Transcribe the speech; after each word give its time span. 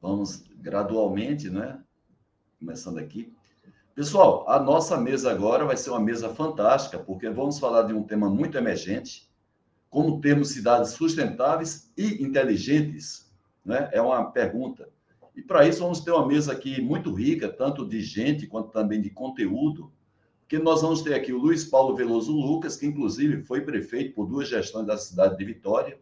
Vamos 0.00 0.44
gradualmente, 0.56 1.50
né? 1.50 1.82
Começando 2.58 2.98
aqui. 2.98 3.32
Pessoal, 3.94 4.48
a 4.48 4.60
nossa 4.60 4.96
mesa 4.96 5.30
agora 5.30 5.64
vai 5.64 5.76
ser 5.76 5.90
uma 5.90 6.00
mesa 6.00 6.28
fantástica, 6.28 6.98
porque 6.98 7.28
vamos 7.28 7.58
falar 7.58 7.82
de 7.82 7.92
um 7.92 8.04
tema 8.04 8.30
muito 8.30 8.56
emergente, 8.56 9.28
como 9.90 10.20
termos 10.20 10.50
cidades 10.50 10.90
sustentáveis 10.92 11.92
e 11.96 12.22
inteligentes, 12.22 13.32
né? 13.64 13.90
É 13.92 14.00
uma 14.00 14.30
pergunta. 14.30 14.88
E 15.34 15.42
para 15.42 15.66
isso 15.66 15.80
vamos 15.80 16.00
ter 16.00 16.10
uma 16.10 16.26
mesa 16.26 16.52
aqui 16.52 16.80
muito 16.80 17.12
rica, 17.12 17.48
tanto 17.48 17.86
de 17.86 18.00
gente 18.00 18.46
quanto 18.46 18.70
também 18.70 19.00
de 19.00 19.10
conteúdo, 19.10 19.92
porque 20.40 20.58
nós 20.58 20.82
vamos 20.82 21.02
ter 21.02 21.14
aqui 21.14 21.32
o 21.32 21.38
Luiz 21.38 21.64
Paulo 21.64 21.94
Veloso 21.94 22.32
Lucas, 22.32 22.74
que 22.74 22.86
inclusive 22.86 23.42
foi 23.42 23.60
prefeito 23.60 24.14
por 24.14 24.26
duas 24.26 24.48
gestões 24.48 24.86
da 24.86 24.96
cidade 24.96 25.36
de 25.36 25.44
Vitória, 25.44 26.00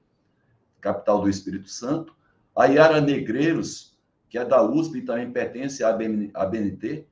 capital 0.80 1.20
do 1.20 1.28
Espírito 1.28 1.68
Santo, 1.68 2.15
a 2.56 2.64
Yara 2.64 3.00
Negreiros, 3.00 3.94
que 4.30 4.38
é 4.38 4.44
da 4.44 4.62
USP 4.62 4.98
e 4.98 5.02
também 5.02 5.30
pertence 5.30 5.84
à 5.84 5.92
BNT, 5.92 7.06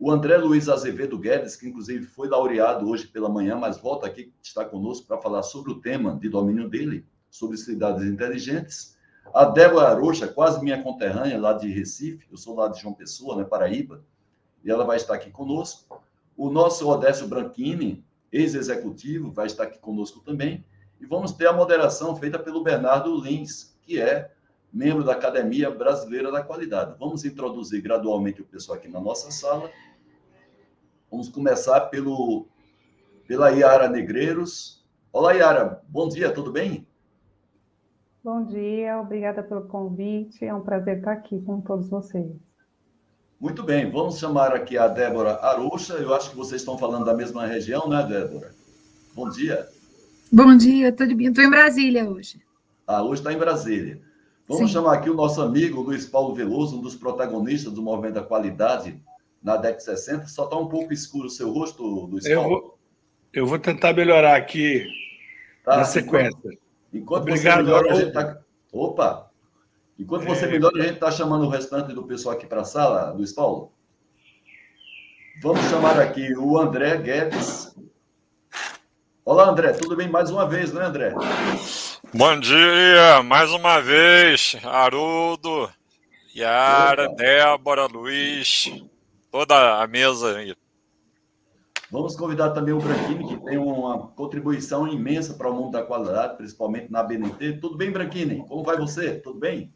o 0.00 0.10
André 0.10 0.38
Luiz 0.38 0.68
Azevedo 0.68 1.18
Guedes, 1.18 1.56
que 1.56 1.68
inclusive 1.68 2.06
foi 2.06 2.28
laureado 2.28 2.88
hoje 2.88 3.06
pela 3.06 3.28
manhã, 3.28 3.56
mas 3.56 3.78
volta 3.78 4.06
aqui, 4.06 4.32
está 4.40 4.64
conosco 4.64 5.06
para 5.06 5.18
falar 5.18 5.42
sobre 5.42 5.72
o 5.72 5.80
tema 5.80 6.16
de 6.16 6.28
domínio 6.28 6.68
dele, 6.68 7.04
sobre 7.28 7.56
cidades 7.56 8.04
inteligentes. 8.06 8.96
A 9.34 9.44
Débora 9.44 9.88
Arocha, 9.88 10.26
quase 10.26 10.62
minha 10.62 10.82
conterrânea, 10.82 11.38
lá 11.38 11.52
de 11.52 11.68
Recife, 11.68 12.26
eu 12.30 12.38
sou 12.38 12.54
lá 12.54 12.68
de 12.68 12.80
João 12.80 12.94
Pessoa, 12.94 13.36
né, 13.36 13.44
Paraíba, 13.44 14.02
e 14.64 14.70
ela 14.70 14.84
vai 14.84 14.96
estar 14.96 15.14
aqui 15.14 15.30
conosco. 15.30 16.00
O 16.36 16.48
nosso 16.48 16.88
Odécio 16.88 17.26
Branchini, 17.26 18.02
ex-executivo, 18.32 19.32
vai 19.32 19.46
estar 19.46 19.64
aqui 19.64 19.78
conosco 19.78 20.20
também. 20.20 20.64
E 21.00 21.06
vamos 21.06 21.32
ter 21.32 21.46
a 21.46 21.52
moderação 21.52 22.16
feita 22.16 22.38
pelo 22.38 22.62
Bernardo 22.62 23.14
Lins, 23.20 23.76
que 23.82 24.00
é 24.00 24.32
membro 24.72 25.04
da 25.04 25.12
Academia 25.12 25.70
Brasileira 25.70 26.30
da 26.30 26.42
Qualidade. 26.42 26.94
Vamos 26.98 27.24
introduzir 27.24 27.80
gradualmente 27.80 28.42
o 28.42 28.44
pessoal 28.44 28.78
aqui 28.78 28.88
na 28.88 29.00
nossa 29.00 29.30
sala. 29.30 29.70
Vamos 31.10 31.28
começar 31.28 31.80
pelo, 31.82 32.46
pela 33.26 33.50
Iara 33.50 33.88
Negreiros. 33.88 34.86
Olá, 35.12 35.34
Iara. 35.34 35.82
Bom 35.88 36.08
dia, 36.08 36.30
tudo 36.30 36.52
bem? 36.52 36.86
Bom 38.22 38.44
dia, 38.44 39.00
obrigada 39.00 39.42
pelo 39.42 39.62
convite. 39.62 40.44
É 40.44 40.54
um 40.54 40.60
prazer 40.60 40.98
estar 40.98 41.12
aqui 41.12 41.40
com 41.40 41.60
todos 41.60 41.88
vocês. 41.88 42.30
Muito 43.40 43.62
bem, 43.62 43.90
vamos 43.90 44.18
chamar 44.18 44.52
aqui 44.52 44.76
a 44.76 44.88
Débora 44.88 45.36
Aruxa. 45.36 45.94
Eu 45.94 46.12
acho 46.12 46.30
que 46.30 46.36
vocês 46.36 46.60
estão 46.60 46.76
falando 46.76 47.04
da 47.04 47.14
mesma 47.14 47.46
região, 47.46 47.88
né, 47.88 48.02
Débora? 48.02 48.50
Bom 49.14 49.30
dia. 49.30 49.66
Bom 50.30 50.56
dia, 50.56 50.92
tudo 50.92 51.16
bem? 51.16 51.28
Estou 51.28 51.44
em 51.44 51.50
Brasília 51.50 52.08
hoje. 52.08 52.42
Ah, 52.86 53.02
hoje 53.02 53.20
está 53.20 53.32
em 53.32 53.38
Brasília. 53.38 54.07
Vamos 54.48 54.70
Sim. 54.70 54.74
chamar 54.78 54.94
aqui 54.94 55.10
o 55.10 55.14
nosso 55.14 55.42
amigo 55.42 55.82
Luiz 55.82 56.06
Paulo 56.06 56.34
Veloso, 56.34 56.78
um 56.78 56.80
dos 56.80 56.96
protagonistas 56.96 57.70
do 57.70 57.82
Movimento 57.82 58.14
da 58.14 58.22
Qualidade 58.22 58.98
na 59.42 59.56
década 59.56 59.76
de 59.76 59.84
60. 59.84 60.26
Só 60.26 60.44
está 60.44 60.56
um 60.56 60.68
pouco 60.68 60.90
escuro 60.90 61.26
o 61.26 61.30
seu 61.30 61.52
rosto, 61.52 61.84
Luiz 61.84 62.24
eu 62.24 62.40
Paulo. 62.40 62.60
Vou, 62.60 62.78
eu 63.34 63.46
vou 63.46 63.58
tentar 63.58 63.92
melhorar 63.92 64.36
aqui 64.36 64.86
tá, 65.62 65.76
na 65.76 65.84
sequência. 65.84 66.38
Enquanto, 66.38 66.58
enquanto 66.94 67.22
Obrigado, 67.24 67.58
você 67.58 67.62
melhora, 67.62 67.92
a 67.92 67.94
gente 67.94 68.12
tá... 68.12 68.38
Opa! 68.72 69.30
Enquanto 69.98 70.24
você 70.24 70.46
é... 70.46 70.48
melhora, 70.48 70.78
a 70.78 70.82
gente 70.82 70.94
está 70.94 71.10
chamando 71.10 71.44
o 71.44 71.50
restante 71.50 71.92
do 71.92 72.04
pessoal 72.04 72.34
aqui 72.34 72.46
para 72.46 72.62
a 72.62 72.64
sala, 72.64 73.12
Luiz 73.12 73.32
Paulo. 73.34 73.70
Vamos 75.42 75.60
chamar 75.66 76.00
aqui 76.00 76.34
o 76.34 76.58
André 76.58 76.96
Guedes. 76.96 77.76
Olá, 79.26 79.50
André, 79.50 79.74
tudo 79.74 79.94
bem 79.94 80.08
mais 80.08 80.30
uma 80.30 80.48
vez, 80.48 80.72
né, 80.72 80.86
André? 80.86 81.14
Bom 82.14 82.40
dia, 82.40 83.22
mais 83.22 83.50
uma 83.50 83.80
vez, 83.80 84.56
Haroldo, 84.64 85.68
Yara, 86.34 87.04
Opa. 87.04 87.16
Débora, 87.16 87.86
Luiz, 87.86 88.72
toda 89.30 89.82
a 89.82 89.86
mesa 89.86 90.38
aí. 90.38 90.56
Vamos 91.92 92.16
convidar 92.16 92.50
também 92.50 92.72
o 92.72 92.78
Branquini, 92.78 93.28
que 93.28 93.36
tem 93.44 93.58
uma 93.58 94.08
contribuição 94.08 94.88
imensa 94.88 95.34
para 95.34 95.50
o 95.50 95.54
mundo 95.54 95.72
da 95.72 95.82
qualidade, 95.82 96.38
principalmente 96.38 96.90
na 96.90 97.02
BNT. 97.02 97.58
Tudo 97.60 97.76
bem, 97.76 97.90
Branquini? 97.90 98.42
Como 98.48 98.64
vai 98.64 98.78
você? 98.78 99.16
Tudo 99.16 99.38
bem? 99.38 99.70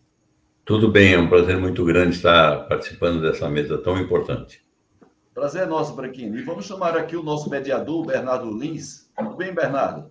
Tudo 0.65 0.91
bem, 0.91 1.13
é 1.13 1.19
um 1.19 1.29
prazer 1.29 1.59
muito 1.59 1.85
grande 1.85 2.17
estar 2.17 2.67
participando 2.67 3.21
dessa 3.21 3.47
mesa 3.51 3.77
tão 3.77 3.99
importante. 3.99 4.65
Prazer 5.35 5.65
é 5.65 5.67
nosso, 5.67 5.95
Branquinho. 5.95 6.35
E 6.39 6.43
vamos 6.43 6.65
chamar 6.65 6.97
aqui 6.97 7.15
o 7.15 7.23
nosso 7.23 7.51
mediador, 7.51 8.07
Bernardo 8.07 8.51
Lins. 8.51 9.11
Tudo 9.19 9.37
bem, 9.37 9.55
Bernardo? 9.55 10.11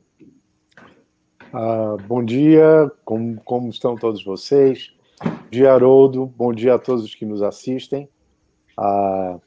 Ah, 1.53 1.97
bom 2.07 2.23
dia, 2.23 2.89
como, 3.03 3.41
como 3.43 3.69
estão 3.69 3.95
todos 3.95 4.23
vocês? 4.23 4.93
Bom 5.21 5.49
dia, 5.49 5.73
Haroldo. 5.73 6.25
Bom 6.25 6.53
dia 6.53 6.75
a 6.75 6.79
todos 6.79 7.03
os 7.03 7.13
que 7.13 7.25
nos 7.25 7.41
assistem. 7.41 8.07
Ah, 8.77 9.37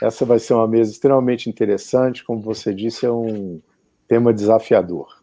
essa 0.00 0.24
vai 0.24 0.38
ser 0.38 0.54
uma 0.54 0.68
mesa 0.68 0.92
extremamente 0.92 1.50
interessante. 1.50 2.24
Como 2.24 2.40
você 2.40 2.72
disse, 2.72 3.04
é 3.04 3.10
um 3.10 3.60
tema 4.06 4.32
desafiador. 4.32 5.18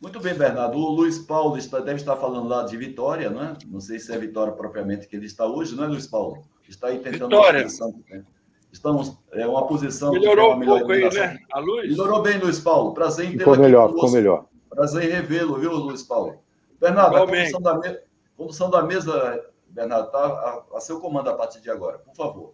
Muito 0.00 0.20
bem, 0.20 0.34
Bernardo. 0.34 0.76
O 0.76 0.90
Luiz 0.90 1.18
Paulo 1.18 1.56
está, 1.56 1.78
deve 1.78 2.00
estar 2.00 2.16
falando 2.16 2.48
lá 2.48 2.64
de 2.64 2.76
Vitória, 2.76 3.30
não 3.30 3.42
é? 3.42 3.56
Não 3.66 3.80
sei 3.80 3.98
se 4.00 4.12
é 4.12 4.18
Vitória 4.18 4.52
propriamente 4.52 5.06
que 5.06 5.14
ele 5.14 5.26
está 5.26 5.46
hoje, 5.46 5.76
não 5.76 5.84
é, 5.84 5.86
Luiz 5.86 6.06
Paulo? 6.06 6.42
Está 6.68 6.88
aí 6.88 6.98
tentando 6.98 7.30
Vitória. 7.30 7.62
Posição, 7.62 7.94
né? 8.10 8.24
Estamos, 8.72 9.16
é 9.32 9.46
uma 9.46 9.66
posição. 9.66 10.12
Melhorou 10.12 10.54
um 10.54 10.60
pouco 10.60 10.92
aí, 10.92 11.08
né? 11.14 11.38
A 11.52 11.60
luz? 11.60 11.88
Melhorou 11.88 12.22
bem, 12.22 12.38
Luiz 12.38 12.60
Paulo. 12.60 12.92
Prazer 12.92 13.26
em 13.26 13.38
tê-lo 13.38 13.52
Ficou 13.52 13.58
melhor, 13.58 13.88
ficou 13.90 14.10
melhor. 14.10 14.46
Prazer 14.68 15.04
em 15.04 15.12
revê-lo, 15.12 15.58
viu, 15.58 15.72
Luiz 15.72 16.02
Paulo? 16.02 16.36
Bernardo, 16.80 17.16
a 17.16 17.26
condução, 17.26 17.60
da 17.60 17.78
me... 17.78 17.98
condução 18.36 18.70
da 18.70 18.82
mesa, 18.82 19.44
Bernardo, 19.68 20.06
está 20.06 20.18
a, 20.18 20.76
a 20.76 20.80
seu 20.80 21.00
comando 21.00 21.30
a 21.30 21.34
partir 21.34 21.60
de 21.60 21.70
agora, 21.70 21.98
por 21.98 22.14
favor. 22.14 22.52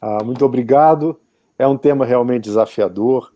Ah, 0.00 0.24
muito 0.24 0.44
obrigado. 0.44 1.20
É 1.58 1.66
um 1.66 1.76
tema 1.76 2.04
realmente 2.04 2.44
desafiador 2.44 3.32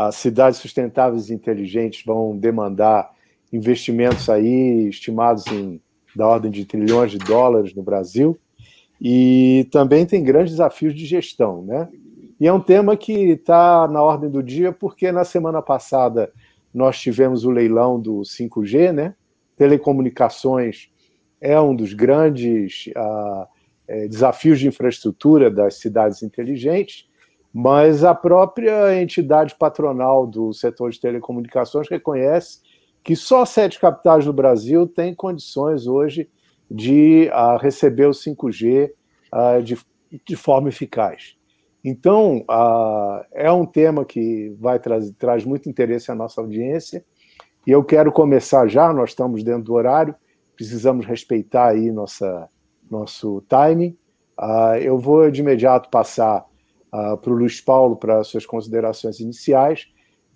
as 0.00 0.14
cidades 0.14 0.60
sustentáveis 0.60 1.28
e 1.28 1.34
inteligentes 1.34 2.04
vão 2.06 2.36
demandar 2.38 3.10
investimentos 3.52 4.28
aí 4.28 4.88
estimados 4.88 5.44
em 5.48 5.80
da 6.14 6.24
ordem 6.24 6.52
de 6.52 6.64
trilhões 6.64 7.10
de 7.10 7.18
dólares 7.18 7.74
no 7.74 7.82
Brasil 7.82 8.38
e 9.00 9.68
também 9.72 10.06
tem 10.06 10.22
grandes 10.22 10.52
desafios 10.52 10.94
de 10.94 11.04
gestão, 11.04 11.62
né? 11.62 11.88
E 12.38 12.46
é 12.46 12.52
um 12.52 12.60
tema 12.60 12.96
que 12.96 13.12
está 13.12 13.88
na 13.88 14.00
ordem 14.00 14.30
do 14.30 14.40
dia 14.40 14.70
porque 14.70 15.10
na 15.10 15.24
semana 15.24 15.60
passada 15.60 16.32
nós 16.72 16.98
tivemos 16.98 17.44
o 17.44 17.50
leilão 17.50 18.00
do 18.00 18.20
5G, 18.20 18.92
né? 18.92 19.14
Telecomunicações 19.56 20.90
é 21.40 21.60
um 21.60 21.74
dos 21.74 21.92
grandes 21.92 22.86
uh, 22.88 24.08
desafios 24.08 24.58
de 24.60 24.68
infraestrutura 24.68 25.50
das 25.50 25.74
cidades 25.74 26.22
inteligentes 26.22 27.08
mas 27.52 28.04
a 28.04 28.14
própria 28.14 29.00
entidade 29.00 29.54
patronal 29.58 30.26
do 30.26 30.52
setor 30.52 30.90
de 30.90 31.00
telecomunicações 31.00 31.88
reconhece 31.88 32.60
que 33.02 33.16
só 33.16 33.44
sete 33.44 33.80
capitais 33.80 34.24
do 34.24 34.32
Brasil 34.32 34.86
têm 34.86 35.14
condições 35.14 35.86
hoje 35.86 36.28
de 36.70 37.30
uh, 37.32 37.56
receber 37.56 38.06
o 38.06 38.10
5G 38.10 38.88
uh, 38.88 38.92
ah, 39.32 39.60
de, 39.60 39.78
de, 40.26 40.36
forma 40.36 40.68
eficaz. 40.68 41.36
Então, 41.84 42.44
uh, 42.50 43.24
é 43.32 43.50
um 43.50 43.64
tema 43.64 44.04
que 44.04 44.54
vai 44.58 44.78
trazer 44.78 45.12
traz 45.14 45.44
muito 45.44 45.68
interesse 45.68 46.10
à 46.10 46.14
nossa 46.14 46.40
audiência, 46.40 47.04
e 47.66 47.70
eu 47.70 47.84
quero 47.84 48.10
começar 48.10 48.66
já, 48.66 48.92
nós 48.92 49.10
estamos 49.10 49.42
dentro 49.42 49.64
do 49.64 49.74
horário, 49.74 50.14
precisamos 50.56 51.06
respeitar 51.06 51.68
aí 51.68 51.90
nossa, 51.92 52.48
nosso 52.90 53.42
timing. 53.48 53.96
eu 54.80 54.98
vou 54.98 55.30
de 55.30 55.40
imediato 55.40 55.88
passar 55.90 56.46
uh, 56.92 57.16
para 57.16 57.30
o 57.30 57.36
Luiz 57.36 57.60
Paulo 57.60 57.96
para 57.96 58.24
suas 58.24 58.46
considerações 58.46 59.20
iniciais. 59.20 59.88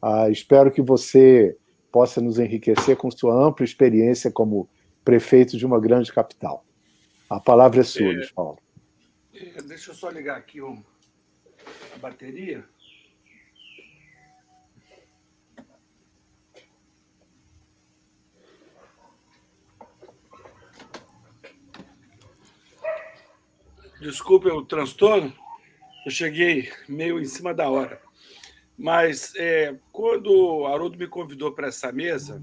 Uh, 0.03 0.31
espero 0.31 0.71
que 0.71 0.83
você 0.83 1.57
possa 1.91 2.21
nos 2.21 2.39
enriquecer 2.39 2.97
com 2.97 3.11
sua 3.11 3.35
ampla 3.35 3.65
experiência 3.65 4.31
como 4.31 4.69
prefeito 5.05 5.57
de 5.57 5.67
uma 5.67 5.81
grande 5.81 6.13
capital. 6.13 6.65
A 7.29 7.41
palavra 7.41 7.81
é 7.81 7.85
sua, 7.85 8.07
é, 8.07 8.13
Luiz 8.13 8.31
Paulo. 8.31 8.59
É, 9.35 9.63
deixa 9.63 9.91
eu 9.91 9.95
só 9.95 10.11
ligar 10.11 10.37
aqui 10.37 10.63
um, 10.63 10.83
a 11.95 11.99
bateria. 11.99 12.65
Desculpe 24.01 24.49
o 24.49 24.65
transtorno. 24.65 25.33
Eu 26.05 26.11
cheguei 26.11 26.73
meio 26.89 27.21
em 27.21 27.25
cima 27.25 27.55
da 27.55 27.71
hora. 27.71 28.03
Mas 28.77 29.33
é, 29.37 29.79
quando 29.93 30.27
o 30.33 30.67
Haroldo 30.67 30.99
me 30.99 31.07
convidou 31.07 31.53
para 31.53 31.69
essa 31.69 31.93
mesa, 31.93 32.43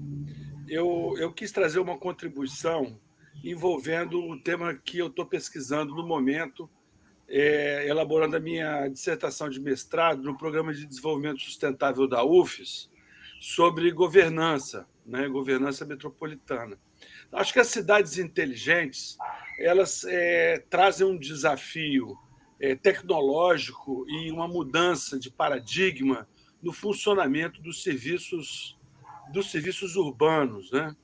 eu, 0.66 1.14
eu 1.18 1.30
quis 1.30 1.52
trazer 1.52 1.78
uma 1.78 1.98
contribuição 1.98 2.98
envolvendo 3.44 4.18
o 4.18 4.40
tema 4.40 4.74
que 4.74 4.98
eu 4.98 5.08
estou 5.08 5.26
pesquisando 5.26 5.94
no 5.94 6.06
momento, 6.06 6.70
é, 7.30 7.86
elaborando 7.88 8.36
a 8.36 8.40
minha 8.40 8.88
dissertação 8.88 9.48
de 9.48 9.60
mestrado 9.60 10.22
no 10.22 10.36
Programa 10.36 10.74
de 10.74 10.84
Desenvolvimento 10.84 11.40
Sustentável 11.40 12.08
da 12.08 12.24
UFES, 12.24 12.90
sobre 13.40 13.90
governança, 13.92 14.86
né, 15.06 15.26
governança 15.28 15.86
metropolitana. 15.86 16.76
Acho 17.32 17.52
que 17.52 17.60
as 17.60 17.68
cidades 17.68 18.18
inteligentes 18.18 19.16
elas 19.58 20.04
é, 20.04 20.58
trazem 20.68 21.06
um 21.06 21.16
desafio 21.16 22.18
é, 22.60 22.74
tecnológico 22.74 24.04
e 24.08 24.30
uma 24.30 24.48
mudança 24.48 25.18
de 25.18 25.30
paradigma 25.30 26.28
no 26.60 26.72
funcionamento 26.72 27.62
dos 27.62 27.82
serviços 27.82 28.78
dos 29.32 29.50
serviços 29.50 29.94
urbanos, 29.94 30.72
né? 30.72 30.94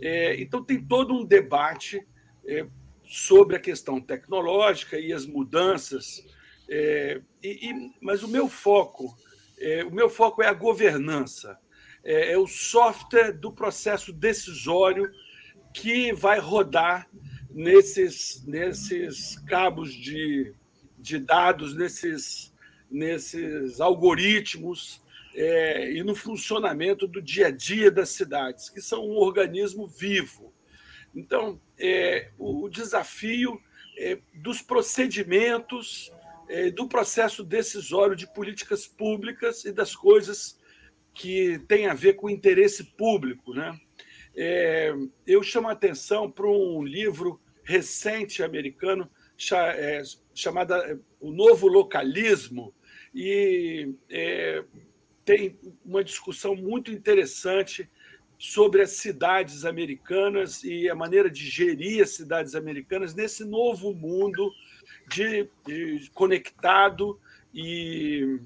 É, 0.00 0.40
então 0.40 0.62
tem 0.62 0.84
todo 0.84 1.14
um 1.14 1.24
debate 1.24 2.04
é, 2.44 2.66
sobre 3.08 3.56
a 3.56 3.60
questão 3.60 3.98
tecnológica 4.00 4.98
e 4.98 5.14
as 5.14 5.24
mudanças, 5.24 6.22
é, 6.68 7.22
e, 7.42 7.70
e, 7.70 7.92
mas 8.02 8.22
o 8.22 8.28
meu 8.28 8.48
foco, 8.48 9.16
é, 9.58 9.82
o 9.82 9.90
meu 9.90 10.10
foco 10.10 10.42
é 10.42 10.46
a 10.46 10.52
governança, 10.52 11.58
é, 12.04 12.32
é, 12.32 12.38
o 12.38 12.46
software 12.46 13.32
do 13.32 13.50
processo 13.50 14.12
decisório 14.12 15.10
que 15.72 16.12
vai 16.12 16.38
rodar 16.38 17.08
nesses, 17.50 18.44
nesses 18.46 19.38
cabos 19.40 19.92
de, 19.92 20.52
de 20.98 21.18
dados, 21.18 21.74
nesses, 21.74 22.54
nesses 22.90 23.80
algoritmos 23.80 25.02
é, 25.34 25.92
e 25.92 26.02
no 26.02 26.14
funcionamento 26.14 27.06
do 27.06 27.22
dia 27.22 27.46
a 27.46 27.50
dia 27.50 27.90
das 27.90 28.10
cidades, 28.10 28.68
que 28.68 28.82
são 28.82 29.06
um 29.06 29.16
organismo 29.16 29.86
vivo. 29.86 30.52
Então, 31.14 31.60
é, 31.78 32.30
o 32.38 32.68
desafio 32.68 33.60
é, 33.98 34.18
dos 34.34 34.62
procedimentos, 34.62 36.12
é, 36.48 36.70
do 36.70 36.88
processo 36.88 37.42
decisório 37.42 38.16
de 38.16 38.26
políticas 38.32 38.86
públicas 38.86 39.64
e 39.64 39.72
das 39.72 39.94
coisas 39.94 40.58
que 41.12 41.58
têm 41.66 41.86
a 41.86 41.94
ver 41.94 42.14
com 42.14 42.28
o 42.28 42.30
interesse 42.30 42.84
público. 42.84 43.52
Né? 43.52 43.78
É, 44.36 44.94
eu 45.26 45.42
chamo 45.42 45.68
a 45.68 45.72
atenção 45.72 46.30
para 46.30 46.46
um 46.46 46.82
livro 46.84 47.40
recente 47.64 48.42
americano 48.42 49.10
é, 49.52 50.02
chamado 50.34 50.74
é, 50.74 50.98
O 51.20 51.30
Novo 51.32 51.66
Localismo, 51.68 52.74
e 53.14 53.94
tem 55.24 55.58
uma 55.84 56.04
discussão 56.04 56.54
muito 56.54 56.92
interessante 56.92 57.88
sobre 58.38 58.82
as 58.82 58.90
cidades 58.90 59.64
americanas 59.64 60.62
e 60.62 60.88
a 60.88 60.94
maneira 60.94 61.28
de 61.28 61.44
gerir 61.44 62.02
as 62.02 62.10
cidades 62.10 62.54
americanas 62.54 63.12
nesse 63.12 63.44
novo 63.44 63.92
mundo 63.92 64.52
de, 65.08 65.48
de 65.66 66.08
conectado 66.14 67.18
e 67.52 68.38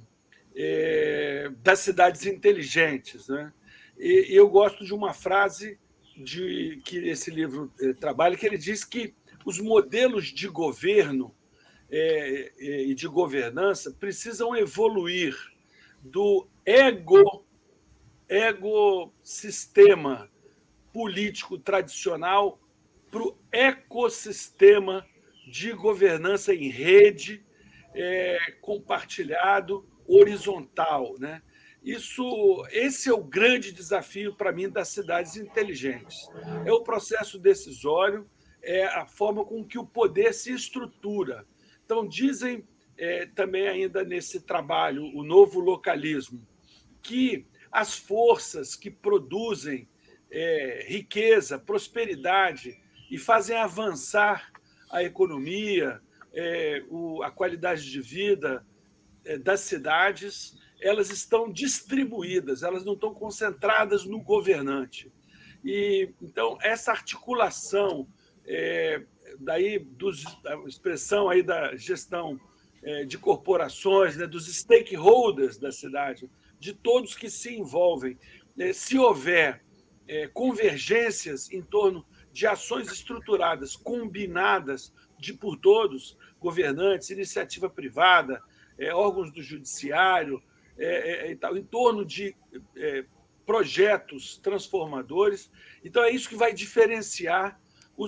é, 0.57 1.53
das 1.63 1.81
cidades 1.81 2.25
inteligentes. 2.25 3.29
Né? 3.29 3.53
E, 3.99 4.29
eu 4.31 4.49
gosto 4.49 4.83
de 4.83 4.95
uma 4.95 5.13
frase 5.13 5.79
de 6.17 6.81
que 6.85 6.97
esse 7.09 7.31
livro 7.31 7.71
é, 7.79 7.93
trabalha, 7.93 8.37
que 8.37 8.47
ele 8.47 8.59
diz 8.59 8.85
que 8.85 9.15
os 9.45 9.61
modelos 9.61 10.27
de 10.27 10.49
governo 10.49 11.35
é, 11.91 12.53
é 12.59 12.83
e 12.85 12.95
de 12.95 13.07
governança 13.07 13.91
precisam 13.91 14.57
evoluir 14.57 15.37
do 16.03 16.47
ego 16.65 17.45
ecossistema 18.33 20.31
político 20.91 21.59
tradicional 21.59 22.59
para 23.11 23.23
o 23.23 23.39
ecossistema 23.53 25.07
de 25.47 25.73
governança 25.73 26.55
em 26.55 26.71
rede, 26.71 27.45
é, 27.95 28.39
compartilhado, 28.63 29.87
horizontal. 30.07 31.15
Né? 31.19 31.43
Isso, 31.85 32.67
esse 32.71 33.11
é 33.11 33.13
o 33.13 33.23
grande 33.23 33.71
desafio 33.71 34.35
para 34.35 34.51
mim 34.51 34.71
das 34.71 34.89
cidades 34.89 35.37
inteligentes. 35.37 36.27
É 36.65 36.73
o 36.73 36.83
processo 36.83 37.39
decisório, 37.39 38.27
é 38.63 38.85
a 38.85 39.07
forma 39.07 39.45
com 39.45 39.63
que 39.63 39.79
o 39.79 39.87
poder 39.87 40.33
se 40.33 40.55
estrutura. 40.55 41.47
Então, 41.85 42.09
dizem 42.09 42.67
é, 42.97 43.27
também 43.27 43.69
ainda 43.69 44.03
nesse 44.03 44.41
trabalho, 44.41 45.05
o 45.15 45.23
novo 45.23 45.61
localismo, 45.61 46.47
que 47.03 47.47
as 47.73 47.97
forças 47.97 48.77
que 48.77 48.91
produzem 48.91 49.89
é, 50.31 50.85
riqueza, 50.87 51.59
prosperidade 51.59 52.79
e 53.11 53.19
fazem 53.19 53.57
avançar 53.57 54.53
a 54.91 55.03
economia, 55.03 56.01
é, 56.35 56.85
o, 56.91 57.23
a 57.23 57.31
qualidade 57.31 57.91
de 57.91 58.01
vida 58.01 58.65
é, 59.25 59.39
das 59.39 59.61
cidades, 59.61 60.59
elas 60.81 61.11
estão 61.11 61.51
distribuídas, 61.51 62.63
elas 62.63 62.85
não 62.85 62.93
estão 62.93 63.15
concentradas 63.15 64.05
no 64.05 64.21
governante. 64.21 65.11
E 65.65 66.11
então 66.21 66.59
essa 66.61 66.91
articulação 66.91 68.07
é, 68.45 69.03
daí 69.39 69.79
dos, 69.79 70.25
a 70.45 70.57
expressão 70.67 71.29
aí 71.29 71.43
da 71.43 71.77
gestão 71.77 72.39
é, 72.83 73.05
de 73.05 73.17
corporações, 73.17 74.17
né, 74.17 74.27
dos 74.27 74.53
stakeholders 74.53 75.57
da 75.57 75.71
cidade, 75.71 76.29
de 76.63 76.73
todos 76.73 77.17
que 77.17 77.29
se 77.29 77.53
envolvem. 77.57 78.17
É, 78.57 78.73
se 78.73 78.97
houver 78.97 79.65
é, 80.07 80.29
convergências 80.29 81.51
em 81.51 81.61
torno 81.61 82.07
de 82.33 82.47
ações 82.47 82.87
estruturadas, 82.87 83.75
combinadas 83.75 84.95
de 85.19 85.35
por 85.35 85.57
todos, 85.57 86.17
governantes, 86.39 87.11
iniciativa 87.11 87.69
privada, 87.69 88.41
é, 88.79 88.95
órgãos 88.95 89.33
do 89.33 89.43
judiciário, 89.43 90.41
é, 90.79 91.33
é, 91.33 91.33
em 91.33 91.65
torno 91.65 92.05
de 92.05 92.37
projetos 93.45 94.39
transformadores. 94.39 95.51
Então, 95.85 96.05
é 96.05 96.11
isso 96.13 96.29
que 96.29 96.37
vai 96.37 96.55
diferenciar 96.55 97.61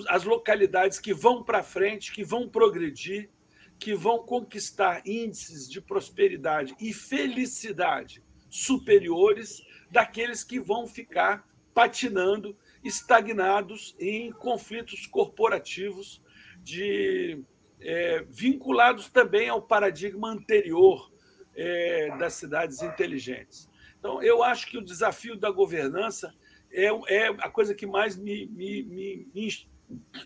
as 0.07 0.23
localidades 0.23 0.97
que 0.97 1.13
vão 1.13 1.43
para 1.43 1.61
frente, 1.61 2.13
que 2.13 2.23
vão 2.23 2.47
progredir, 2.47 3.29
que 3.77 3.93
vão 3.93 4.19
conquistar 4.19 5.05
índices 5.05 5.69
de 5.69 5.81
prosperidade 5.81 6.73
e 6.79 6.93
felicidade 6.93 8.23
superiores 8.55 9.61
daqueles 9.91 10.43
que 10.43 10.59
vão 10.59 10.87
ficar 10.87 11.45
patinando, 11.73 12.57
estagnados 12.83 13.93
em 13.99 14.31
conflitos 14.31 15.05
corporativos 15.05 16.21
de 16.63 17.43
é, 17.81 18.25
vinculados 18.29 19.09
também 19.09 19.49
ao 19.49 19.61
paradigma 19.61 20.29
anterior 20.29 21.11
é, 21.53 22.15
das 22.17 22.35
cidades 22.35 22.81
inteligentes. 22.81 23.69
Então, 23.99 24.23
eu 24.23 24.41
acho 24.41 24.67
que 24.67 24.77
o 24.77 24.83
desafio 24.83 25.35
da 25.35 25.51
governança 25.51 26.33
é, 26.71 26.85
é 27.13 27.27
a 27.27 27.49
coisa 27.49 27.75
que 27.75 27.85
mais 27.85 28.15
me, 28.15 28.45
me, 28.47 28.83
me 28.83 29.27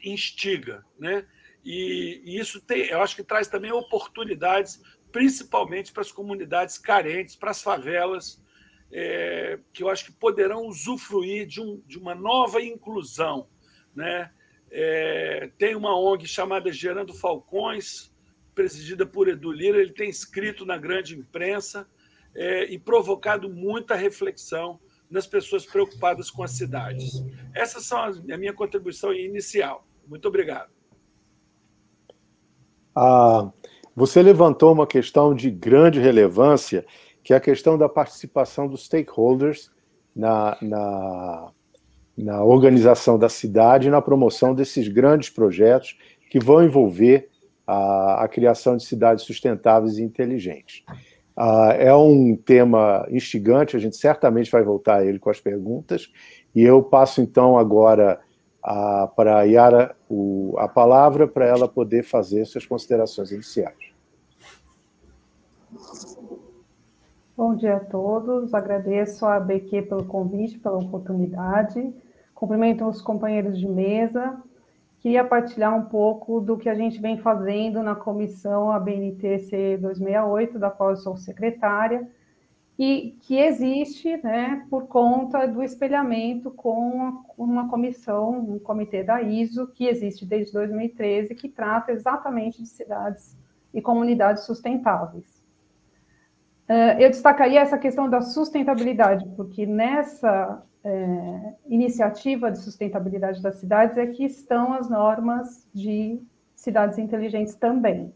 instiga, 0.03 0.85
né? 0.99 1.25
E, 1.65 2.21
e 2.23 2.39
isso 2.39 2.61
tem, 2.61 2.85
eu 2.85 3.01
acho 3.01 3.15
que 3.15 3.23
traz 3.23 3.47
também 3.47 3.71
oportunidades 3.71 4.81
principalmente 5.11 5.91
para 5.91 6.01
as 6.01 6.11
comunidades 6.11 6.77
carentes, 6.77 7.35
para 7.35 7.51
as 7.51 7.61
favelas, 7.61 8.41
é, 8.91 9.59
que 9.71 9.83
eu 9.83 9.89
acho 9.89 10.05
que 10.05 10.11
poderão 10.11 10.65
usufruir 10.65 11.45
de, 11.45 11.61
um, 11.61 11.81
de 11.85 11.97
uma 11.97 12.15
nova 12.15 12.61
inclusão. 12.61 13.47
Né? 13.95 14.31
É, 14.71 15.51
tem 15.57 15.75
uma 15.75 15.97
ONG 15.99 16.27
chamada 16.27 16.71
Gerando 16.71 17.13
Falcões, 17.13 18.11
presidida 18.53 19.05
por 19.05 19.27
Edu 19.27 19.51
Lira, 19.51 19.79
ele 19.79 19.93
tem 19.93 20.09
escrito 20.09 20.65
na 20.65 20.77
grande 20.77 21.17
imprensa 21.17 21.87
é, 22.35 22.65
e 22.65 22.77
provocado 22.77 23.49
muita 23.49 23.95
reflexão 23.95 24.79
nas 25.09 25.25
pessoas 25.25 25.65
preocupadas 25.65 26.29
com 26.29 26.43
as 26.43 26.51
cidades. 26.51 27.23
Essas 27.55 27.85
são 27.85 27.99
a 27.99 28.37
minha 28.37 28.53
contribuição 28.53 29.13
inicial. 29.13 29.87
Muito 30.05 30.27
obrigado. 30.27 30.69
Ah, 32.95 33.51
você 33.99 34.21
levantou 34.21 34.71
uma 34.71 34.87
questão 34.87 35.35
de 35.35 35.51
grande 35.51 35.99
relevância, 35.99 36.85
que 37.21 37.33
é 37.33 37.35
a 37.35 37.41
questão 37.41 37.77
da 37.77 37.89
participação 37.89 38.65
dos 38.65 38.85
stakeholders 38.85 39.69
na, 40.15 40.57
na, 40.61 41.51
na 42.17 42.43
organização 42.45 43.19
da 43.19 43.27
cidade 43.27 43.89
e 43.89 43.91
na 43.91 44.01
promoção 44.01 44.55
desses 44.55 44.87
grandes 44.87 45.29
projetos 45.29 45.97
que 46.29 46.39
vão 46.39 46.63
envolver 46.63 47.27
a, 47.67 48.23
a 48.23 48.27
criação 48.29 48.77
de 48.77 48.85
cidades 48.85 49.25
sustentáveis 49.25 49.97
e 49.97 50.01
inteligentes. 50.01 50.81
Uh, 51.37 51.71
é 51.77 51.93
um 51.93 52.37
tema 52.37 53.05
instigante, 53.11 53.75
a 53.75 53.79
gente 53.79 53.97
certamente 53.97 54.49
vai 54.49 54.63
voltar 54.63 54.99
a 54.99 55.05
ele 55.05 55.19
com 55.19 55.29
as 55.29 55.41
perguntas, 55.41 56.09
e 56.55 56.63
eu 56.63 56.81
passo 56.81 57.19
então 57.19 57.57
agora 57.57 58.17
para 59.15 59.39
a 59.39 59.43
Yara 59.43 59.95
o, 60.09 60.55
a 60.57 60.67
palavra 60.67 61.27
para 61.27 61.45
ela 61.45 61.67
poder 61.67 62.03
fazer 62.03 62.45
suas 62.45 62.65
considerações 62.65 63.31
iniciais. 63.31 63.88
Bom 67.37 67.55
dia 67.55 67.75
a 67.75 67.79
todos, 67.79 68.55
agradeço 68.55 69.23
a 69.25 69.39
BQ 69.39 69.83
pelo 69.83 70.03
convite, 70.03 70.57
pela 70.57 70.79
oportunidade, 70.79 71.93
cumprimento 72.33 72.87
os 72.87 73.03
companheiros 73.03 73.57
de 73.57 73.67
mesa, 73.67 74.41
queria 74.99 75.23
partilhar 75.23 75.77
um 75.77 75.85
pouco 75.85 76.41
do 76.41 76.57
que 76.57 76.67
a 76.67 76.73
gente 76.73 76.99
vem 76.99 77.19
fazendo 77.19 77.83
na 77.83 77.93
comissão 77.93 78.71
ABNTC 78.71 79.77
268, 79.77 80.57
da 80.57 80.71
qual 80.71 80.89
eu 80.89 80.97
sou 80.97 81.15
secretária, 81.15 82.09
e 82.77 83.15
que 83.21 83.37
existe 83.37 84.17
né, 84.23 84.65
por 84.71 84.87
conta 84.87 85.45
do 85.45 85.61
espelhamento 85.61 86.49
com 86.49 87.21
uma 87.37 87.69
comissão, 87.69 88.39
um 88.39 88.57
comitê 88.57 89.03
da 89.03 89.21
ISO, 89.21 89.67
que 89.67 89.85
existe 89.85 90.25
desde 90.25 90.51
2013, 90.51 91.35
que 91.35 91.47
trata 91.47 91.91
exatamente 91.91 92.59
de 92.59 92.69
cidades 92.69 93.37
e 93.71 93.81
comunidades 93.81 94.45
sustentáveis. 94.45 95.38
Eh, 96.69 97.03
eu 97.03 97.09
destacaria 97.09 97.59
essa 97.59 97.79
questão 97.79 98.07
da 98.07 98.21
sustentabilidade, 98.21 99.25
porque 99.35 99.65
nessa 99.65 100.63
é, 100.83 101.53
iniciativa 101.67 102.51
de 102.51 102.59
sustentabilidade 102.59 103.41
das 103.41 103.55
cidades 103.55 103.97
é 103.97 104.05
que 104.05 104.23
estão 104.23 104.73
as 104.73 104.87
normas 104.87 105.67
de 105.73 106.21
cidades 106.55 106.99
inteligentes 106.99 107.55
também. 107.55 108.13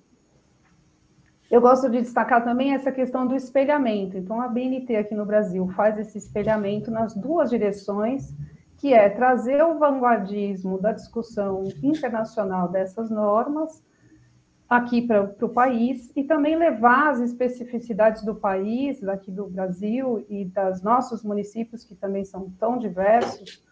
Eu 1.50 1.62
gosto 1.62 1.90
de 1.90 2.00
destacar 2.00 2.44
também 2.44 2.74
essa 2.74 2.92
questão 2.92 3.28
do 3.28 3.36
espelhamento. 3.36 4.18
Então, 4.18 4.40
a 4.40 4.48
BNT 4.48 4.96
aqui 4.96 5.16
no 5.16 5.26
Brasil 5.26 5.68
faz 5.70 5.98
esse 5.98 6.18
espelhamento 6.18 6.90
nas 6.90 7.16
duas 7.16 7.50
direções, 7.50 8.34
que 8.78 8.94
é 8.94 9.10
trazer 9.10 9.64
o 9.64 9.78
vanguardismo 9.80 10.80
da 10.80 10.92
discussão 10.92 11.64
internacional 11.82 12.70
dessas 12.70 13.10
normas 13.10 13.84
aqui 14.70 15.02
para 15.02 15.36
o 15.42 15.50
país 15.50 16.12
e 16.16 16.24
também 16.24 16.56
levar 16.56 17.12
as 17.12 17.20
especificidades 17.20 18.24
do 18.24 18.36
país, 18.36 19.00
daqui 19.02 19.32
do 19.32 19.48
Brasil 19.48 20.26
e 20.30 20.46
das 20.46 20.82
nossos 20.82 21.24
municípios, 21.24 21.84
que 21.84 21.96
também 21.96 22.26
são 22.26 22.50
tão 22.60 22.78
diversos, 22.78 23.64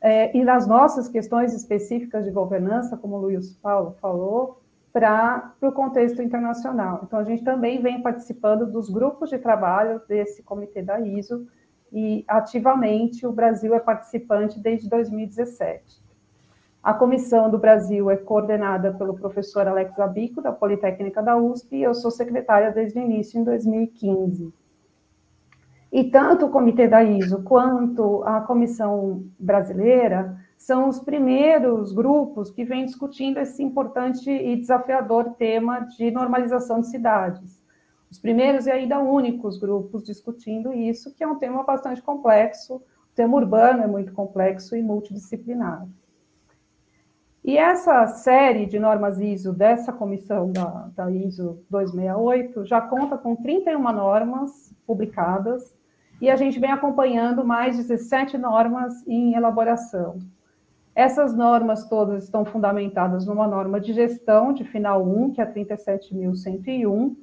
é, 0.00 0.36
e 0.36 0.44
das 0.44 0.66
nossas 0.66 1.08
questões 1.08 1.52
específicas 1.54 2.24
de 2.24 2.30
governança, 2.30 2.96
como 2.96 3.16
o 3.16 3.20
Luiz 3.20 3.54
Paulo 3.56 3.96
falou, 4.00 4.62
para 4.92 5.52
o 5.60 5.72
contexto 5.72 6.22
internacional. 6.22 7.02
Então, 7.04 7.18
a 7.18 7.24
gente 7.24 7.44
também 7.44 7.82
vem 7.82 8.00
participando 8.00 8.66
dos 8.66 8.88
grupos 8.88 9.28
de 9.28 9.38
trabalho 9.38 10.00
desse 10.08 10.42
comitê 10.42 10.82
da 10.82 11.00
ISO 11.00 11.46
e 11.92 12.24
ativamente 12.26 13.26
o 13.26 13.32
Brasil 13.32 13.74
é 13.74 13.80
participante 13.80 14.58
desde 14.58 14.88
2017. 14.88 16.05
A 16.86 16.94
comissão 16.94 17.50
do 17.50 17.58
Brasil 17.58 18.08
é 18.12 18.16
coordenada 18.16 18.92
pelo 18.92 19.18
professor 19.18 19.66
Alex 19.66 19.98
Abico, 19.98 20.40
da 20.40 20.52
Politécnica 20.52 21.20
da 21.20 21.36
USP, 21.36 21.74
e 21.78 21.82
eu 21.82 21.92
sou 21.92 22.12
secretária 22.12 22.70
desde 22.70 22.96
o 22.96 23.02
início, 23.02 23.40
em 23.40 23.42
2015. 23.42 24.54
E 25.90 26.04
tanto 26.04 26.46
o 26.46 26.48
comitê 26.48 26.86
da 26.86 27.02
ISO 27.02 27.42
quanto 27.42 28.22
a 28.22 28.40
comissão 28.40 29.24
brasileira 29.36 30.38
são 30.56 30.88
os 30.88 31.00
primeiros 31.00 31.90
grupos 31.90 32.52
que 32.52 32.64
vêm 32.64 32.86
discutindo 32.86 33.40
esse 33.40 33.64
importante 33.64 34.30
e 34.30 34.54
desafiador 34.54 35.30
tema 35.30 35.80
de 35.80 36.12
normalização 36.12 36.80
de 36.80 36.86
cidades. 36.86 37.60
Os 38.08 38.20
primeiros 38.20 38.68
e 38.68 38.70
ainda 38.70 39.00
únicos 39.00 39.58
grupos 39.58 40.04
discutindo 40.04 40.72
isso, 40.72 41.12
que 41.16 41.24
é 41.24 41.26
um 41.26 41.34
tema 41.34 41.64
bastante 41.64 42.00
complexo, 42.00 42.76
o 42.76 42.82
tema 43.16 43.36
urbano 43.36 43.82
é 43.82 43.88
muito 43.88 44.12
complexo 44.12 44.76
e 44.76 44.82
multidisciplinar. 44.84 45.84
E 47.46 47.56
essa 47.56 48.08
série 48.08 48.66
de 48.66 48.76
normas 48.76 49.20
ISO 49.20 49.52
dessa 49.52 49.92
comissão 49.92 50.50
da, 50.50 50.90
da 50.96 51.08
ISO 51.12 51.62
268 51.70 52.64
já 52.64 52.80
conta 52.80 53.16
com 53.16 53.36
31 53.36 53.80
normas 53.92 54.74
publicadas 54.84 55.72
e 56.20 56.28
a 56.28 56.34
gente 56.34 56.58
vem 56.58 56.72
acompanhando 56.72 57.44
mais 57.44 57.76
17 57.76 58.36
normas 58.36 59.06
em 59.06 59.34
elaboração. 59.34 60.18
Essas 60.92 61.36
normas 61.36 61.88
todas 61.88 62.24
estão 62.24 62.44
fundamentadas 62.44 63.24
numa 63.24 63.46
norma 63.46 63.80
de 63.80 63.92
gestão 63.92 64.52
de 64.52 64.64
final 64.64 65.06
1, 65.06 65.34
que 65.34 65.40
é 65.40 65.44
a 65.44 65.52
37.101, 65.52 67.14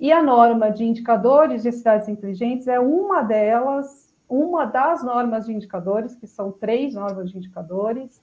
e 0.00 0.10
a 0.10 0.20
norma 0.20 0.72
de 0.72 0.84
indicadores 0.84 1.62
de 1.62 1.70
cidades 1.70 2.08
inteligentes 2.08 2.66
é 2.66 2.80
uma 2.80 3.22
delas, 3.22 4.12
uma 4.28 4.64
das 4.64 5.04
normas 5.04 5.46
de 5.46 5.52
indicadores, 5.52 6.16
que 6.16 6.26
são 6.26 6.50
três 6.50 6.94
normas 6.94 7.30
de 7.30 7.38
indicadores, 7.38 8.20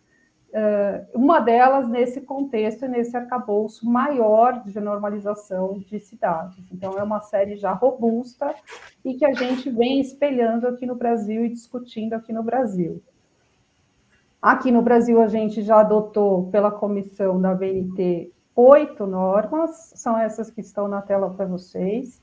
uma 1.13 1.39
delas 1.39 1.87
nesse 1.87 2.21
contexto 2.21 2.85
e 2.85 2.87
nesse 2.87 3.15
arcabouço 3.15 3.89
maior 3.89 4.63
de 4.63 4.79
normalização 4.79 5.79
de 5.79 5.99
cidades. 5.99 6.63
Então, 6.71 6.97
é 6.97 7.03
uma 7.03 7.21
série 7.21 7.55
já 7.55 7.71
robusta 7.71 8.53
e 9.05 9.13
que 9.13 9.25
a 9.25 9.33
gente 9.33 9.69
vem 9.69 9.99
espelhando 9.99 10.67
aqui 10.67 10.85
no 10.85 10.95
Brasil 10.95 11.45
e 11.45 11.49
discutindo 11.49 12.13
aqui 12.13 12.33
no 12.33 12.43
Brasil. 12.43 13.01
Aqui 14.41 14.71
no 14.71 14.81
Brasil, 14.81 15.21
a 15.21 15.27
gente 15.27 15.61
já 15.61 15.81
adotou 15.81 16.49
pela 16.49 16.71
comissão 16.71 17.39
da 17.39 17.53
VNT 17.53 18.31
oito 18.55 19.07
normas, 19.07 19.93
são 19.95 20.17
essas 20.17 20.49
que 20.49 20.59
estão 20.59 20.87
na 20.87 21.01
tela 21.01 21.29
para 21.29 21.45
vocês, 21.45 22.21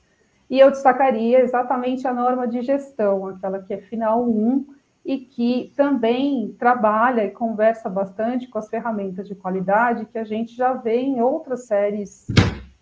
e 0.49 0.59
eu 0.59 0.69
destacaria 0.69 1.39
exatamente 1.39 2.07
a 2.07 2.13
norma 2.13 2.47
de 2.47 2.61
gestão, 2.61 3.25
aquela 3.27 3.59
que 3.59 3.73
é 3.73 3.77
final 3.77 4.23
1, 4.23 4.65
e 5.07 5.19
que 5.19 5.71
também 5.77 6.53
trabalha 6.59 7.23
e 7.23 7.31
conversa 7.31 7.89
bastante 7.89 8.45
com 8.49 8.59
as 8.59 8.67
ferramentas 8.67 9.25
de 9.25 9.33
qualidade 9.33 10.05
que 10.05 10.17
a 10.17 10.25
gente 10.25 10.53
já 10.53 10.73
vê 10.73 10.97
em 10.99 11.21
outras 11.21 11.65
séries 11.65 12.27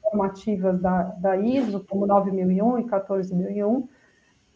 normativas 0.03 0.81
da, 0.81 1.03
da 1.19 1.37
ISO, 1.37 1.85
como 1.87 2.07
9001 2.07 2.79
e 2.79 2.83
14001, 2.85 3.87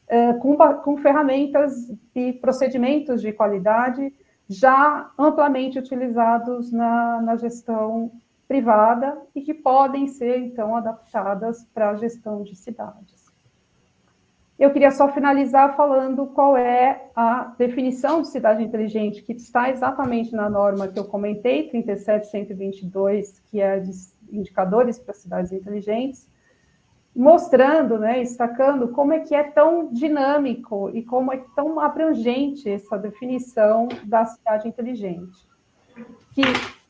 é, 0.08 0.34
com, 0.34 0.58
com 0.58 0.98
ferramentas 0.98 1.94
e 2.16 2.34
procedimentos 2.34 3.22
de 3.22 3.32
qualidade 3.32 4.12
já 4.50 5.12
amplamente 5.16 5.78
utilizados 5.78 6.72
na, 6.72 7.22
na 7.22 7.36
gestão 7.36 8.12
privada 8.48 9.16
e 9.36 9.42
que 9.42 9.54
podem 9.54 10.08
ser, 10.08 10.40
então, 10.40 10.76
adaptadas 10.76 11.64
para 11.72 11.92
a 11.92 11.96
gestão 11.96 12.42
de 12.42 12.56
cidades. 12.56 13.19
Eu 14.60 14.72
queria 14.72 14.92
só 14.92 15.08
finalizar 15.08 15.74
falando 15.78 16.28
qual 16.28 16.58
é 16.58 17.10
a 17.16 17.56
definição 17.58 18.22
de 18.22 18.28
cidade 18.28 18.62
inteligente, 18.62 19.24
que 19.24 19.32
está 19.32 19.70
exatamente 19.70 20.34
na 20.34 20.50
norma 20.50 20.90
que 20.90 21.00
eu 21.00 21.06
comentei, 21.06 21.70
37122, 21.70 23.40
que 23.40 23.62
é 23.62 23.80
de 23.80 23.92
indicadores 24.30 25.00
para 25.00 25.14
cidades 25.14 25.54
inteligentes, 25.54 26.30
mostrando, 27.16 27.98
né, 27.98 28.20
destacando 28.20 28.90
como 28.90 29.14
é 29.14 29.22
que 29.22 29.34
é 29.34 29.44
tão 29.44 29.94
dinâmico 29.94 30.92
e 30.94 31.04
como 31.04 31.32
é 31.32 31.42
tão 31.56 31.80
abrangente 31.80 32.70
essa 32.70 32.98
definição 32.98 33.88
da 34.04 34.26
cidade 34.26 34.68
inteligente, 34.68 35.48
que 36.34 36.42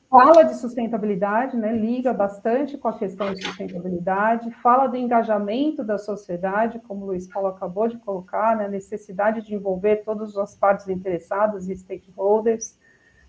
fala 0.09 0.43
de 0.43 0.55
sustentabilidade, 0.55 1.55
né, 1.55 1.71
liga 1.71 2.11
bastante 2.11 2.77
com 2.77 2.87
a 2.87 2.97
questão 2.97 3.31
de 3.31 3.43
sustentabilidade, 3.45 4.49
fala 4.63 4.87
do 4.87 4.97
engajamento 4.97 5.83
da 5.83 5.99
sociedade, 5.99 6.79
como 6.79 7.03
o 7.03 7.07
Luiz 7.07 7.27
Paulo 7.27 7.49
acabou 7.49 7.87
de 7.87 7.97
colocar, 7.97 8.57
né, 8.57 8.65
a 8.65 8.69
necessidade 8.69 9.43
de 9.43 9.53
envolver 9.53 9.97
todas 9.97 10.35
as 10.35 10.55
partes 10.55 10.89
interessadas 10.89 11.69
e 11.69 11.75
stakeholders, 11.75 12.75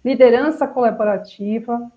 liderança 0.02 0.66
colaborativa, 0.66 1.92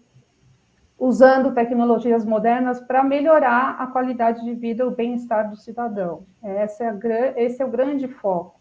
usando 1.00 1.54
tecnologias 1.54 2.26
modernas 2.26 2.82
para 2.82 3.04
melhorar 3.04 3.78
a 3.80 3.88
qualidade 3.88 4.44
de 4.44 4.54
vida 4.54 4.84
e 4.84 4.88
o 4.88 4.92
bem-estar 4.92 5.50
do 5.50 5.56
cidadão. 5.56 6.26
Esse 6.44 6.84
é, 6.84 7.34
esse 7.38 7.62
é 7.62 7.66
o 7.66 7.72
grande 7.72 8.08
foco. 8.08 8.60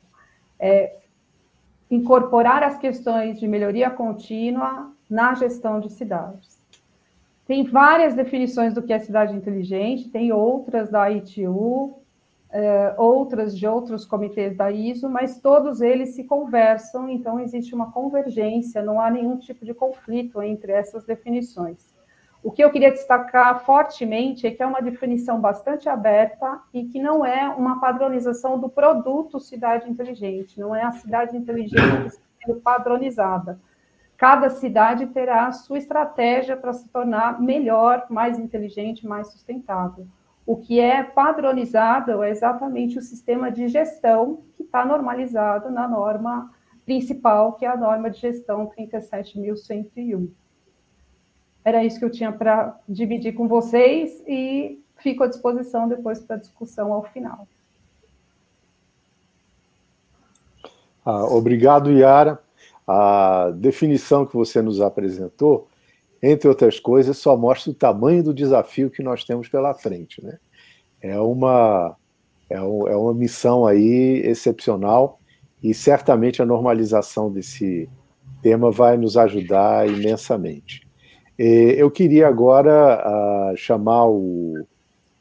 É 0.59 0.99
incorporar 1.91 2.63
as 2.63 2.79
questões 2.79 3.39
de 3.39 3.47
melhoria 3.47 3.91
contínua 3.91 4.91
na 5.13 5.35
gestão 5.35 5.79
de 5.79 5.93
cidades. 5.93 6.59
Tem 7.47 7.65
várias 7.65 8.15
definições 8.15 8.73
do 8.73 8.83
que 8.83 8.95
é 8.95 8.99
cidade 8.99 9.37
inteligente, 9.37 10.09
tem 10.09 10.33
outras 10.33 10.89
da 10.89 11.11
ITU, 11.11 11.99
é, 12.51 12.95
outras 12.97 13.57
de 13.57 13.67
outros 13.67 14.07
comitês 14.07 14.57
da 14.57 14.71
ISO, 14.71 15.11
mas 15.11 15.39
todos 15.39 15.83
eles 15.83 16.15
se 16.15 16.25
conversam, 16.25 17.11
então 17.11 17.39
existe 17.39 17.75
uma 17.75 17.93
convergência, 17.93 18.83
não 18.83 18.99
há 18.99 19.11
nenhum 19.11 19.37
tipo 19.37 19.67
de 19.67 19.75
conflito 19.75 20.43
entre 20.43 20.73
essas 20.73 21.05
definições. 21.05 21.93
O 22.43 22.51
que 22.51 22.65
eu 22.65 22.71
queria 22.71 22.91
destacar 22.91 23.65
fortemente 23.65 24.47
é 24.47 24.51
que 24.51 24.63
é 24.63 24.67
uma 24.67 24.81
definição 24.81 25.39
bastante 25.39 25.89
aberta 25.91 26.59
e 26.73 26.85
que 26.85 27.01
não 27.01 27.25
é 27.25 27.49
uma 27.51 27.79
padronização 27.81 28.59
do 28.59 28.69
produto 28.69 29.39
cidade 29.39 29.91
inteligente, 29.91 30.59
não 30.59 30.75
é 30.75 30.83
a 30.83 30.93
cidade 30.93 31.37
inteligente 31.37 32.19
sendo 32.45 32.61
padronizada. 32.61 33.61
Cada 34.23 34.51
cidade 34.51 35.07
terá 35.07 35.49
a 35.49 35.53
sua 35.53 35.79
estratégia 35.79 36.57
para 36.57 36.73
se 36.73 36.89
tornar 36.91 37.41
melhor, 37.41 38.07
mais 38.09 38.39
inteligente, 38.39 39.05
mais 39.05 39.33
sustentável. 39.33 40.07
O 40.47 40.57
que 40.57 40.79
é 40.79 41.03
padronizado 41.03 42.23
é 42.23 42.31
exatamente 42.31 42.97
o 42.97 43.03
sistema 43.03 43.51
de 43.51 43.67
gestão 43.67 44.45
que 44.55 44.63
está 44.63 44.85
normalizado 44.85 45.73
na 45.73 45.89
norma 45.89 46.55
principal, 46.85 47.55
que 47.55 47.65
é 47.65 47.69
a 47.69 47.77
norma 47.77 48.09
de 48.09 48.21
gestão 48.21 48.71
37.101. 48.79 50.31
Era 51.65 51.83
isso 51.83 51.99
que 51.99 52.05
eu 52.05 52.11
tinha 52.13 52.31
para 52.31 52.79
dividir 52.89 53.33
com 53.33 53.49
vocês 53.49 54.23
e 54.25 54.81
fico 54.99 55.25
à 55.25 55.27
disposição 55.27 55.89
depois 55.89 56.21
para 56.21 56.37
discussão 56.37 56.93
ao 56.93 57.03
final. 57.03 57.49
Ah, 61.05 61.25
obrigado, 61.25 61.91
Yara. 61.91 62.41
A 62.87 63.51
definição 63.55 64.27
que 64.27 64.35
você 64.35 64.61
nos 64.61 64.81
apresentou, 64.81 65.69
entre 66.23 66.49
outras 66.49 66.81
coisas, 66.81 67.17
só 67.19 67.37
mostra 67.37 67.71
o 67.71 67.75
tamanho 67.75 68.23
do 68.23 68.35
desafio 68.35 68.91
que 68.91 69.03
nós 69.03 69.25
temos 69.25 69.49
pela 69.49 69.75
frente. 69.75 70.25
Né? 70.25 70.39
É, 71.01 71.19
uma, 71.19 71.97
É, 72.51 72.57
é 72.57 72.61
uma 72.97 73.15
missão 73.15 73.67
aí 73.67 74.21
excepcional 74.25 75.19
e 75.63 75.73
certamente 75.73 76.43
a 76.43 76.47
normalização 76.47 77.31
desse 77.33 77.89
tema 78.43 78.71
vai 78.71 78.97
nos 78.97 79.17
ajudar 79.17 79.89
imensamente. 79.89 80.87
Eu 81.39 81.91
queria 81.91 82.29
agora 82.29 83.53
uh, 83.53 83.57
chamar 83.57 84.07
o 84.07 84.67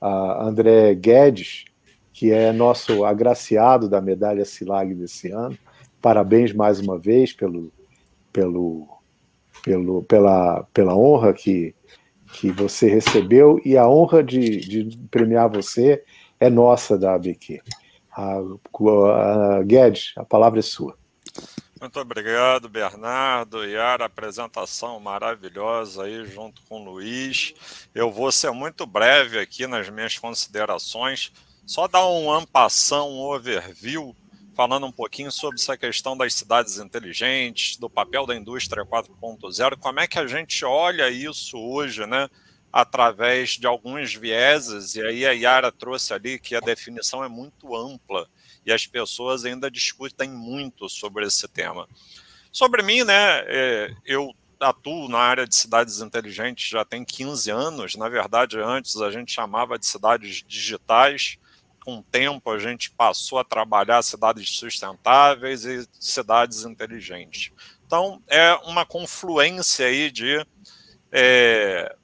André 0.02 0.94
Guedes, 0.94 1.66
que 2.12 2.32
é 2.32 2.52
nosso 2.52 3.06
agraciado 3.06 3.88
da 3.88 4.02
medalha 4.02 4.44
SILAG 4.44 4.94
desse 4.94 5.32
ano. 5.32 5.58
Parabéns 6.02 6.54
mais 6.54 6.80
uma 6.80 6.98
vez 6.98 7.32
pelo, 7.32 7.72
pelo, 8.34 8.88
pelo, 9.64 10.04
pela, 10.04 10.64
pela 10.74 10.96
honra 10.96 11.34
que, 11.34 11.76
que 12.34 12.52
você 12.52 12.90
recebeu 12.90 13.62
e 13.64 13.78
a 13.78 13.88
honra 13.88 14.24
de, 14.24 14.58
de 14.58 14.98
premiar 15.10 15.50
você 15.50 16.04
é 16.40 16.50
nossa 16.50 16.98
da 16.98 17.14
ABQ. 17.14 17.62
A, 18.12 18.40
a, 18.40 19.64
Guedes, 19.64 20.14
a 20.18 20.26
palavra 20.26 20.60
é 20.60 20.64
sua. 20.64 20.98
Muito 21.80 22.00
obrigado, 22.00 22.70
Bernardo. 22.70 23.66
Yara, 23.66 24.06
apresentação 24.06 25.00
maravilhosa 25.00 26.04
aí 26.04 26.26
junto 26.28 26.62
com 26.70 26.80
o 26.80 26.84
Luiz. 26.84 27.56
Eu 27.94 28.12
vou 28.12 28.32
ser 28.32 28.52
muito 28.52 28.86
breve 28.86 29.40
aqui 29.40 29.66
nas 29.66 29.90
minhas 29.90 30.18
considerações. 30.18 31.32
Só 31.66 31.88
dar 31.88 32.08
um 32.08 32.32
ampação, 32.32 33.10
um 33.10 33.22
overview, 33.22 34.16
falando 34.54 34.86
um 34.86 34.92
pouquinho 34.92 35.32
sobre 35.32 35.60
essa 35.60 35.78
questão 35.78 36.16
das 36.16 36.34
cidades 36.34 36.78
inteligentes, 36.78 37.78
do 37.78 37.90
papel 37.90 38.26
da 38.26 38.36
indústria 38.36 38.86
4.0, 38.86 39.78
como 39.78 40.00
é 40.00 40.08
que 40.08 40.20
a 40.20 40.28
gente 40.28 40.64
olha 40.66 41.10
isso 41.10 41.58
hoje, 41.58 42.06
né? 42.06 42.30
Através 42.72 43.52
de 43.52 43.68
alguns 43.68 44.14
vieses, 44.14 44.96
e 44.96 45.02
aí 45.02 45.26
a 45.26 45.32
Yara 45.32 45.72
trouxe 45.72 46.14
ali 46.14 46.40
que 46.40 46.56
a 46.56 46.62
definição 46.62 47.24
é 47.24 47.28
muito 47.28 47.76
ampla 47.76 48.28
e 48.66 48.72
as 48.72 48.88
pessoas 48.88 49.44
ainda 49.44 49.70
discutem 49.70 50.30
muito 50.30 50.88
sobre 50.88 51.26
esse 51.26 51.48
tema. 51.48 51.88
Sobre 52.52 52.82
mim, 52.82 53.04
né, 53.04 53.44
é, 53.48 53.94
eu 54.06 54.34
atuo 54.60 55.10
na 55.10 55.18
área 55.18 55.48
de 55.48 55.56
cidades 55.56 56.00
inteligentes 56.02 56.70
já 56.70 56.86
tem 56.86 57.04
15 57.04 57.50
anos. 57.50 57.96
Na 57.96 58.08
verdade, 58.08 58.60
antes 58.60 58.98
a 58.98 59.10
gente 59.12 59.32
chamava 59.32 59.78
de 59.78 59.86
cidades 59.86 60.44
digitais. 60.48 61.38
Com 61.84 61.98
o 61.98 62.04
tempo, 62.04 62.52
a 62.52 62.60
gente 62.60 62.92
passou 62.92 63.40
a 63.40 63.44
trabalhar 63.44 64.02
cidades 64.04 64.50
sustentáveis 64.58 65.66
e 65.66 65.88
cidades 66.00 66.64
inteligentes. 66.64 67.52
Então, 67.86 68.22
é 68.28 68.54
uma 68.66 68.86
confluência 68.86 69.88
aí 69.88 70.12
de 70.12 70.46
é, 71.12 71.96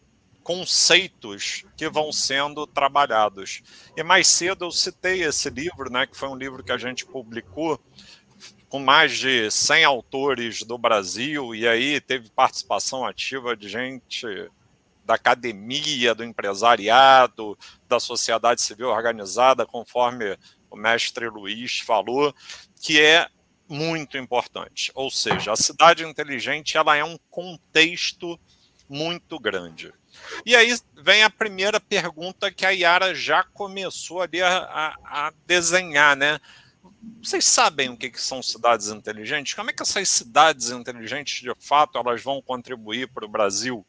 conceitos 0.43 1.65
que 1.75 1.89
vão 1.89 2.11
sendo 2.11 2.65
trabalhados. 2.65 3.61
E 3.95 4.03
mais 4.03 4.27
cedo 4.27 4.65
eu 4.65 4.71
citei 4.71 5.23
esse 5.23 5.49
livro, 5.49 5.91
né, 5.91 6.07
que 6.07 6.17
foi 6.17 6.29
um 6.29 6.35
livro 6.35 6.63
que 6.63 6.71
a 6.71 6.77
gente 6.77 7.05
publicou 7.05 7.79
com 8.69 8.79
mais 8.79 9.17
de 9.17 9.49
100 9.49 9.83
autores 9.85 10.63
do 10.63 10.77
Brasil, 10.77 11.55
e 11.55 11.67
aí 11.67 12.01
teve 12.01 12.29
participação 12.29 13.05
ativa 13.05 13.55
de 13.55 13.69
gente 13.69 14.25
da 15.07 15.13
academia, 15.13 16.13
do 16.13 16.23
empresariado, 16.23 17.57
da 17.87 17.97
sociedade 17.97 18.61
civil 18.61 18.89
organizada, 18.89 19.65
conforme 19.65 20.37
o 20.69 20.75
mestre 20.75 21.29
Luiz 21.29 21.79
falou, 21.79 22.35
que 22.81 22.99
é 22.99 23.29
muito 23.69 24.17
importante. 24.17 24.91
Ou 24.93 25.09
seja, 25.09 25.53
a 25.53 25.55
cidade 25.55 26.03
inteligente 26.03 26.77
ela 26.77 26.97
é 26.97 27.05
um 27.05 27.17
contexto 27.29 28.37
muito 28.89 29.39
grande. 29.39 29.93
E 30.45 30.53
aí 30.57 30.77
vem 30.93 31.23
a 31.23 31.29
primeira 31.29 31.79
pergunta 31.79 32.51
que 32.51 32.65
a 32.65 32.71
Yara 32.71 33.15
já 33.15 33.45
começou 33.45 34.21
ali 34.21 34.41
a, 34.41 34.57
a, 34.57 35.27
a 35.27 35.33
desenhar, 35.45 36.17
né? 36.17 36.37
Vocês 37.23 37.45
sabem 37.45 37.89
o 37.89 37.97
que, 37.97 38.09
que 38.09 38.21
são 38.21 38.43
cidades 38.43 38.89
inteligentes? 38.89 39.53
Como 39.53 39.69
é 39.69 39.73
que 39.73 39.83
essas 39.83 40.09
cidades 40.09 40.69
inteligentes, 40.69 41.41
de 41.41 41.53
fato, 41.59 41.97
elas 41.97 42.21
vão 42.21 42.41
contribuir 42.41 43.07
para 43.07 43.25
o 43.25 43.29
Brasil? 43.29 43.85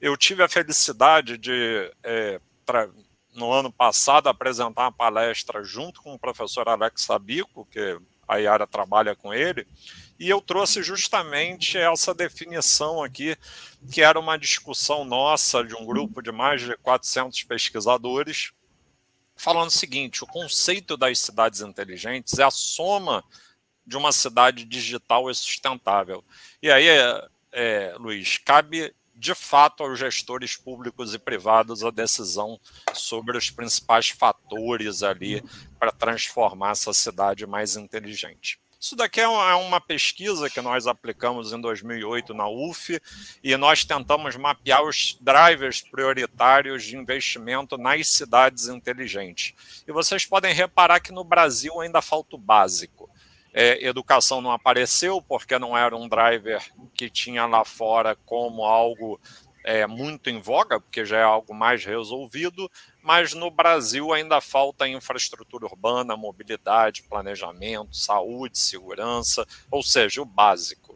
Eu 0.00 0.16
tive 0.16 0.42
a 0.42 0.48
felicidade 0.48 1.36
de, 1.36 1.92
é, 2.02 2.40
pra, 2.64 2.88
no 3.34 3.52
ano 3.52 3.72
passado, 3.72 4.28
apresentar 4.28 4.82
uma 4.82 4.92
palestra 4.92 5.62
junto 5.64 6.02
com 6.02 6.14
o 6.14 6.18
professor 6.18 6.68
Alex 6.68 7.02
Sabico, 7.02 7.66
que 7.70 7.98
a 8.26 8.36
Yara 8.36 8.66
trabalha 8.66 9.16
com 9.16 9.32
ele, 9.32 9.66
e 10.18 10.28
eu 10.28 10.40
trouxe 10.40 10.82
justamente 10.82 11.78
essa 11.78 12.12
definição 12.12 13.02
aqui, 13.02 13.36
que 13.90 14.02
era 14.02 14.18
uma 14.18 14.36
discussão 14.36 15.04
nossa 15.04 15.64
de 15.64 15.74
um 15.74 15.86
grupo 15.86 16.20
de 16.20 16.32
mais 16.32 16.60
de 16.60 16.76
400 16.78 17.44
pesquisadores, 17.44 18.52
falando 19.36 19.68
o 19.68 19.72
seguinte: 19.72 20.24
o 20.24 20.26
conceito 20.26 20.96
das 20.96 21.20
cidades 21.20 21.60
inteligentes 21.60 22.38
é 22.38 22.44
a 22.44 22.50
soma 22.50 23.24
de 23.86 23.96
uma 23.96 24.12
cidade 24.12 24.64
digital 24.64 25.30
e 25.30 25.34
sustentável. 25.34 26.22
E 26.60 26.70
aí, 26.70 26.88
é, 27.52 27.94
Luiz, 27.98 28.38
cabe 28.38 28.92
de 29.18 29.34
fato 29.34 29.82
aos 29.82 29.98
gestores 29.98 30.56
públicos 30.56 31.12
e 31.12 31.18
privados 31.18 31.82
a 31.82 31.90
decisão 31.90 32.58
sobre 32.94 33.36
os 33.36 33.50
principais 33.50 34.08
fatores 34.10 35.02
ali 35.02 35.42
para 35.78 35.90
transformar 35.90 36.70
essa 36.70 36.94
cidade 36.94 37.44
mais 37.46 37.76
inteligente. 37.76 38.60
Isso 38.80 38.94
daqui 38.94 39.20
é, 39.20 39.24
é 39.24 39.54
uma 39.54 39.80
pesquisa 39.80 40.48
que 40.48 40.60
nós 40.60 40.86
aplicamos 40.86 41.52
em 41.52 41.60
2008 41.60 42.32
na 42.32 42.48
UF 42.48 43.00
e 43.42 43.56
nós 43.56 43.84
tentamos 43.84 44.36
mapear 44.36 44.84
os 44.84 45.18
drivers 45.20 45.80
prioritários 45.80 46.84
de 46.84 46.96
investimento 46.96 47.76
nas 47.76 48.08
cidades 48.08 48.68
inteligentes. 48.68 49.82
E 49.86 49.90
vocês 49.90 50.24
podem 50.24 50.54
reparar 50.54 51.00
que 51.00 51.10
no 51.10 51.24
Brasil 51.24 51.80
ainda 51.80 52.00
falta 52.00 52.36
o 52.36 52.38
básico. 52.38 53.10
É, 53.60 53.84
educação 53.84 54.40
não 54.40 54.52
apareceu 54.52 55.20
porque 55.20 55.58
não 55.58 55.76
era 55.76 55.96
um 55.96 56.08
driver 56.08 56.62
que 56.94 57.10
tinha 57.10 57.44
lá 57.44 57.64
fora 57.64 58.14
como 58.24 58.62
algo 58.62 59.20
é, 59.64 59.84
muito 59.84 60.30
em 60.30 60.40
voga, 60.40 60.78
porque 60.78 61.04
já 61.04 61.18
é 61.18 61.22
algo 61.24 61.52
mais 61.52 61.84
resolvido, 61.84 62.70
mas 63.02 63.34
no 63.34 63.50
Brasil 63.50 64.12
ainda 64.12 64.40
falta 64.40 64.86
infraestrutura 64.86 65.66
urbana, 65.66 66.16
mobilidade, 66.16 67.02
planejamento, 67.02 67.96
saúde, 67.96 68.60
segurança, 68.60 69.44
ou 69.72 69.82
seja, 69.82 70.22
o 70.22 70.24
básico. 70.24 70.87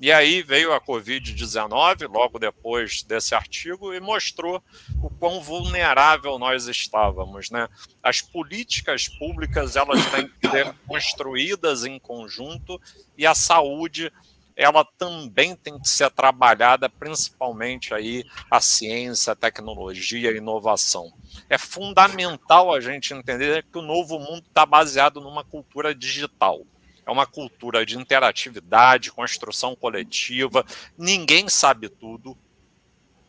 E 0.00 0.10
aí 0.10 0.42
veio 0.42 0.72
a 0.72 0.80
Covid-19, 0.80 2.10
logo 2.10 2.38
depois 2.38 3.02
desse 3.02 3.34
artigo, 3.34 3.92
e 3.92 4.00
mostrou 4.00 4.62
o 5.02 5.10
quão 5.10 5.42
vulnerável 5.42 6.38
nós 6.38 6.66
estávamos. 6.66 7.50
Né? 7.50 7.68
As 8.02 8.22
políticas 8.22 9.08
públicas 9.08 9.76
elas 9.76 10.02
têm 10.06 10.26
que 10.26 10.48
ser 10.48 10.74
construídas 10.86 11.84
em 11.84 11.98
conjunto 11.98 12.80
e 13.18 13.26
a 13.26 13.34
saúde 13.34 14.10
ela 14.56 14.84
também 14.84 15.54
tem 15.54 15.78
que 15.78 15.88
ser 15.88 16.10
trabalhada, 16.10 16.88
principalmente 16.88 17.94
aí 17.94 18.24
a 18.50 18.60
ciência, 18.60 19.32
a 19.32 19.36
tecnologia, 19.36 20.30
a 20.30 20.36
inovação. 20.36 21.12
É 21.48 21.56
fundamental 21.56 22.72
a 22.72 22.80
gente 22.80 23.12
entender 23.12 23.64
que 23.70 23.78
o 23.78 23.82
novo 23.82 24.18
mundo 24.18 24.44
está 24.46 24.64
baseado 24.64 25.20
numa 25.20 25.44
cultura 25.44 25.94
digital. 25.94 26.62
É 27.10 27.12
uma 27.12 27.26
cultura 27.26 27.84
de 27.84 27.98
interatividade, 27.98 29.10
construção 29.10 29.74
coletiva. 29.74 30.64
Ninguém 30.96 31.48
sabe 31.48 31.88
tudo. 31.88 32.38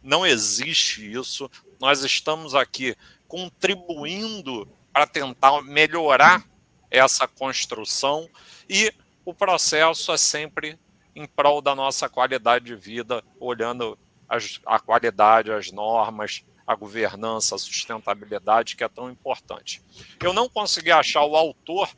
Não 0.03 0.23
existe 0.23 1.11
isso. 1.11 1.49
Nós 1.79 2.03
estamos 2.03 2.53
aqui 2.53 2.95
contribuindo 3.27 4.67
para 4.93 5.07
tentar 5.07 5.63
melhorar 5.63 6.45
essa 6.91 7.27
construção 7.27 8.29
e 8.69 8.93
o 9.25 9.33
processo 9.33 10.11
é 10.11 10.17
sempre 10.17 10.77
em 11.15 11.25
prol 11.25 11.59
da 11.59 11.73
nossa 11.73 12.07
qualidade 12.07 12.65
de 12.65 12.75
vida, 12.75 13.23
olhando 13.39 13.97
as, 14.29 14.61
a 14.63 14.77
qualidade, 14.77 15.51
as 15.51 15.71
normas, 15.71 16.43
a 16.67 16.75
governança, 16.75 17.55
a 17.55 17.57
sustentabilidade, 17.57 18.75
que 18.75 18.83
é 18.83 18.87
tão 18.87 19.09
importante. 19.09 19.81
Eu 20.21 20.33
não 20.33 20.47
consegui 20.47 20.91
achar 20.91 21.23
o 21.23 21.35
autor 21.35 21.89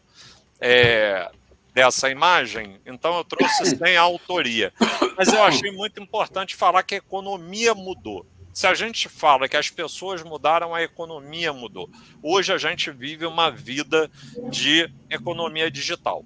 é, 0.61 1.29
dessa 1.73 2.09
imagem, 2.09 2.79
então 2.85 3.17
eu 3.17 3.23
trouxe 3.23 3.65
sem 3.77 3.97
a 3.97 4.01
autoria. 4.01 4.71
Mas 5.17 5.29
eu 5.29 5.43
achei 5.43 5.71
muito 5.71 6.01
importante 6.01 6.55
falar 6.55 6.83
que 6.83 6.95
a 6.95 6.99
economia 6.99 7.73
mudou. 7.73 8.25
Se 8.53 8.67
a 8.67 8.73
gente 8.75 9.09
fala 9.09 9.49
que 9.49 9.57
as 9.57 9.71
pessoas 9.71 10.21
mudaram, 10.21 10.75
a 10.75 10.83
economia 10.83 11.51
mudou. 11.51 11.89
Hoje 12.21 12.53
a 12.53 12.57
gente 12.57 12.91
vive 12.91 13.25
uma 13.25 13.49
vida 13.49 14.11
de 14.51 14.87
economia 15.09 15.71
digital. 15.71 16.23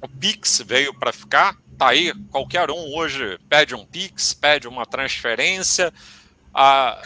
O 0.00 0.08
Pix 0.08 0.62
veio 0.64 0.94
para 0.94 1.12
ficar, 1.12 1.56
Tá 1.76 1.88
aí, 1.88 2.14
qualquer 2.30 2.70
um 2.70 2.94
hoje 2.94 3.38
pede 3.48 3.74
um 3.74 3.84
Pix, 3.84 4.32
pede 4.32 4.68
uma 4.68 4.86
transferência. 4.86 5.92
A, 6.52 7.02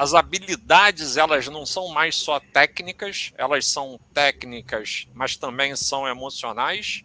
as 0.00 0.14
habilidades, 0.14 1.18
elas 1.18 1.46
não 1.48 1.66
são 1.66 1.88
mais 1.88 2.16
só 2.16 2.40
técnicas, 2.40 3.34
elas 3.36 3.66
são 3.66 4.00
técnicas, 4.14 5.06
mas 5.12 5.36
também 5.36 5.76
são 5.76 6.08
emocionais. 6.08 7.04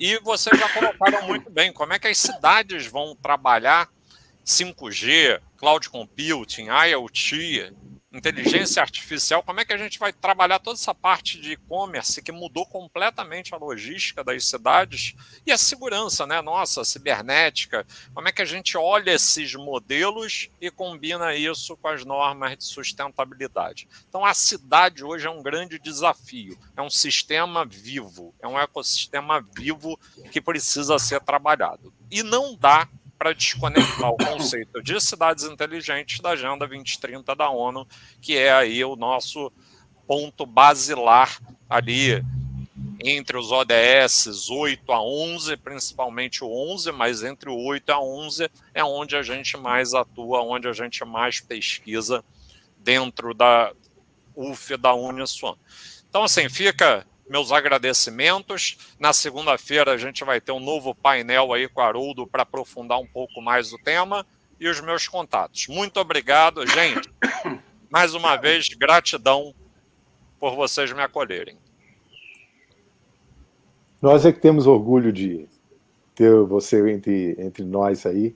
E 0.00 0.18
vocês 0.20 0.58
já 0.58 0.66
colocaram 0.70 1.20
muito 1.28 1.50
bem 1.50 1.70
como 1.70 1.92
é 1.92 1.98
que 1.98 2.08
as 2.08 2.16
cidades 2.16 2.86
vão 2.86 3.14
trabalhar 3.14 3.90
5G, 4.42 5.38
cloud 5.58 5.90
computing, 5.90 6.68
IoT, 6.68 7.74
inteligência 8.16 8.80
artificial, 8.80 9.42
como 9.42 9.60
é 9.60 9.64
que 9.64 9.72
a 9.72 9.78
gente 9.78 9.98
vai 9.98 10.12
trabalhar 10.12 10.58
toda 10.58 10.78
essa 10.78 10.94
parte 10.94 11.40
de 11.40 11.52
e-commerce 11.52 12.22
que 12.22 12.32
mudou 12.32 12.64
completamente 12.66 13.54
a 13.54 13.58
logística 13.58 14.22
das 14.22 14.46
cidades 14.46 15.14
e 15.46 15.52
a 15.52 15.58
segurança, 15.58 16.26
né? 16.26 16.40
Nossa, 16.40 16.84
cibernética. 16.84 17.86
Como 18.12 18.28
é 18.28 18.32
que 18.32 18.42
a 18.42 18.46
gente 18.46 18.76
olha 18.76 19.12
esses 19.12 19.54
modelos 19.54 20.48
e 20.60 20.70
combina 20.70 21.34
isso 21.34 21.76
com 21.76 21.88
as 21.88 22.04
normas 22.04 22.56
de 22.56 22.64
sustentabilidade? 22.64 23.88
Então, 24.08 24.24
a 24.24 24.34
cidade 24.34 25.04
hoje 25.04 25.26
é 25.26 25.30
um 25.30 25.42
grande 25.42 25.78
desafio. 25.78 26.58
É 26.76 26.82
um 26.82 26.90
sistema 26.90 27.64
vivo, 27.64 28.34
é 28.40 28.48
um 28.48 28.58
ecossistema 28.58 29.44
vivo 29.56 29.98
que 30.30 30.40
precisa 30.40 30.98
ser 30.98 31.20
trabalhado. 31.20 31.92
E 32.10 32.22
não 32.22 32.56
dá 32.56 32.88
para 33.18 33.32
desconectar 33.32 34.10
o 34.10 34.16
conceito 34.16 34.82
de 34.82 35.00
cidades 35.00 35.44
inteligentes 35.44 36.20
da 36.20 36.30
Agenda 36.30 36.66
2030 36.66 37.34
da 37.34 37.48
ONU, 37.48 37.86
que 38.20 38.36
é 38.36 38.52
aí 38.52 38.84
o 38.84 38.96
nosso 38.96 39.52
ponto 40.06 40.44
basilar 40.44 41.40
ali 41.68 42.22
entre 43.00 43.36
os 43.36 43.50
ODS 43.52 44.48
8 44.48 44.92
a 44.92 45.02
11, 45.02 45.56
principalmente 45.58 46.44
o 46.44 46.72
11, 46.72 46.92
mas 46.92 47.22
entre 47.22 47.50
o 47.50 47.56
8 47.56 47.90
a 47.90 48.00
11 48.00 48.50
é 48.72 48.84
onde 48.84 49.16
a 49.16 49.22
gente 49.22 49.56
mais 49.56 49.94
atua, 49.94 50.42
onde 50.42 50.68
a 50.68 50.72
gente 50.72 51.04
mais 51.04 51.40
pesquisa 51.40 52.24
dentro 52.78 53.34
da 53.34 53.72
UF 54.34 54.76
da 54.76 54.94
Uniswan. 54.94 55.54
Então, 56.08 56.24
assim, 56.24 56.48
fica 56.48 57.06
meus 57.28 57.52
agradecimentos. 57.52 58.76
Na 58.98 59.12
segunda-feira 59.12 59.92
a 59.92 59.98
gente 59.98 60.24
vai 60.24 60.40
ter 60.40 60.52
um 60.52 60.60
novo 60.60 60.94
painel 60.94 61.52
aí 61.52 61.68
com 61.68 61.80
o 61.80 61.84
Haroldo 61.84 62.26
para 62.26 62.42
aprofundar 62.42 62.98
um 62.98 63.06
pouco 63.06 63.40
mais 63.40 63.72
o 63.72 63.78
tema 63.78 64.26
e 64.58 64.68
os 64.68 64.80
meus 64.80 65.08
contatos. 65.08 65.66
Muito 65.68 65.98
obrigado, 65.98 66.66
gente. 66.66 67.10
Mais 67.90 68.14
uma 68.14 68.36
vez, 68.36 68.68
gratidão 68.68 69.54
por 70.40 70.54
vocês 70.56 70.92
me 70.92 71.00
acolherem. 71.00 71.56
Nós 74.02 74.26
é 74.26 74.32
que 74.32 74.40
temos 74.40 74.66
orgulho 74.66 75.12
de 75.12 75.48
ter 76.14 76.34
você 76.44 76.90
entre, 76.90 77.34
entre 77.38 77.64
nós 77.64 78.04
aí. 78.04 78.34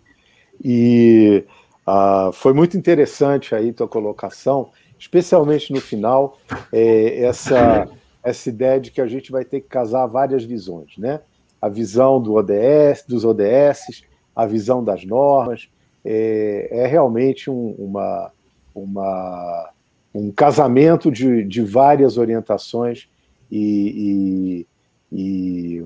E 0.63 1.45
uh, 1.87 2.33
foi 2.33 2.53
muito 2.53 2.77
interessante 2.77 3.55
aí 3.55 3.73
tua 3.73 3.87
colocação, 3.87 4.71
especialmente 4.99 5.73
no 5.73 5.81
final, 5.81 6.39
é, 6.73 7.23
essa 7.23 7.89
essa 8.23 8.49
ideia 8.49 8.81
de 8.81 8.91
que 8.91 9.01
a 9.01 9.07
gente 9.07 9.31
vai 9.31 9.45
ter 9.45 9.61
que 9.61 9.69
casar 9.69 10.07
várias 10.07 10.45
visões, 10.45 10.97
né? 10.99 11.21
A 11.61 11.69
visão 11.69 12.21
do 12.21 12.35
ODS, 12.35 13.05
dos 13.07 13.25
ODS, 13.25 14.03
a 14.35 14.47
visão 14.47 14.85
das 14.85 15.05
normas, 15.05 15.69
é, 16.05 16.69
é 16.71 16.87
realmente 16.87 17.51
um, 17.51 17.75
uma, 17.79 18.31
uma, 18.75 19.71
um 20.15 20.31
casamento 20.31 21.11
de, 21.11 21.45
de 21.45 21.63
várias 21.63 22.17
orientações 22.17 23.09
e, 23.51 24.67
e, 25.13 25.81
e, 25.81 25.85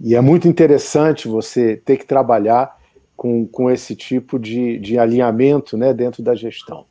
e, 0.00 0.14
é 0.14 0.20
muito 0.20 0.48
interessante 0.48 1.28
você 1.28 1.76
ter 1.76 1.96
que 1.96 2.06
trabalhar 2.06 2.76
com, 3.16 3.46
com 3.46 3.70
esse 3.70 3.94
tipo 3.94 4.38
de, 4.38 4.78
de 4.78 4.98
alinhamento 4.98 5.76
né, 5.76 5.92
dentro 5.92 6.22
da 6.22 6.34
gestão. 6.34 6.86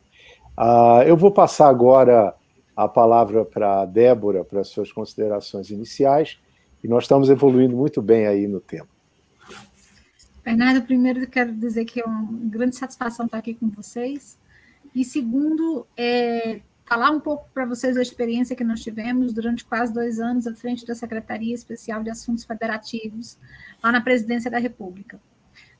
Uh, 0.58 1.04
eu 1.06 1.16
vou 1.16 1.32
passar 1.32 1.68
agora 1.68 2.34
a 2.78 2.88
palavra 2.88 3.44
para 3.44 3.82
a 3.82 3.86
Débora 3.86 4.46
para 4.46 4.62
as 4.62 4.68
suas 4.68 4.92
considerações 4.92 5.72
iniciais, 5.72 6.40
e 6.84 6.88
nós 6.88 7.06
estamos 7.06 7.28
evoluindo 7.28 7.76
muito 7.76 8.04
bem 8.04 8.28
aí 8.28 8.48
no 8.48 8.62
tema. 8.62 8.88
Bernardo, 10.46 10.84
primeiro 10.84 11.22
eu 11.22 11.28
quero 11.28 11.52
dizer 11.52 11.86
que 11.86 12.00
é 12.00 12.06
uma 12.06 12.30
grande 12.32 12.76
satisfação 12.76 13.26
estar 13.26 13.40
aqui 13.40 13.56
com 13.56 13.68
vocês, 13.70 14.38
e 14.94 15.04
segundo, 15.04 15.88
é, 15.98 16.62
falar 16.86 17.10
um 17.10 17.20
pouco 17.20 17.50
para 17.52 17.66
vocês 17.66 17.96
da 17.96 18.02
experiência 18.02 18.56
que 18.56 18.64
nós 18.64 18.82
tivemos 18.82 19.34
durante 19.34 19.66
quase 19.66 19.92
dois 19.92 20.20
anos 20.20 20.46
à 20.46 20.54
frente 20.54 20.86
da 20.86 20.94
Secretaria 20.94 21.56
Especial 21.56 22.04
de 22.04 22.12
Assuntos 22.12 22.46
Federativos, 22.46 23.40
lá 23.84 23.92
na 23.92 24.02
Presidência 24.02 24.52
da 24.52 24.60
República 24.60 25.20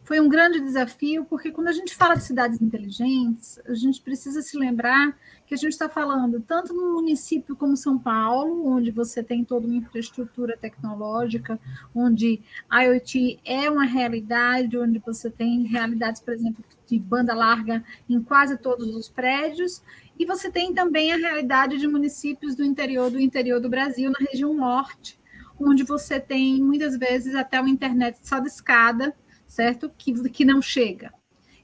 foi 0.08 0.22
um 0.22 0.30
grande 0.30 0.62
desafio, 0.62 1.26
porque 1.26 1.52
quando 1.52 1.68
a 1.68 1.74
gente 1.74 1.94
fala 1.94 2.16
de 2.16 2.24
cidades 2.24 2.62
inteligentes, 2.62 3.60
a 3.68 3.74
gente 3.74 4.02
precisa 4.02 4.42
se 4.42 4.58
lembrar 4.58 5.14
que 5.46 5.54
a 5.54 5.58
gente 5.58 5.74
está 5.74 5.90
falando 5.90 6.40
tanto 6.40 6.74
no 6.74 6.94
município 6.94 7.58
como 7.58 7.76
São 7.76 8.00
Paulo, 8.00 8.66
onde 8.70 8.90
você 8.90 9.22
tem 9.22 9.44
toda 9.44 9.68
uma 9.68 9.76
infraestrutura 9.76 10.56
tecnológica, 10.56 11.60
onde 11.94 12.40
IoT 12.72 13.42
é 13.44 13.70
uma 13.70 13.84
realidade, 13.84 14.78
onde 14.78 14.98
você 15.00 15.30
tem 15.30 15.64
realidades, 15.64 16.22
por 16.22 16.34
exemplo, 16.34 16.64
de 16.86 16.98
banda 16.98 17.36
larga 17.36 17.84
em 18.10 18.24
quase 18.24 18.58
todos 18.58 18.96
os 18.96 19.10
prédios, 19.10 19.84
e 20.18 20.26
você 20.26 20.50
tem 20.50 20.74
também 20.74 21.12
a 21.12 21.18
realidade 21.18 21.78
de 21.78 21.86
municípios 21.86 22.56
do 22.56 22.64
interior 22.64 23.12
do 23.12 23.20
interior 23.20 23.60
do 23.60 23.68
Brasil, 23.68 24.10
na 24.10 24.26
região 24.26 24.54
norte, 24.54 25.20
onde 25.60 25.84
você 25.84 26.18
tem 26.18 26.64
muitas 26.64 26.96
vezes 26.96 27.36
até 27.36 27.60
uma 27.60 27.70
internet 27.70 28.20
só 28.24 28.40
de 28.40 28.48
escada, 28.48 29.14
certo? 29.48 29.90
Que, 29.98 30.30
que 30.30 30.46
não 30.46 30.62
chega. 30.62 31.14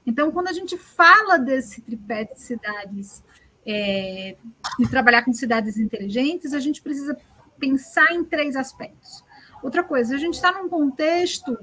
Então, 0.06 0.30
quando 0.30 0.48
a 0.48 0.52
gente 0.52 0.76
fala 0.76 1.38
desse 1.38 1.80
tripé 1.80 2.24
de 2.24 2.38
cidades, 2.38 3.22
é, 3.66 4.36
de 4.78 4.88
trabalhar 4.90 5.24
com 5.24 5.32
cidades 5.32 5.78
inteligentes, 5.78 6.52
a 6.52 6.60
gente 6.60 6.82
precisa 6.82 7.16
pensar 7.58 8.12
em 8.12 8.24
três 8.24 8.56
aspectos. 8.56 9.24
Outra 9.62 9.82
coisa, 9.82 10.14
a 10.14 10.18
gente 10.18 10.34
está 10.34 10.52
num 10.52 10.68
contexto 10.68 11.56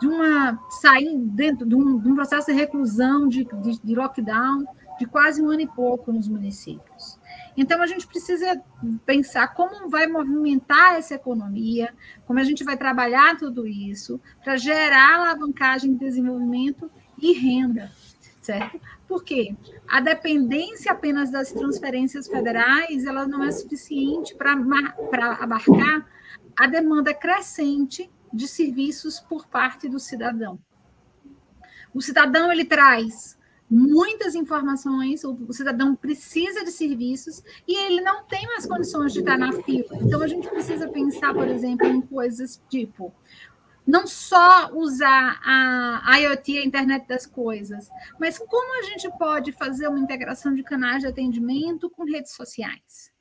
de 0.00 0.08
uma 0.08 0.58
sair 0.82 1.16
dentro 1.16 1.64
de 1.64 1.74
um, 1.74 1.98
de 1.98 2.08
um 2.08 2.14
processo 2.14 2.46
de 2.46 2.52
reclusão, 2.52 3.28
de, 3.28 3.44
de, 3.44 3.78
de 3.78 3.94
lockdown, 3.94 4.66
de 4.98 5.06
quase 5.06 5.40
um 5.40 5.50
ano 5.50 5.60
e 5.60 5.66
pouco 5.66 6.12
nos 6.12 6.28
municípios. 6.28 7.18
Então, 7.56 7.80
a 7.80 7.86
gente 7.86 8.06
precisa 8.06 8.60
pensar 9.06 9.54
como 9.54 9.88
vai 9.88 10.06
movimentar 10.06 10.94
essa 10.94 11.14
economia, 11.14 11.94
como 12.26 12.40
a 12.40 12.44
gente 12.44 12.64
vai 12.64 12.76
trabalhar 12.76 13.36
tudo 13.36 13.66
isso 13.66 14.20
para 14.42 14.56
gerar 14.56 15.16
alavancagem 15.20 15.92
de 15.92 16.00
desenvolvimento 16.00 16.90
e 17.20 17.32
renda, 17.32 17.92
certo? 18.40 18.80
Porque 19.06 19.54
a 19.86 20.00
dependência 20.00 20.90
apenas 20.90 21.30
das 21.30 21.52
transferências 21.52 22.26
federais, 22.26 23.04
ela 23.04 23.26
não 23.26 23.44
é 23.44 23.52
suficiente 23.52 24.34
para 24.34 24.52
abarcar 25.40 26.06
a 26.58 26.66
demanda 26.66 27.14
crescente 27.14 28.10
de 28.32 28.48
serviços 28.48 29.20
por 29.20 29.46
parte 29.46 29.88
do 29.88 30.00
cidadão. 30.00 30.58
O 31.94 32.02
cidadão 32.02 32.50
ele 32.50 32.64
traz 32.64 33.38
muitas 33.70 34.34
informações, 34.34 35.24
o 35.24 35.52
cidadão 35.52 35.96
precisa 35.96 36.64
de 36.64 36.70
serviços 36.70 37.42
e 37.66 37.76
ele 37.76 38.00
não 38.00 38.24
tem 38.24 38.46
mais 38.46 38.66
condições 38.66 39.12
de 39.12 39.20
estar 39.20 39.38
na 39.38 39.52
fila. 39.52 39.96
Então, 40.00 40.22
a 40.22 40.26
gente 40.26 40.48
precisa 40.48 40.88
pensar, 40.88 41.34
por 41.34 41.48
exemplo, 41.48 41.86
em 41.86 42.00
coisas 42.00 42.60
tipo 42.68 43.12
não 43.86 44.06
só 44.06 44.70
usar 44.72 45.38
a 45.44 46.16
IoT, 46.18 46.58
a 46.58 46.64
internet 46.64 47.06
das 47.06 47.26
coisas, 47.26 47.90
mas 48.18 48.38
como 48.38 48.78
a 48.78 48.82
gente 48.82 49.10
pode 49.18 49.52
fazer 49.52 49.88
uma 49.88 50.00
integração 50.00 50.54
de 50.54 50.62
canais 50.62 51.02
de 51.02 51.06
atendimento 51.06 51.90
com 51.90 52.04
redes 52.04 52.32
sociais? 52.32 53.12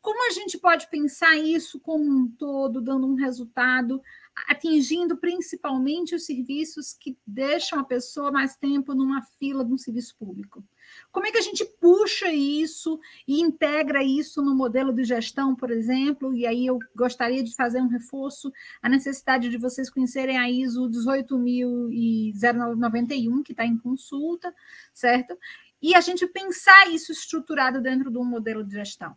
Como 0.00 0.28
a 0.28 0.30
gente 0.30 0.58
pode 0.58 0.88
pensar 0.88 1.36
isso 1.36 1.80
como 1.80 2.04
um 2.04 2.28
todo, 2.28 2.80
dando 2.80 3.06
um 3.06 3.14
resultado 3.14 4.00
atingindo 4.48 5.16
principalmente 5.16 6.14
os 6.14 6.24
serviços 6.24 6.96
que 6.98 7.16
deixam 7.26 7.78
a 7.78 7.84
pessoa 7.84 8.32
mais 8.32 8.56
tempo 8.56 8.94
numa 8.94 9.22
fila 9.38 9.64
de 9.64 9.72
um 9.72 9.78
serviço 9.78 10.16
público. 10.16 10.64
Como 11.10 11.26
é 11.26 11.30
que 11.30 11.38
a 11.38 11.42
gente 11.42 11.64
puxa 11.80 12.30
isso 12.32 12.98
e 13.26 13.40
integra 13.40 14.02
isso 14.02 14.42
no 14.42 14.54
modelo 14.54 14.92
de 14.92 15.04
gestão, 15.04 15.54
por 15.54 15.70
exemplo? 15.70 16.34
E 16.34 16.46
aí 16.46 16.66
eu 16.66 16.78
gostaria 16.94 17.42
de 17.42 17.54
fazer 17.54 17.80
um 17.80 17.88
reforço, 17.88 18.52
a 18.80 18.88
necessidade 18.88 19.48
de 19.48 19.58
vocês 19.58 19.90
conhecerem 19.90 20.38
a 20.38 20.48
ISO 20.50 20.88
18.091, 20.88 23.42
que 23.42 23.52
está 23.52 23.66
em 23.66 23.78
consulta, 23.78 24.54
certo? 24.92 25.36
E 25.80 25.94
a 25.94 26.00
gente 26.00 26.26
pensar 26.26 26.90
isso 26.90 27.12
estruturado 27.12 27.80
dentro 27.80 28.10
de 28.10 28.18
um 28.18 28.24
modelo 28.24 28.64
de 28.64 28.74
gestão. 28.74 29.16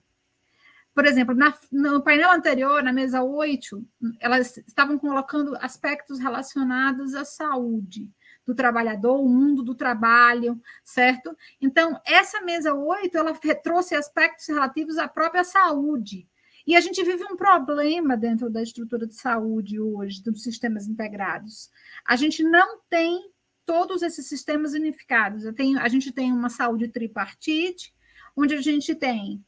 Por 0.96 1.06
exemplo, 1.06 1.36
na, 1.36 1.54
no 1.70 2.02
painel 2.02 2.32
anterior, 2.32 2.82
na 2.82 2.94
mesa 2.94 3.22
8, 3.22 3.86
elas 4.18 4.56
estavam 4.66 4.98
colocando 4.98 5.54
aspectos 5.58 6.20
relacionados 6.20 7.14
à 7.14 7.26
saúde 7.26 8.10
do 8.46 8.56
trabalhador, 8.56 9.20
o 9.20 9.28
mundo 9.28 9.62
do 9.62 9.76
trabalho, 9.76 10.58
certo? 10.86 11.36
Então, 11.60 12.00
essa 12.06 12.40
mesa 12.42 12.74
8, 12.74 13.18
ela 13.18 13.34
trouxe 13.62 13.94
aspectos 13.94 14.48
relativos 14.48 14.98
à 14.98 15.06
própria 15.06 15.44
saúde. 15.44 16.30
E 16.66 16.78
a 16.78 16.80
gente 16.80 17.04
vive 17.04 17.26
um 17.26 17.36
problema 17.36 18.16
dentro 18.16 18.50
da 18.50 18.64
estrutura 18.64 19.06
de 19.06 19.16
saúde 19.16 19.78
hoje, 19.80 20.24
dos 20.24 20.44
sistemas 20.44 20.88
integrados. 20.88 21.70
A 22.06 22.16
gente 22.16 22.42
não 22.42 22.80
tem 22.90 23.32
todos 23.66 24.02
esses 24.02 24.28
sistemas 24.28 24.74
unificados. 24.74 25.44
Tenho, 25.56 25.78
a 25.78 25.90
gente 25.90 26.10
tem 26.14 26.32
uma 26.32 26.50
saúde 26.50 26.88
tripartite, 26.88 27.94
onde 28.34 28.56
a 28.56 28.62
gente 28.62 28.96
tem 28.96 29.44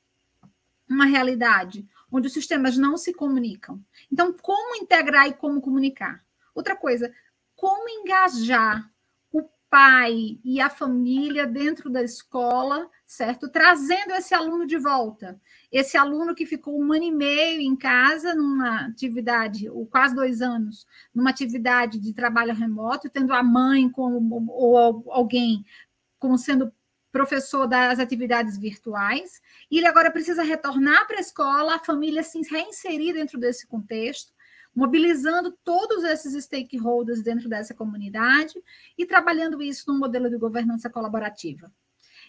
uma 0.90 1.06
realidade 1.06 1.88
onde 2.12 2.28
os 2.28 2.34
sistemas 2.34 2.78
não 2.78 2.98
se 2.98 3.14
comunicam. 3.14 3.84
Então, 4.12 4.34
como 4.34 4.82
integrar 4.82 5.28
e 5.28 5.34
como 5.34 5.62
comunicar? 5.62 6.24
Outra 6.56 6.76
coisa, 6.76 7.14
como 7.56 7.90
engajar 7.90 8.90
o 9.32 9.44
pai 9.70 10.40
e 10.44 10.62
a 10.62 10.70
família 10.70 11.46
dentro 11.46 11.90
da 11.90 12.02
escola, 12.02 12.90
certo? 13.06 13.50
Trazendo 13.50 14.14
esse 14.14 14.34
aluno 14.34 14.66
de 14.66 14.78
volta. 14.78 15.40
Esse 15.72 15.98
aluno 15.98 16.34
que 16.34 16.46
ficou 16.46 16.80
um 16.80 16.94
ano 16.94 17.04
e 17.04 17.12
meio 17.12 17.60
em 17.60 17.76
casa, 17.76 18.34
numa 18.34 18.86
atividade, 18.86 19.70
ou 19.70 19.86
quase 19.86 20.16
dois 20.16 20.42
anos, 20.42 20.88
numa 21.14 21.30
atividade 21.30 22.00
de 22.00 22.14
trabalho 22.14 22.56
remoto, 22.56 23.10
tendo 23.10 23.34
a 23.34 23.44
mãe 23.44 23.90
como, 23.90 24.50
ou 24.50 25.12
alguém 25.12 25.66
como 26.18 26.38
sendo 26.38 26.72
professor 27.12 27.68
das 27.68 28.00
atividades 28.00 28.58
virtuais, 28.58 29.42
e 29.72 29.78
ele 29.78 29.88
agora 29.88 30.12
precisa 30.12 30.44
retornar 30.44 31.08
para 31.08 31.18
a 31.18 31.22
escola, 31.22 31.76
a 31.76 31.84
família 31.84 32.24
se 32.24 32.42
reinserir 32.42 33.14
dentro 33.14 33.40
desse 33.40 33.66
contexto, 33.68 34.34
mobilizando 34.76 35.58
todos 35.64 36.04
esses 36.04 36.44
stakeholders 36.44 37.24
dentro 37.24 37.50
dessa 37.50 37.74
comunidade 37.74 38.54
e 38.98 39.06
trabalhando 39.06 39.62
isso 39.62 39.92
num 39.92 39.98
modelo 39.98 40.30
de 40.30 40.38
governança 40.38 40.90
colaborativa. 40.90 41.72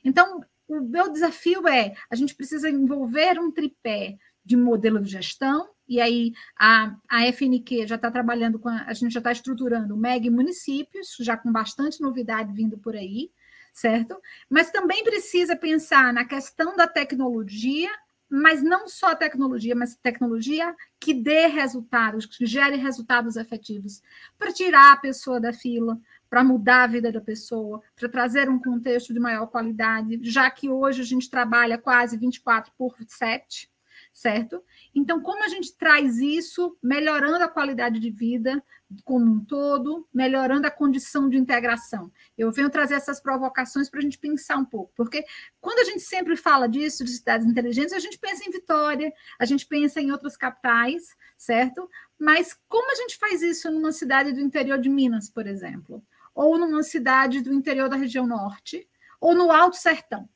Então, 0.02 0.40
o 0.66 0.80
meu 0.80 1.10
desafio 1.10 1.66
é: 1.68 1.94
a 2.10 2.14
gente 2.14 2.34
precisa 2.34 2.70
envolver 2.70 3.38
um 3.38 3.50
tripé 3.50 4.16
de 4.44 4.56
modelo 4.56 5.00
de 5.00 5.10
gestão, 5.10 5.68
e 5.86 6.00
aí 6.00 6.32
a, 6.58 6.96
a 7.08 7.26
FNQ 7.32 7.86
já 7.86 7.96
está 7.96 8.10
trabalhando 8.10 8.58
com, 8.58 8.68
a, 8.68 8.84
a 8.84 8.94
gente 8.94 9.12
já 9.12 9.20
está 9.20 9.32
estruturando 9.32 9.96
MEG 9.96 10.30
municípios, 10.30 11.16
já 11.20 11.36
com 11.36 11.52
bastante 11.52 12.00
novidade 12.00 12.52
vindo 12.52 12.78
por 12.78 12.96
aí, 12.96 13.30
certo? 13.78 14.20
Mas 14.50 14.70
também 14.70 15.04
precisa 15.04 15.56
pensar 15.56 16.12
na 16.12 16.24
questão 16.24 16.76
da 16.76 16.86
tecnologia, 16.86 17.90
mas 18.28 18.62
não 18.62 18.88
só 18.88 19.12
a 19.12 19.16
tecnologia, 19.16 19.74
mas 19.74 19.96
tecnologia 19.96 20.74
que 21.00 21.14
dê 21.14 21.46
resultados, 21.46 22.26
que 22.26 22.44
gere 22.44 22.76
resultados 22.76 23.36
efetivos, 23.36 24.02
para 24.36 24.52
tirar 24.52 24.92
a 24.92 24.96
pessoa 24.96 25.40
da 25.40 25.52
fila, 25.52 25.98
para 26.28 26.44
mudar 26.44 26.82
a 26.82 26.86
vida 26.86 27.10
da 27.10 27.20
pessoa, 27.20 27.80
para 27.96 28.08
trazer 28.08 28.50
um 28.50 28.60
contexto 28.60 29.14
de 29.14 29.20
maior 29.20 29.46
qualidade, 29.46 30.20
já 30.22 30.50
que 30.50 30.68
hoje 30.68 31.00
a 31.00 31.04
gente 31.04 31.30
trabalha 31.30 31.78
quase 31.78 32.18
24 32.18 32.70
por 32.76 32.94
7, 33.06 33.70
certo? 34.18 34.60
Então, 34.92 35.22
como 35.22 35.44
a 35.44 35.48
gente 35.48 35.76
traz 35.76 36.18
isso, 36.18 36.76
melhorando 36.82 37.44
a 37.44 37.48
qualidade 37.48 38.00
de 38.00 38.10
vida 38.10 38.60
como 39.04 39.30
um 39.30 39.44
todo, 39.44 40.08
melhorando 40.12 40.66
a 40.66 40.72
condição 40.72 41.28
de 41.28 41.36
integração? 41.36 42.10
Eu 42.36 42.50
venho 42.50 42.68
trazer 42.68 42.94
essas 42.94 43.20
provocações 43.20 43.88
para 43.88 44.00
a 44.00 44.02
gente 44.02 44.18
pensar 44.18 44.56
um 44.56 44.64
pouco, 44.64 44.92
porque 44.96 45.24
quando 45.60 45.78
a 45.78 45.84
gente 45.84 46.00
sempre 46.00 46.36
fala 46.36 46.68
disso, 46.68 47.04
de 47.04 47.12
cidades 47.12 47.46
inteligentes, 47.46 47.92
a 47.92 48.00
gente 48.00 48.18
pensa 48.18 48.42
em 48.44 48.50
Vitória, 48.50 49.12
a 49.38 49.44
gente 49.44 49.64
pensa 49.64 50.00
em 50.00 50.10
outras 50.10 50.36
capitais, 50.36 51.16
certo? 51.36 51.88
Mas 52.18 52.58
como 52.68 52.90
a 52.90 52.96
gente 52.96 53.16
faz 53.18 53.40
isso 53.40 53.70
numa 53.70 53.92
cidade 53.92 54.32
do 54.32 54.40
interior 54.40 54.80
de 54.80 54.88
Minas, 54.88 55.30
por 55.30 55.46
exemplo? 55.46 56.02
Ou 56.34 56.58
numa 56.58 56.82
cidade 56.82 57.40
do 57.40 57.52
interior 57.52 57.88
da 57.88 57.94
região 57.94 58.26
norte, 58.26 58.88
ou 59.20 59.32
no 59.32 59.52
Alto 59.52 59.76
Sertão? 59.76 60.28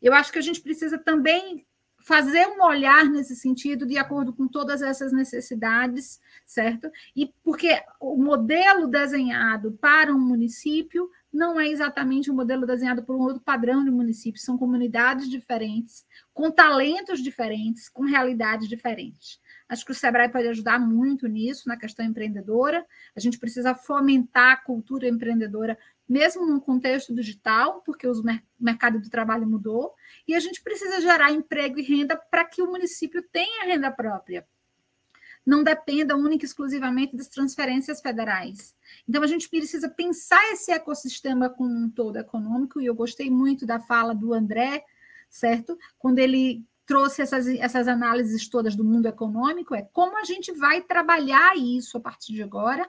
Eu 0.00 0.14
acho 0.14 0.30
que 0.30 0.38
a 0.38 0.42
gente 0.42 0.60
precisa 0.60 0.96
também 0.96 1.66
fazer 1.98 2.46
um 2.46 2.62
olhar 2.62 3.04
nesse 3.04 3.36
sentido, 3.36 3.86
de 3.86 3.98
acordo 3.98 4.32
com 4.32 4.48
todas 4.48 4.82
essas 4.82 5.12
necessidades, 5.12 6.20
certo? 6.46 6.90
E 7.14 7.32
porque 7.42 7.82
o 8.00 8.16
modelo 8.16 8.86
desenhado 8.86 9.72
para 9.72 10.14
um 10.14 10.20
município 10.20 11.10
não 11.32 11.60
é 11.60 11.68
exatamente 11.68 12.30
um 12.30 12.34
modelo 12.34 12.66
desenhado 12.66 13.02
por 13.02 13.14
um 13.14 13.20
outro 13.20 13.42
padrão 13.42 13.84
de 13.84 13.90
município, 13.90 14.40
são 14.40 14.56
comunidades 14.56 15.28
diferentes, 15.28 16.06
com 16.32 16.50
talentos 16.50 17.22
diferentes, 17.22 17.88
com 17.88 18.04
realidades 18.04 18.68
diferentes. 18.68 19.38
Acho 19.68 19.84
que 19.84 19.92
o 19.92 19.94
Sebrae 19.94 20.30
pode 20.30 20.48
ajudar 20.48 20.78
muito 20.78 21.26
nisso, 21.28 21.68
na 21.68 21.76
questão 21.76 22.06
empreendedora. 22.06 22.86
A 23.14 23.20
gente 23.20 23.38
precisa 23.38 23.74
fomentar 23.74 24.52
a 24.52 24.56
cultura 24.56 25.06
empreendedora 25.06 25.78
mesmo 26.08 26.46
no 26.46 26.60
contexto 26.60 27.14
digital, 27.14 27.82
porque 27.84 28.06
o 28.06 28.22
mercado 28.58 28.98
de 28.98 29.10
trabalho 29.10 29.46
mudou, 29.46 29.94
e 30.26 30.34
a 30.34 30.40
gente 30.40 30.62
precisa 30.62 31.00
gerar 31.00 31.32
emprego 31.32 31.78
e 31.78 31.82
renda 31.82 32.16
para 32.16 32.44
que 32.44 32.62
o 32.62 32.70
município 32.70 33.22
tenha 33.30 33.66
renda 33.66 33.90
própria. 33.90 34.46
Não 35.44 35.62
dependa 35.62 36.16
única 36.16 36.44
e 36.44 36.46
exclusivamente 36.46 37.16
das 37.16 37.28
transferências 37.28 38.00
federais. 38.00 38.74
Então, 39.08 39.22
a 39.22 39.26
gente 39.26 39.48
precisa 39.48 39.88
pensar 39.88 40.42
esse 40.52 40.72
ecossistema 40.72 41.48
como 41.48 41.70
um 41.70 41.90
todo 41.90 42.16
econômico, 42.16 42.80
e 42.80 42.86
eu 42.86 42.94
gostei 42.94 43.30
muito 43.30 43.66
da 43.66 43.78
fala 43.78 44.14
do 44.14 44.32
André, 44.32 44.84
certo? 45.28 45.78
Quando 45.98 46.18
ele 46.18 46.64
trouxe 46.86 47.20
essas, 47.20 47.46
essas 47.46 47.86
análises 47.86 48.48
todas 48.48 48.74
do 48.74 48.82
mundo 48.82 49.06
econômico, 49.06 49.74
é 49.74 49.82
como 49.92 50.16
a 50.16 50.24
gente 50.24 50.52
vai 50.52 50.80
trabalhar 50.80 51.54
isso 51.54 51.98
a 51.98 52.00
partir 52.00 52.32
de 52.32 52.42
agora, 52.42 52.88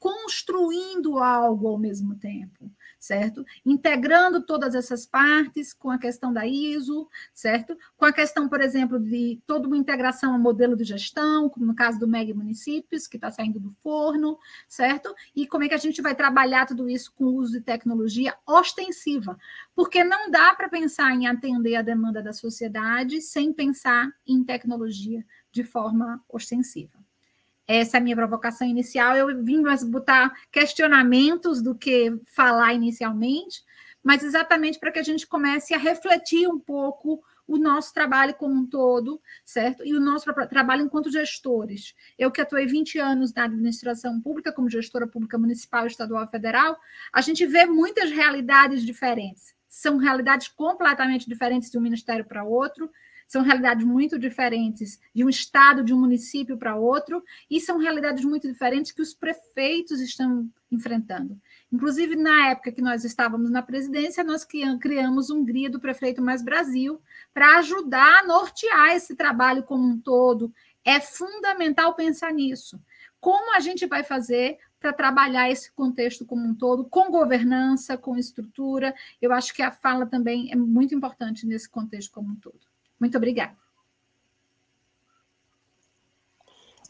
construindo 0.00 1.18
algo 1.18 1.68
ao 1.68 1.78
mesmo 1.78 2.14
tempo, 2.14 2.72
certo? 2.98 3.44
Integrando 3.66 4.42
todas 4.42 4.74
essas 4.74 5.04
partes 5.04 5.74
com 5.74 5.90
a 5.90 5.98
questão 5.98 6.32
da 6.32 6.46
ISO, 6.46 7.06
certo? 7.34 7.76
Com 7.98 8.06
a 8.06 8.12
questão, 8.12 8.48
por 8.48 8.62
exemplo, 8.62 8.98
de 8.98 9.38
toda 9.46 9.68
uma 9.68 9.76
integração 9.76 10.32
ao 10.32 10.38
modelo 10.38 10.74
de 10.74 10.84
gestão, 10.84 11.50
como 11.50 11.66
no 11.66 11.74
caso 11.74 11.98
do 11.98 12.08
MEG 12.08 12.32
Municípios, 12.32 13.06
que 13.06 13.18
está 13.18 13.30
saindo 13.30 13.60
do 13.60 13.70
forno, 13.82 14.38
certo? 14.66 15.14
E 15.36 15.46
como 15.46 15.64
é 15.64 15.68
que 15.68 15.74
a 15.74 15.78
gente 15.78 16.00
vai 16.00 16.14
trabalhar 16.14 16.64
tudo 16.64 16.88
isso 16.88 17.12
com 17.14 17.24
o 17.24 17.34
uso 17.34 17.52
de 17.52 17.60
tecnologia 17.60 18.34
ostensiva? 18.46 19.38
Porque 19.74 20.02
não 20.02 20.30
dá 20.30 20.54
para 20.54 20.70
pensar 20.70 21.14
em 21.14 21.26
atender 21.26 21.76
a 21.76 21.82
demanda 21.82 22.22
da 22.22 22.32
sociedade 22.32 23.20
sem 23.20 23.52
pensar 23.52 24.10
em 24.26 24.42
tecnologia 24.42 25.22
de 25.52 25.62
forma 25.62 26.24
ostensiva. 26.26 26.98
Essa 27.72 27.98
é 27.98 28.00
a 28.00 28.02
minha 28.02 28.16
provocação 28.16 28.66
inicial. 28.66 29.16
Eu 29.16 29.44
vim 29.44 29.60
mais 29.60 29.84
botar 29.84 30.34
questionamentos 30.50 31.62
do 31.62 31.72
que 31.72 32.12
falar 32.26 32.74
inicialmente, 32.74 33.62
mas 34.02 34.24
exatamente 34.24 34.76
para 34.76 34.90
que 34.90 34.98
a 34.98 35.04
gente 35.04 35.24
comece 35.24 35.72
a 35.72 35.78
refletir 35.78 36.48
um 36.48 36.58
pouco 36.58 37.22
o 37.46 37.56
nosso 37.58 37.94
trabalho 37.94 38.34
como 38.34 38.56
um 38.56 38.66
todo, 38.66 39.22
certo? 39.44 39.86
E 39.86 39.94
o 39.94 40.00
nosso 40.00 40.26
trabalho 40.48 40.82
enquanto 40.82 41.12
gestores. 41.12 41.94
Eu 42.18 42.32
que 42.32 42.40
atuei 42.40 42.66
20 42.66 42.98
anos 42.98 43.32
na 43.32 43.44
administração 43.44 44.20
pública, 44.20 44.52
como 44.52 44.68
gestora 44.68 45.06
pública 45.06 45.38
municipal, 45.38 45.86
estadual 45.86 46.24
e 46.24 46.28
federal, 46.28 46.76
a 47.12 47.20
gente 47.20 47.46
vê 47.46 47.66
muitas 47.66 48.10
realidades 48.10 48.84
diferentes. 48.84 49.54
São 49.68 49.96
realidades 49.96 50.48
completamente 50.48 51.28
diferentes 51.28 51.70
de 51.70 51.78
um 51.78 51.80
ministério 51.80 52.24
para 52.24 52.42
outro, 52.42 52.90
são 53.30 53.42
realidades 53.42 53.86
muito 53.86 54.18
diferentes 54.18 54.98
de 55.14 55.24
um 55.24 55.28
estado, 55.28 55.84
de 55.84 55.94
um 55.94 56.00
município 56.00 56.58
para 56.58 56.74
outro, 56.74 57.22
e 57.48 57.60
são 57.60 57.78
realidades 57.78 58.24
muito 58.24 58.48
diferentes 58.48 58.90
que 58.90 59.00
os 59.00 59.14
prefeitos 59.14 60.00
estão 60.00 60.50
enfrentando. 60.68 61.40
Inclusive, 61.72 62.16
na 62.16 62.48
época 62.48 62.72
que 62.72 62.82
nós 62.82 63.04
estávamos 63.04 63.48
na 63.48 63.62
presidência, 63.62 64.24
nós 64.24 64.44
criamos 64.44 65.30
um 65.30 65.44
GRIA 65.44 65.70
do 65.70 65.78
Prefeito 65.78 66.20
Mais 66.20 66.42
Brasil 66.42 67.00
para 67.32 67.58
ajudar 67.58 68.18
a 68.18 68.26
nortear 68.26 68.96
esse 68.96 69.14
trabalho 69.14 69.62
como 69.62 69.86
um 69.86 69.96
todo. 69.96 70.52
É 70.84 70.98
fundamental 70.98 71.94
pensar 71.94 72.32
nisso. 72.32 72.82
Como 73.20 73.54
a 73.54 73.60
gente 73.60 73.86
vai 73.86 74.02
fazer 74.02 74.58
para 74.80 74.92
trabalhar 74.92 75.48
esse 75.48 75.70
contexto 75.70 76.26
como 76.26 76.44
um 76.44 76.54
todo, 76.54 76.84
com 76.84 77.12
governança, 77.12 77.96
com 77.96 78.16
estrutura? 78.16 78.92
Eu 79.22 79.32
acho 79.32 79.54
que 79.54 79.62
a 79.62 79.70
fala 79.70 80.04
também 80.04 80.50
é 80.50 80.56
muito 80.56 80.96
importante 80.96 81.46
nesse 81.46 81.68
contexto 81.68 82.10
como 82.10 82.32
um 82.32 82.34
todo. 82.34 82.69
Muito 83.00 83.16
obrigada. 83.16 83.56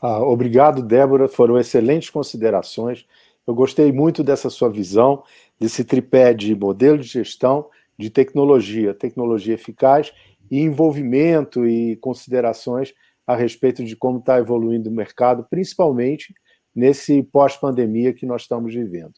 Ah, 0.02 0.20
obrigado, 0.22 0.82
Débora. 0.82 1.28
Foram 1.28 1.58
excelentes 1.58 2.10
considerações. 2.10 3.06
Eu 3.46 3.54
gostei 3.54 3.92
muito 3.92 4.24
dessa 4.24 4.50
sua 4.50 4.70
visão, 4.70 5.22
desse 5.58 5.84
tripé 5.84 6.34
de 6.34 6.54
modelo 6.54 6.98
de 6.98 7.06
gestão, 7.06 7.68
de 7.98 8.10
tecnologia, 8.10 8.94
tecnologia 8.94 9.54
eficaz 9.54 10.12
e 10.50 10.60
envolvimento 10.60 11.66
e 11.66 11.96
considerações 11.96 12.94
a 13.26 13.36
respeito 13.36 13.84
de 13.84 13.94
como 13.94 14.18
está 14.18 14.38
evoluindo 14.38 14.90
o 14.90 14.92
mercado, 14.92 15.46
principalmente 15.48 16.34
nesse 16.74 17.22
pós-pandemia 17.22 18.12
que 18.12 18.26
nós 18.26 18.42
estamos 18.42 18.74
vivendo. 18.74 19.14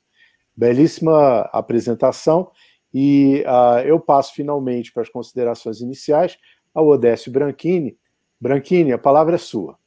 Belíssima 0.54 1.42
apresentação 1.52 2.50
e 2.92 3.42
uh, 3.46 3.80
eu 3.86 3.98
passo 3.98 4.34
finalmente 4.34 4.92
para 4.92 5.02
as 5.02 5.08
considerações 5.08 5.80
iniciais, 5.80 6.36
ao 6.74 6.86
Odécio 6.88 7.30
Branchini. 7.30 7.96
Branchini, 8.40 8.92
a 8.92 8.98
palavra 8.98 9.36
é 9.36 9.38
sua. 9.38 9.78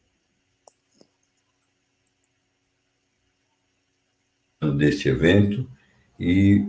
Deste 4.78 5.10
evento, 5.10 5.70
e 6.20 6.68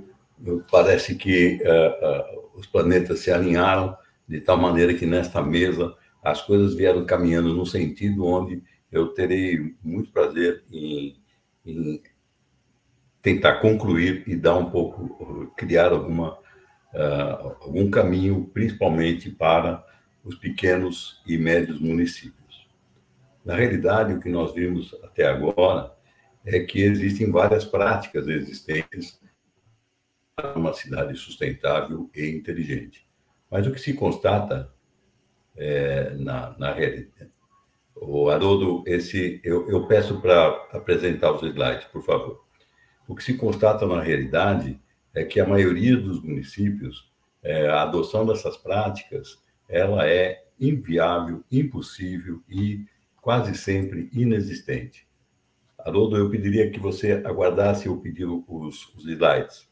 parece 0.70 1.14
que 1.14 1.62
uh, 1.62 2.44
uh, 2.44 2.58
os 2.58 2.66
planetas 2.66 3.20
se 3.20 3.30
alinharam 3.30 3.96
de 4.28 4.40
tal 4.40 4.56
maneira 4.56 4.92
que 4.94 5.06
nesta 5.06 5.40
mesa 5.42 5.94
as 6.22 6.42
coisas 6.42 6.74
vieram 6.74 7.06
caminhando 7.06 7.54
no 7.54 7.64
sentido 7.64 8.26
onde 8.26 8.62
eu 8.90 9.08
terei 9.08 9.74
muito 9.82 10.10
prazer 10.10 10.64
em, 10.70 11.16
em 11.64 12.02
tentar 13.22 13.60
concluir 13.60 14.24
e 14.26 14.36
dar 14.36 14.56
um 14.56 14.70
pouco, 14.70 15.52
criar 15.56 15.92
alguma, 15.92 16.32
uh, 16.92 17.56
algum 17.60 17.90
caminho, 17.90 18.50
principalmente 18.52 19.30
para 19.30 19.84
os 20.26 20.34
pequenos 20.34 21.22
e 21.24 21.38
médios 21.38 21.78
municípios. 21.78 22.68
Na 23.44 23.54
realidade, 23.54 24.12
o 24.12 24.20
que 24.20 24.28
nós 24.28 24.52
vimos 24.52 24.92
até 25.04 25.24
agora 25.24 25.94
é 26.44 26.58
que 26.60 26.82
existem 26.82 27.30
várias 27.30 27.64
práticas 27.64 28.26
existentes 28.26 29.20
uma 30.54 30.74
cidade 30.74 31.16
sustentável 31.16 32.10
e 32.14 32.28
inteligente. 32.28 33.08
Mas 33.50 33.66
o 33.66 33.72
que 33.72 33.80
se 33.80 33.94
constata 33.94 34.70
é, 35.56 36.10
na, 36.16 36.54
na 36.58 36.72
realidade. 36.72 37.30
O 37.94 38.28
Haroldo, 38.28 38.84
esse, 38.86 39.40
eu, 39.42 39.66
eu 39.70 39.86
peço 39.86 40.20
para 40.20 40.48
apresentar 40.72 41.32
os 41.32 41.42
slides, 41.42 41.86
por 41.86 42.04
favor. 42.04 42.44
O 43.08 43.14
que 43.14 43.24
se 43.24 43.34
constata 43.34 43.86
na 43.86 44.02
realidade 44.02 44.78
é 45.14 45.24
que 45.24 45.40
a 45.40 45.46
maioria 45.46 45.96
dos 45.96 46.20
municípios, 46.22 47.10
é, 47.42 47.68
a 47.68 47.82
adoção 47.82 48.26
dessas 48.26 48.58
práticas, 48.58 49.38
ela 49.68 50.08
é 50.08 50.44
inviável, 50.58 51.44
impossível 51.50 52.42
e 52.48 52.84
quase 53.20 53.54
sempre 53.54 54.08
inexistente. 54.12 55.06
Haroldo, 55.78 56.16
eu 56.16 56.30
pediria 56.30 56.70
que 56.70 56.80
você 56.80 57.12
aguardasse 57.24 57.86
eu 57.86 57.96
pedir 57.98 58.24
os, 58.24 58.94
os 58.94 59.06
slides. 59.06 59.68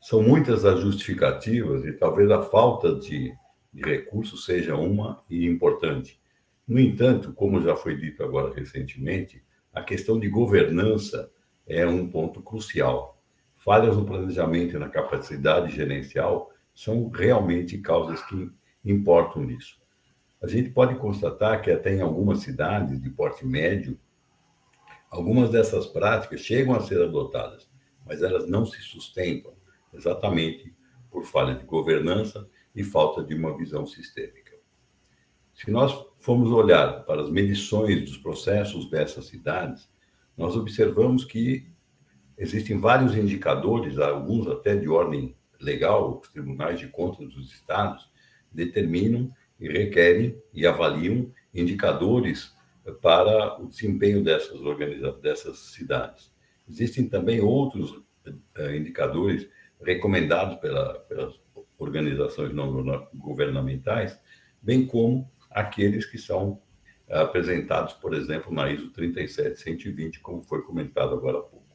São 0.00 0.22
muitas 0.22 0.64
as 0.64 0.80
justificativas 0.80 1.84
e 1.84 1.92
talvez 1.92 2.30
a 2.30 2.42
falta 2.42 2.94
de, 2.94 3.34
de 3.72 3.82
recursos 3.82 4.44
seja 4.44 4.76
uma 4.76 5.22
e 5.28 5.46
importante. 5.46 6.20
No 6.66 6.80
entanto, 6.80 7.32
como 7.32 7.62
já 7.62 7.76
foi 7.76 7.96
dito 7.96 8.22
agora 8.22 8.54
recentemente, 8.54 9.42
a 9.72 9.82
questão 9.82 10.18
de 10.18 10.28
governança 10.28 11.30
é 11.66 11.86
um 11.86 12.08
ponto 12.08 12.40
crucial. 12.40 13.20
Falhas 13.56 13.96
no 13.96 14.04
planejamento 14.04 14.76
e 14.76 14.78
na 14.78 14.88
capacidade 14.88 15.74
gerencial 15.74 16.50
são 16.74 17.08
realmente 17.08 17.78
causas 17.78 18.22
que 18.22 18.50
importam 18.90 19.42
nisso. 19.42 19.80
A 20.42 20.46
gente 20.46 20.70
pode 20.70 20.96
constatar 20.96 21.60
que 21.62 21.70
até 21.70 21.94
em 21.94 22.00
algumas 22.00 22.40
cidades 22.40 23.00
de 23.00 23.10
porte 23.10 23.44
médio, 23.44 23.98
algumas 25.10 25.50
dessas 25.50 25.86
práticas 25.86 26.40
chegam 26.40 26.74
a 26.74 26.80
ser 26.80 27.02
adotadas, 27.02 27.68
mas 28.04 28.22
elas 28.22 28.48
não 28.48 28.64
se 28.64 28.80
sustentam, 28.80 29.52
exatamente 29.92 30.74
por 31.10 31.24
falha 31.24 31.54
de 31.54 31.64
governança 31.64 32.48
e 32.74 32.84
falta 32.84 33.24
de 33.24 33.34
uma 33.34 33.56
visão 33.56 33.86
sistêmica. 33.86 34.54
Se 35.54 35.70
nós 35.70 35.92
formos 36.18 36.50
olhar 36.50 37.04
para 37.06 37.22
as 37.22 37.30
medições 37.30 38.04
dos 38.04 38.18
processos 38.18 38.90
dessas 38.90 39.26
cidades, 39.26 39.88
nós 40.36 40.54
observamos 40.54 41.24
que 41.24 41.66
existem 42.36 42.78
vários 42.78 43.16
indicadores, 43.16 43.98
alguns 43.98 44.46
até 44.46 44.76
de 44.76 44.86
ordem 44.86 45.34
legal, 45.58 46.20
os 46.20 46.28
tribunais 46.28 46.78
de 46.78 46.88
contas 46.88 47.32
dos 47.32 47.50
estados 47.50 48.10
determinam 48.56 49.30
e 49.60 49.68
requerem 49.68 50.36
e 50.52 50.66
avaliam 50.66 51.30
indicadores 51.54 52.54
para 53.00 53.60
o 53.60 53.68
desempenho 53.68 54.22
dessas 54.22 54.60
organizações, 54.60 55.22
dessas 55.22 55.58
cidades. 55.58 56.32
Existem 56.68 57.08
também 57.08 57.40
outros 57.40 57.90
uh, 57.90 58.70
indicadores 58.74 59.48
recomendados 59.80 60.56
pela, 60.58 61.00
pelas 61.00 61.40
organizações 61.78 62.54
não 62.54 63.08
governamentais, 63.14 64.18
bem 64.62 64.86
como 64.86 65.30
aqueles 65.50 66.06
que 66.06 66.18
são 66.18 66.60
apresentados, 67.08 67.94
por 67.94 68.14
exemplo, 68.14 68.52
na 68.52 68.70
ISO 68.70 68.90
37120, 68.90 70.20
como 70.20 70.42
foi 70.42 70.62
comentado 70.62 71.14
agora 71.14 71.38
há 71.38 71.42
pouco. 71.42 71.66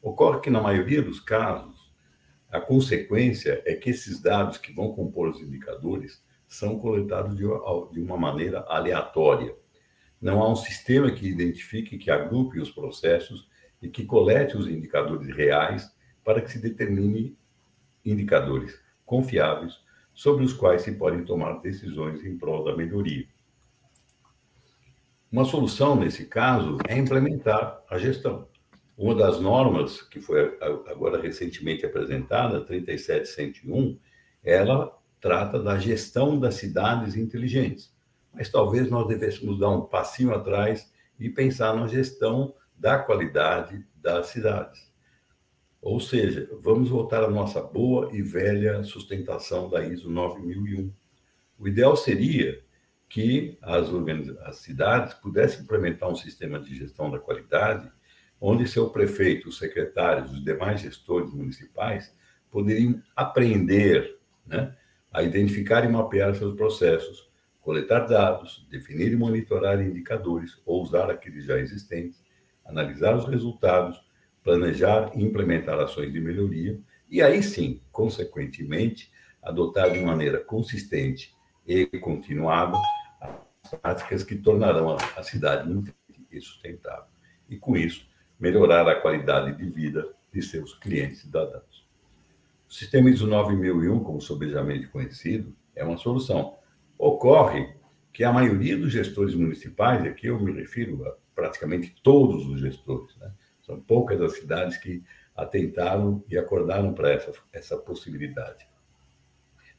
Ocorre 0.00 0.40
que, 0.40 0.50
na 0.50 0.60
maioria 0.60 1.02
dos 1.02 1.20
casos, 1.20 1.81
a 2.52 2.60
consequência 2.60 3.62
é 3.64 3.74
que 3.74 3.88
esses 3.88 4.20
dados 4.20 4.58
que 4.58 4.74
vão 4.74 4.92
compor 4.92 5.30
os 5.30 5.40
indicadores 5.40 6.22
são 6.46 6.78
coletados 6.78 7.34
de 7.34 7.46
uma 7.98 8.18
maneira 8.18 8.60
aleatória. 8.68 9.56
Não 10.20 10.42
há 10.42 10.52
um 10.52 10.54
sistema 10.54 11.10
que 11.10 11.26
identifique, 11.26 11.96
que 11.96 12.10
agrupe 12.10 12.60
os 12.60 12.70
processos 12.70 13.48
e 13.80 13.88
que 13.88 14.04
colete 14.04 14.54
os 14.54 14.68
indicadores 14.68 15.34
reais 15.34 15.90
para 16.22 16.42
que 16.42 16.50
se 16.50 16.60
determine 16.60 17.38
indicadores 18.04 18.78
confiáveis 19.06 19.80
sobre 20.12 20.44
os 20.44 20.52
quais 20.52 20.82
se 20.82 20.92
podem 20.92 21.24
tomar 21.24 21.54
decisões 21.62 22.22
em 22.22 22.36
prol 22.36 22.64
da 22.64 22.76
melhoria. 22.76 23.26
Uma 25.32 25.46
solução, 25.46 25.96
nesse 25.96 26.26
caso, 26.26 26.76
é 26.86 26.98
implementar 26.98 27.82
a 27.88 27.96
gestão. 27.96 28.51
Uma 29.02 29.16
das 29.16 29.40
normas 29.40 30.00
que 30.00 30.20
foi 30.20 30.56
agora 30.60 31.20
recentemente 31.20 31.84
apresentada, 31.84 32.64
37101, 32.64 33.98
ela 34.44 34.96
trata 35.20 35.60
da 35.60 35.76
gestão 35.76 36.38
das 36.38 36.54
cidades 36.54 37.16
inteligentes. 37.16 37.92
Mas 38.32 38.48
talvez 38.48 38.88
nós 38.88 39.08
devêssemos 39.08 39.58
dar 39.58 39.70
um 39.70 39.80
passinho 39.80 40.32
atrás 40.32 40.88
e 41.18 41.28
pensar 41.28 41.74
na 41.74 41.88
gestão 41.88 42.54
da 42.78 42.96
qualidade 42.96 43.84
das 43.96 44.28
cidades. 44.28 44.88
Ou 45.80 45.98
seja, 45.98 46.48
vamos 46.62 46.88
voltar 46.88 47.24
à 47.24 47.28
nossa 47.28 47.60
boa 47.60 48.08
e 48.12 48.22
velha 48.22 48.84
sustentação 48.84 49.68
da 49.68 49.84
ISO 49.84 50.08
9001. 50.08 50.92
O 51.58 51.66
ideal 51.66 51.96
seria 51.96 52.62
que 53.08 53.58
as, 53.62 53.88
as 54.44 54.58
cidades 54.58 55.12
pudessem 55.14 55.62
implementar 55.64 56.08
um 56.08 56.14
sistema 56.14 56.60
de 56.60 56.72
gestão 56.72 57.10
da 57.10 57.18
qualidade, 57.18 57.90
onde 58.44 58.66
seu 58.66 58.90
prefeito, 58.90 59.48
os 59.48 59.58
secretários, 59.58 60.32
os 60.32 60.44
demais 60.44 60.80
gestores 60.80 61.32
municipais 61.32 62.12
poderiam 62.50 63.00
aprender 63.14 64.18
né, 64.44 64.76
a 65.12 65.22
identificar 65.22 65.84
e 65.84 65.88
mapear 65.88 66.34
seus 66.34 66.56
processos, 66.56 67.30
coletar 67.60 68.00
dados, 68.00 68.66
definir 68.68 69.12
e 69.12 69.16
monitorar 69.16 69.80
indicadores 69.80 70.60
ou 70.66 70.82
usar 70.82 71.08
aqueles 71.08 71.44
já 71.44 71.56
existentes, 71.56 72.20
analisar 72.64 73.14
os 73.14 73.28
resultados, 73.28 74.04
planejar 74.42 75.12
e 75.14 75.22
implementar 75.22 75.78
ações 75.78 76.12
de 76.12 76.20
melhoria 76.20 76.80
e 77.08 77.22
aí 77.22 77.44
sim, 77.44 77.80
consequentemente, 77.92 79.12
adotar 79.40 79.92
de 79.92 80.00
maneira 80.00 80.40
consistente 80.40 81.32
e 81.64 81.86
continuada 82.00 82.76
as 83.20 83.70
práticas 83.80 84.24
que 84.24 84.34
tornarão 84.34 84.96
a 85.16 85.22
cidade 85.22 85.70
e 86.28 86.40
sustentável. 86.40 87.06
E 87.48 87.56
com 87.56 87.76
isso, 87.76 88.10
melhorar 88.42 88.88
a 88.88 88.96
qualidade 88.96 89.56
de 89.56 89.70
vida 89.70 90.12
de 90.32 90.42
seus 90.42 90.74
clientes 90.74 91.20
e 91.20 91.22
cidadãos. 91.22 91.86
O 92.68 92.72
sistema 92.72 93.08
ISO 93.08 93.24
9001, 93.28 94.02
como 94.02 94.20
sobejamente 94.20 94.88
conhecido, 94.88 95.54
é 95.76 95.84
uma 95.84 95.96
solução. 95.96 96.58
Ocorre 96.98 97.72
que 98.12 98.24
a 98.24 98.32
maioria 98.32 98.76
dos 98.76 98.90
gestores 98.90 99.36
municipais, 99.36 100.04
aqui 100.04 100.26
eu 100.26 100.40
me 100.40 100.50
refiro 100.50 101.06
a 101.06 101.14
praticamente 101.36 101.94
todos 102.02 102.44
os 102.48 102.60
gestores, 102.60 103.16
né, 103.18 103.32
são 103.64 103.80
poucas 103.80 104.20
as 104.20 104.32
cidades 104.32 104.76
que 104.76 105.04
atentaram 105.36 106.24
e 106.28 106.36
acordaram 106.36 106.92
para 106.92 107.12
essa, 107.12 107.32
essa 107.52 107.76
possibilidade. 107.76 108.66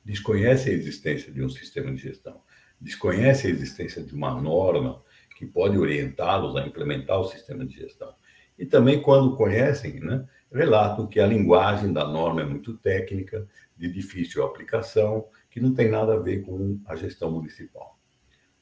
Desconhece 0.05 0.69
a 0.69 0.73
existência 0.73 1.33
de 1.33 1.43
um 1.43 1.49
sistema 1.49 1.91
de 1.91 2.01
gestão, 2.01 2.41
desconhece 2.79 3.45
a 3.45 3.49
existência 3.49 4.01
de 4.01 4.15
uma 4.15 4.33
norma 4.39 5.03
que 5.35 5.45
pode 5.45 5.77
orientá-los 5.77 6.55
a 6.55 6.65
implementar 6.65 7.19
o 7.19 7.25
sistema 7.25 7.65
de 7.65 7.75
gestão. 7.75 8.15
E 8.57 8.65
também, 8.65 9.01
quando 9.01 9.35
conhecem, 9.35 9.99
né, 9.99 10.25
relatam 10.51 11.07
que 11.07 11.19
a 11.19 11.25
linguagem 11.25 11.91
da 11.91 12.07
norma 12.07 12.41
é 12.41 12.45
muito 12.45 12.77
técnica, 12.77 13.47
de 13.75 13.91
difícil 13.91 14.43
aplicação, 14.43 15.25
que 15.49 15.59
não 15.59 15.73
tem 15.73 15.89
nada 15.89 16.13
a 16.13 16.19
ver 16.19 16.43
com 16.43 16.79
a 16.85 16.95
gestão 16.95 17.31
municipal. 17.31 17.97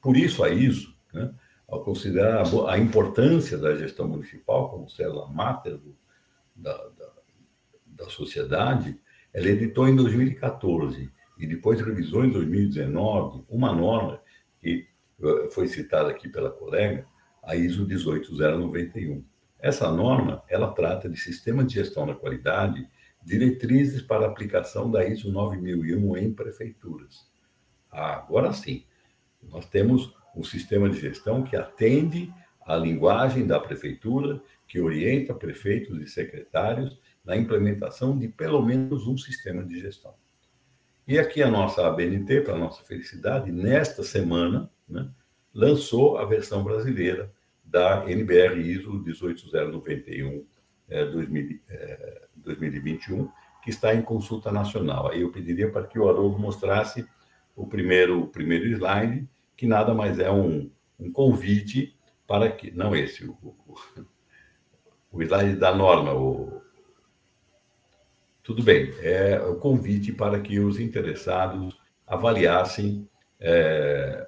Por 0.02 0.16
isso, 0.18 0.44
a 0.44 0.50
ISO, 0.50 0.96
né, 1.14 1.34
ao 1.68 1.84
considerar 1.84 2.44
a, 2.68 2.78
importância 2.78 3.58
da 3.58 3.76
gestão 3.76 4.08
municipal 4.08 4.70
como 4.70 4.90
célula 4.90 5.28
máter 5.28 5.78
do, 5.78 5.96
da, 6.56 6.76
da, 6.76 7.14
da 7.86 8.10
sociedade, 8.10 9.00
ela 9.34 9.48
editou 9.48 9.88
em 9.88 9.96
2014 9.96 11.10
e 11.38 11.48
depois 11.48 11.80
revisou 11.82 12.26
em 12.26 12.32
2019 12.32 13.46
uma 13.50 13.74
norma 13.74 14.22
que 14.60 14.88
eh, 15.24 15.50
foi 15.52 15.68
citada 15.68 16.10
aqui 16.10 16.28
pela 16.28 16.52
colega, 16.52 17.06
a 17.42 17.56
ISO 17.56 17.86
18091. 17.86 19.24
Essa 19.62 19.92
norma, 19.92 20.44
ela 20.50 20.72
trata 20.72 21.08
de 21.08 21.18
sistema 21.18 21.64
de 21.64 21.76
gestão 21.76 22.08
da 22.08 22.16
qualidade, 22.16 22.88
diretrizes 23.24 24.02
para 24.02 24.26
aplicação 24.26 24.90
da 24.90 25.08
ISO 25.08 25.32
9001 25.32 26.18
em 26.18 26.34
prefeituras. 26.34 27.30
Ah, 27.92 28.16
agora 28.16 28.52
sim, 28.54 28.84
nós 29.44 29.68
temos 29.68 30.16
um 30.36 30.44
sistema 30.44 30.90
de 30.90 31.00
gestão 31.00 31.44
que 31.44 31.56
atende 31.56 32.34
à 32.66 32.76
linguagem 32.76 33.46
da 33.46 33.60
prefeitura, 33.60 34.42
que 34.68 34.80
orienta 34.80 35.36
prefeitos 35.36 36.02
e 36.02 36.08
secretários 36.08 37.00
na 37.24 37.38
implementação 37.38 38.18
de 38.18 38.28
pelo 38.28 38.66
menos 38.66 39.06
um 39.06 39.18
sistema 39.18 39.64
de 39.64 39.80
gestão. 39.80 40.16
E 41.08 41.20
aqui 41.20 41.44
a 41.44 41.52
nossa 41.52 41.86
ABNT, 41.86 42.42
para 42.42 42.58
nossa 42.58 42.82
felicidade, 42.84 43.52
nesta 43.52 44.02
semana, 44.02 44.72
né, 44.88 45.08
lançou 45.54 46.18
a 46.18 46.26
versão 46.26 46.64
brasileira 46.64 47.32
da 47.72 48.04
NBR 48.06 48.60
ISO 48.60 49.02
18091 49.02 50.46
é, 50.90 51.06
2000, 51.06 51.60
é, 51.70 52.22
2021, 52.36 53.30
que 53.64 53.70
está 53.70 53.96
em 53.96 54.02
consulta 54.02 54.52
nacional. 54.52 55.10
Aí 55.10 55.22
eu 55.22 55.32
pediria 55.32 55.72
para 55.72 55.88
que 55.88 55.98
o 55.98 56.10
Haroldo 56.10 56.38
mostrasse 56.38 57.08
o 57.56 57.66
primeiro, 57.66 58.24
o 58.24 58.28
primeiro 58.28 58.66
slide, 58.66 59.28
que 59.56 59.66
nada 59.66 59.94
mais 59.94 60.20
é 60.20 60.30
um, 60.30 60.70
um 61.00 61.12
convite 61.12 61.96
para 62.28 62.52
que. 62.52 62.72
Não 62.72 62.94
esse, 62.94 63.26
o, 63.26 63.38
o, 63.42 63.76
o 65.14 65.24
slide 65.24 65.56
da 65.56 65.74
norma, 65.74 66.14
o, 66.14 66.62
Tudo 68.44 68.62
bem, 68.64 68.94
é 69.00 69.40
o 69.40 69.56
convite 69.56 70.12
para 70.12 70.42
que 70.42 70.60
os 70.60 70.78
interessados 70.78 71.80
avaliassem 72.06 73.08
é, 73.40 74.28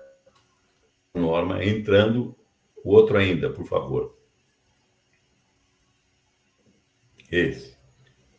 a 1.14 1.20
norma, 1.20 1.64
entrando 1.64 2.38
o 2.84 2.92
outro 2.92 3.18
ainda, 3.18 3.50
por 3.50 3.66
favor. 3.66 4.18
Esse. 7.32 7.74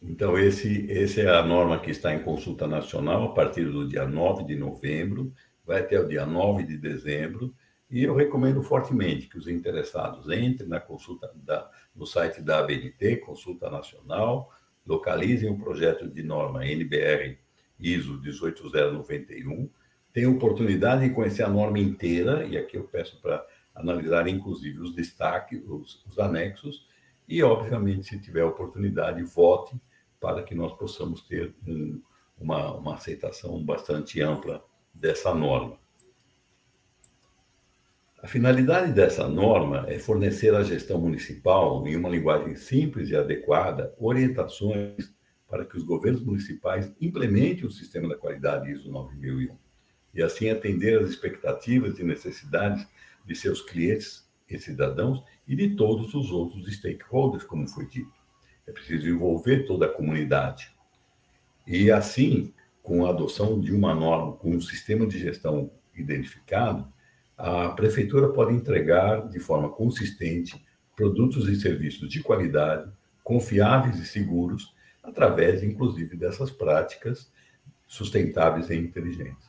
Então, 0.02 0.38
esse, 0.38 0.86
esse 0.90 1.22
é 1.22 1.30
a 1.30 1.42
norma 1.42 1.80
que 1.80 1.90
está 1.90 2.14
em 2.14 2.22
consulta 2.22 2.66
nacional 2.66 3.24
a 3.24 3.32
partir 3.32 3.64
do 3.64 3.88
dia 3.88 4.06
9 4.06 4.44
de 4.44 4.54
novembro, 4.54 5.32
vai 5.64 5.80
até 5.80 5.98
o 5.98 6.06
dia 6.06 6.26
9 6.26 6.62
de 6.64 6.76
dezembro, 6.76 7.54
e 7.90 8.02
eu 8.02 8.14
recomendo 8.14 8.62
fortemente 8.62 9.28
que 9.28 9.38
os 9.38 9.48
interessados 9.48 10.30
entrem 10.30 10.68
na 10.68 10.80
consulta 10.80 11.30
da, 11.34 11.70
no 11.94 12.06
site 12.06 12.42
da 12.42 12.58
ABNT, 12.58 13.16
Consulta 13.18 13.70
Nacional, 13.70 14.50
localizem 14.86 15.50
o 15.50 15.58
projeto 15.58 16.06
de 16.06 16.22
norma 16.22 16.66
NBR 16.66 17.38
ISO 17.78 18.20
18091, 18.20 19.70
tenham 20.12 20.32
oportunidade 20.32 21.08
de 21.08 21.14
conhecer 21.14 21.42
a 21.42 21.48
norma 21.48 21.78
inteira, 21.78 22.44
e 22.44 22.56
aqui 22.56 22.76
eu 22.76 22.84
peço 22.84 23.20
para 23.20 23.44
analisar 23.74 24.28
inclusive 24.28 24.80
os 24.80 24.94
destaques, 24.94 25.62
os, 25.66 26.04
os 26.06 26.18
anexos, 26.18 26.86
e, 27.26 27.42
obviamente, 27.42 28.08
se 28.08 28.18
tiver 28.18 28.44
oportunidade, 28.44 29.22
vote 29.22 29.74
para 30.20 30.42
que 30.42 30.54
nós 30.54 30.72
possamos 30.74 31.22
ter 31.22 31.54
um, 31.66 32.00
uma, 32.38 32.74
uma 32.74 32.94
aceitação 32.94 33.62
bastante 33.64 34.20
ampla 34.20 34.64
dessa 34.92 35.34
norma. 35.34 35.78
A 38.22 38.26
finalidade 38.26 38.92
dessa 38.92 39.28
norma 39.28 39.84
é 39.86 39.98
fornecer 39.98 40.54
à 40.54 40.62
gestão 40.62 40.98
municipal, 40.98 41.86
em 41.86 41.94
uma 41.96 42.08
linguagem 42.08 42.56
simples 42.56 43.10
e 43.10 43.16
adequada, 43.16 43.94
orientações 43.98 45.12
para 45.46 45.64
que 45.64 45.76
os 45.76 45.84
governos 45.84 46.22
municipais 46.22 46.90
implementem 47.00 47.66
o 47.66 47.70
sistema 47.70 48.08
da 48.08 48.16
qualidade 48.16 48.70
ISO 48.70 48.90
9001 48.90 49.56
e 50.14 50.22
assim 50.22 50.48
atender 50.48 50.98
às 50.98 51.10
expectativas 51.10 51.98
e 51.98 52.04
necessidades 52.04 52.86
de 53.24 53.34
seus 53.34 53.60
clientes 53.62 54.28
e 54.48 54.58
cidadãos 54.58 55.22
e 55.46 55.56
de 55.56 55.74
todos 55.76 56.14
os 56.14 56.30
outros 56.30 56.66
stakeholders, 56.74 57.44
como 57.44 57.68
foi 57.68 57.86
dito. 57.86 58.12
É 58.66 58.72
preciso 58.72 59.08
envolver 59.08 59.66
toda 59.66 59.86
a 59.86 59.92
comunidade. 59.92 60.72
E 61.66 61.90
assim, 61.90 62.52
com 62.82 63.06
a 63.06 63.10
adoção 63.10 63.60
de 63.60 63.72
uma 63.72 63.94
norma, 63.94 64.32
com 64.32 64.50
um 64.50 64.60
sistema 64.60 65.06
de 65.06 65.18
gestão 65.18 65.70
identificado, 65.94 66.86
a 67.36 67.70
prefeitura 67.70 68.28
pode 68.28 68.54
entregar 68.54 69.28
de 69.28 69.38
forma 69.38 69.68
consistente 69.68 70.62
produtos 70.94 71.48
e 71.48 71.56
serviços 71.56 72.08
de 72.08 72.22
qualidade, 72.22 72.90
confiáveis 73.22 73.98
e 73.98 74.06
seguros, 74.06 74.74
através, 75.02 75.62
inclusive, 75.62 76.16
dessas 76.16 76.50
práticas 76.50 77.30
sustentáveis 77.86 78.70
e 78.70 78.76
inteligentes. 78.76 79.48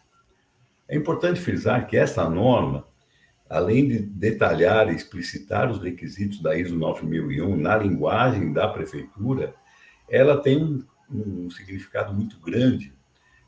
É 0.87 0.95
importante 0.95 1.39
frisar 1.39 1.87
que 1.87 1.97
essa 1.97 2.27
norma, 2.29 2.87
além 3.49 3.87
de 3.87 3.99
detalhar 3.99 4.91
e 4.91 4.95
explicitar 4.95 5.69
os 5.69 5.79
requisitos 5.79 6.41
da 6.41 6.57
ISO 6.57 6.75
9001 6.75 7.55
na 7.55 7.77
linguagem 7.77 8.51
da 8.51 8.67
prefeitura, 8.67 9.53
ela 10.09 10.41
tem 10.41 10.63
um, 10.63 10.83
um 11.09 11.49
significado 11.49 12.13
muito 12.13 12.39
grande 12.39 12.93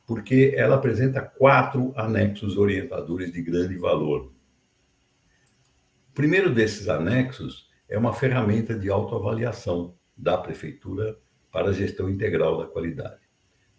porque 0.08 0.54
ela 0.56 0.78
apresenta 0.78 1.22
quatro 1.22 1.92
anexos 1.98 2.58
orientadores 2.58 3.30
de 3.32 3.42
grande 3.42 3.76
valor. 3.76 4.32
O 6.10 6.14
primeiro 6.14 6.54
desses 6.54 6.88
anexos 6.88 7.68
é 7.90 7.98
uma 7.98 8.14
ferramenta 8.14 8.74
de 8.74 8.90
autoavaliação 8.90 9.96
da 10.16 10.38
prefeitura 10.38 11.20
para 11.52 11.70
a 11.70 11.74
gestão 11.74 12.10
integral 12.10 12.58
da 12.58 12.68
qualidade. 12.68 13.20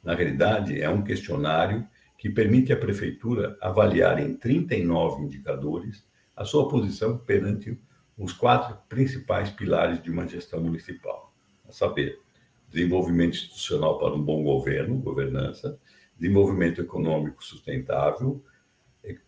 Na 0.04 0.14
realidade, 0.14 0.80
é 0.80 0.88
um 0.88 1.02
questionário 1.02 1.88
que 2.18 2.28
permite 2.28 2.72
à 2.72 2.76
prefeitura 2.76 3.56
avaliar 3.60 4.20
em 4.20 4.36
39 4.36 5.22
indicadores 5.22 6.04
a 6.38 6.44
sua 6.44 6.68
posição 6.68 7.18
perante 7.18 7.76
os 8.16 8.32
quatro 8.32 8.78
principais 8.88 9.50
pilares 9.50 10.00
de 10.00 10.08
uma 10.08 10.26
gestão 10.26 10.60
municipal, 10.60 11.34
a 11.68 11.72
saber, 11.72 12.20
desenvolvimento 12.70 13.34
institucional 13.34 13.98
para 13.98 14.14
um 14.14 14.22
bom 14.22 14.44
governo, 14.44 14.98
governança, 14.98 15.78
desenvolvimento 16.16 16.80
econômico 16.80 17.42
sustentável, 17.42 18.40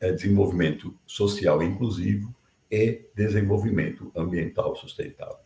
é, 0.01 0.13
desenvolvimento 0.13 0.95
social 1.05 1.61
inclusivo 1.63 2.33
e 2.71 3.07
desenvolvimento 3.13 4.13
ambiental 4.15 4.77
sustentável. 4.77 5.39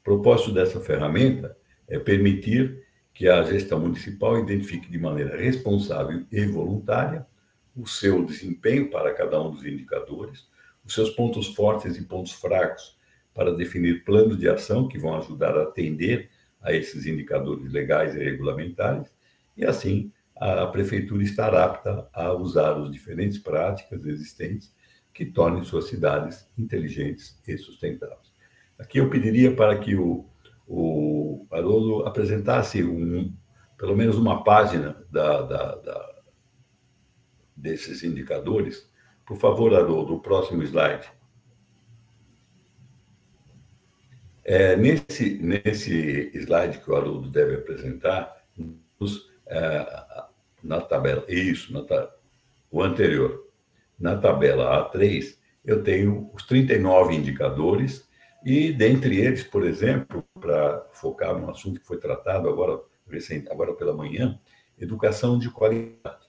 O 0.00 0.04
propósito 0.04 0.52
dessa 0.52 0.78
ferramenta 0.78 1.56
é 1.88 1.98
permitir 1.98 2.84
que 3.14 3.28
a 3.28 3.42
gestão 3.44 3.80
municipal 3.80 4.38
identifique 4.38 4.90
de 4.90 4.98
maneira 4.98 5.38
responsável 5.38 6.26
e 6.30 6.44
voluntária 6.44 7.26
o 7.74 7.86
seu 7.86 8.22
desempenho 8.22 8.90
para 8.90 9.14
cada 9.14 9.40
um 9.40 9.50
dos 9.50 9.64
indicadores, 9.64 10.46
os 10.86 10.94
seus 10.94 11.10
pontos 11.10 11.48
fortes 11.54 11.96
e 11.96 12.02
pontos 12.02 12.32
fracos, 12.32 12.96
para 13.34 13.54
definir 13.54 14.04
planos 14.04 14.38
de 14.38 14.48
ação 14.48 14.88
que 14.88 14.98
vão 14.98 15.16
ajudar 15.16 15.56
a 15.56 15.64
atender 15.64 16.30
a 16.62 16.72
esses 16.72 17.06
indicadores 17.06 17.70
legais 17.70 18.14
e 18.14 18.18
regulamentares, 18.18 19.12
e 19.56 19.64
assim 19.64 20.10
a 20.36 20.66
prefeitura 20.66 21.22
estar 21.22 21.54
apta 21.54 22.08
a 22.12 22.32
usar 22.32 22.76
as 22.76 22.90
diferentes 22.90 23.38
práticas 23.38 24.04
existentes 24.04 24.74
que 25.12 25.24
tornem 25.24 25.64
suas 25.64 25.86
cidades 25.86 26.46
inteligentes 26.58 27.40
e 27.48 27.56
sustentáveis. 27.56 28.30
Aqui 28.78 28.98
eu 28.98 29.08
pediria 29.08 29.54
para 29.56 29.78
que 29.78 29.96
o, 29.96 30.26
o 30.68 31.46
Haroldo 31.50 32.06
apresentasse 32.06 32.84
um, 32.84 33.34
pelo 33.78 33.96
menos 33.96 34.16
uma 34.16 34.44
página 34.44 35.02
da, 35.10 35.40
da, 35.42 35.74
da, 35.76 36.14
desses 37.56 38.02
indicadores. 38.02 38.86
Por 39.26 39.36
favor, 39.36 39.74
Haroldo, 39.74 40.14
o 40.14 40.20
próximo 40.20 40.62
slide. 40.62 41.10
É, 44.44 44.76
nesse, 44.76 45.36
nesse 45.42 46.30
slide 46.32 46.78
que 46.78 46.88
o 46.88 46.94
Haroldo 46.94 47.28
deve 47.28 47.56
apresentar, 47.56 48.46
os, 49.00 49.28
é, 49.48 49.84
na 50.62 50.80
tabela, 50.80 51.24
isso, 51.28 51.72
na, 51.72 51.84
o 52.70 52.80
anterior, 52.80 53.44
na 53.98 54.16
tabela 54.16 54.92
A3, 54.92 55.36
eu 55.64 55.82
tenho 55.82 56.30
os 56.32 56.44
39 56.44 57.16
indicadores, 57.16 58.08
e 58.44 58.72
dentre 58.72 59.18
eles, 59.20 59.42
por 59.42 59.66
exemplo, 59.66 60.24
para 60.40 60.86
focar 60.92 61.36
num 61.36 61.50
assunto 61.50 61.80
que 61.80 61.86
foi 61.86 61.98
tratado 61.98 62.48
agora, 62.48 62.80
recente, 63.10 63.50
agora 63.50 63.74
pela 63.74 63.92
manhã, 63.92 64.38
educação 64.78 65.36
de 65.36 65.50
qualidade. 65.50 66.24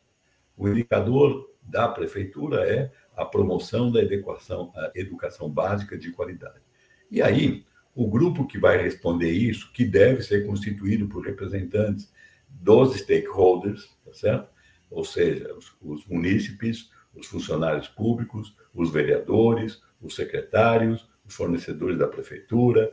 O 0.58 0.68
indicador 0.68 1.48
da 1.68 1.88
prefeitura 1.88 2.64
é 2.68 2.92
a 3.16 3.26
promoção 3.26 3.92
da 3.92 4.02
educação, 4.02 4.72
educação 4.96 5.50
básica 5.50 5.98
de 5.98 6.12
qualidade. 6.12 6.62
E 7.10 7.22
aí, 7.22 7.66
o 7.96 8.08
grupo 8.08 8.48
que 8.48 8.60
vai 8.60 8.78
responder 8.78 9.32
isso, 9.32 9.72
que 9.74 9.84
deve 9.84 10.22
ser 10.22 10.46
constituído 10.46 11.08
por 11.08 11.26
representantes 11.26 12.12
dos 12.48 12.96
stakeholders, 12.96 13.90
tá 14.06 14.14
certo? 14.14 14.50
Ou 14.90 15.04
seja, 15.04 15.54
os, 15.56 15.76
os 15.82 16.06
munícipes, 16.06 16.90
os 17.14 17.28
funcionários 17.28 17.88
públicos, 17.88 18.56
os 18.74 18.92
vereadores, 18.92 19.82
os 20.02 20.16
secretários, 20.16 21.10
os 21.28 21.36
fornecedores 21.36 21.98
da 21.98 22.08
prefeitura, 22.08 22.92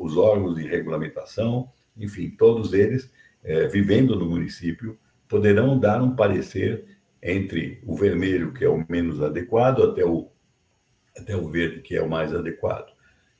os 0.00 0.16
órgãos 0.16 0.56
de 0.56 0.66
regulamentação, 0.66 1.70
enfim, 1.96 2.30
todos 2.30 2.72
eles, 2.72 3.12
é, 3.44 3.68
vivendo 3.68 4.16
no 4.16 4.26
município, 4.26 4.98
poderão 5.28 5.78
dar 5.78 6.02
um 6.02 6.16
parecer 6.16 6.91
entre 7.22 7.80
o 7.86 7.94
vermelho, 7.94 8.52
que 8.52 8.64
é 8.64 8.68
o 8.68 8.84
menos 8.88 9.22
adequado, 9.22 9.82
até 9.82 10.04
o, 10.04 10.28
até 11.16 11.36
o 11.36 11.48
verde, 11.48 11.80
que 11.80 11.94
é 11.94 12.02
o 12.02 12.10
mais 12.10 12.34
adequado. 12.34 12.92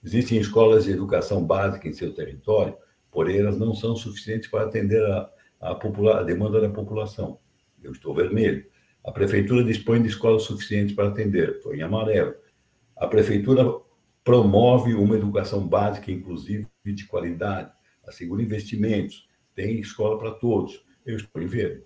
Existem 0.05 0.39
escolas 0.39 0.85
de 0.85 0.93
educação 0.93 1.45
básica 1.45 1.89
em 1.89 1.93
seu 1.93 2.15
território, 2.15 2.77
porém 3.11 3.39
elas 3.39 3.59
não 3.59 3.75
são 3.75 3.97
suficientes 3.97 4.49
para 4.49 4.65
atender 4.65 5.05
a, 5.05 5.31
a, 5.61 5.75
popula 5.75 6.21
a 6.21 6.23
demanda 6.23 6.61
da 6.61 6.69
população. 6.69 7.39
Eu 7.83 7.93
estou 7.93 8.15
vermelho. 8.15 8.65
A 9.05 9.11
prefeitura 9.11 9.65
dispõe 9.65 10.01
de 10.01 10.09
escolas 10.09 10.45
suficientes 10.45 10.95
para 10.95 11.09
atender, 11.09 11.57
estou 11.57 11.75
em 11.75 11.83
amarelo. 11.83 12.35
A 12.97 13.09
prefeitura 13.09 13.65
promove 14.23 14.95
uma 14.95 15.17
educação 15.17 15.67
básica, 15.67 16.13
inclusive 16.13 16.69
de 16.85 17.07
qualidade, 17.07 17.73
assegura 18.07 18.43
investimentos, 18.43 19.29
tem 19.55 19.81
escola 19.81 20.19
para 20.19 20.31
todos. 20.31 20.85
Eu 21.05 21.17
estou 21.17 21.43
em 21.43 21.47
verde. 21.47 21.83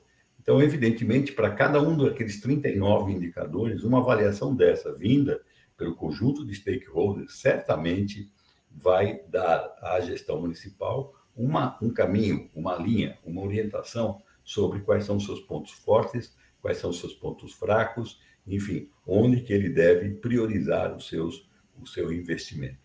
Então, 0.46 0.62
evidentemente, 0.62 1.32
para 1.32 1.50
cada 1.50 1.82
um 1.82 1.96
daqueles 1.96 2.40
39 2.40 3.10
indicadores, 3.10 3.82
uma 3.82 3.98
avaliação 3.98 4.54
dessa 4.54 4.94
vinda 4.94 5.42
pelo 5.76 5.96
conjunto 5.96 6.46
de 6.46 6.54
stakeholders 6.54 7.40
certamente 7.40 8.30
vai 8.70 9.22
dar 9.28 9.76
à 9.82 9.98
gestão 9.98 10.40
municipal 10.40 11.12
uma, 11.34 11.76
um 11.82 11.92
caminho, 11.92 12.48
uma 12.54 12.76
linha, 12.76 13.18
uma 13.24 13.42
orientação 13.42 14.22
sobre 14.44 14.82
quais 14.82 15.02
são 15.02 15.16
os 15.16 15.24
seus 15.24 15.40
pontos 15.40 15.72
fortes, 15.72 16.32
quais 16.62 16.78
são 16.78 16.90
os 16.90 17.00
seus 17.00 17.12
pontos 17.12 17.52
fracos, 17.52 18.20
enfim, 18.46 18.88
onde 19.04 19.40
que 19.40 19.52
ele 19.52 19.68
deve 19.68 20.10
priorizar 20.10 20.94
os 20.94 21.08
seus, 21.08 21.50
o 21.76 21.88
seu 21.88 22.12
investimento. 22.12 22.78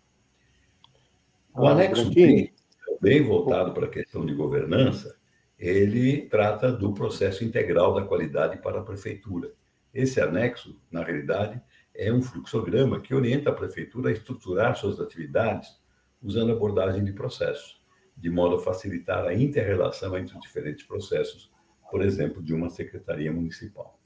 O 1.53 1.67
ah, 1.67 1.73
anexo 1.73 2.09
B, 2.09 2.51
bem 2.99 3.21
voltado 3.21 3.71
para 3.71 3.85
a 3.85 3.89
questão 3.89 4.25
de 4.25 4.33
governança, 4.33 5.20
ele 5.61 6.23
trata 6.23 6.71
do 6.71 6.91
processo 6.91 7.43
integral 7.43 7.93
da 7.93 8.01
qualidade 8.01 8.57
para 8.57 8.79
a 8.79 8.83
prefeitura. 8.83 9.53
Esse 9.93 10.19
anexo, 10.19 10.81
na 10.89 11.03
realidade, 11.03 11.61
é 11.93 12.11
um 12.11 12.19
fluxograma 12.19 12.99
que 12.99 13.13
orienta 13.13 13.51
a 13.51 13.53
prefeitura 13.53 14.09
a 14.09 14.11
estruturar 14.11 14.75
suas 14.75 14.99
atividades 14.99 15.79
usando 16.19 16.51
abordagem 16.51 17.03
de 17.03 17.13
processos, 17.13 17.79
de 18.17 18.27
modo 18.27 18.55
a 18.55 18.59
facilitar 18.59 19.23
a 19.25 19.35
interrelação 19.35 20.17
entre 20.17 20.33
os 20.33 20.41
diferentes 20.41 20.83
processos, 20.83 21.51
por 21.91 22.01
exemplo, 22.01 22.41
de 22.41 22.55
uma 22.55 22.69
secretaria 22.71 23.31
municipal. 23.31 23.99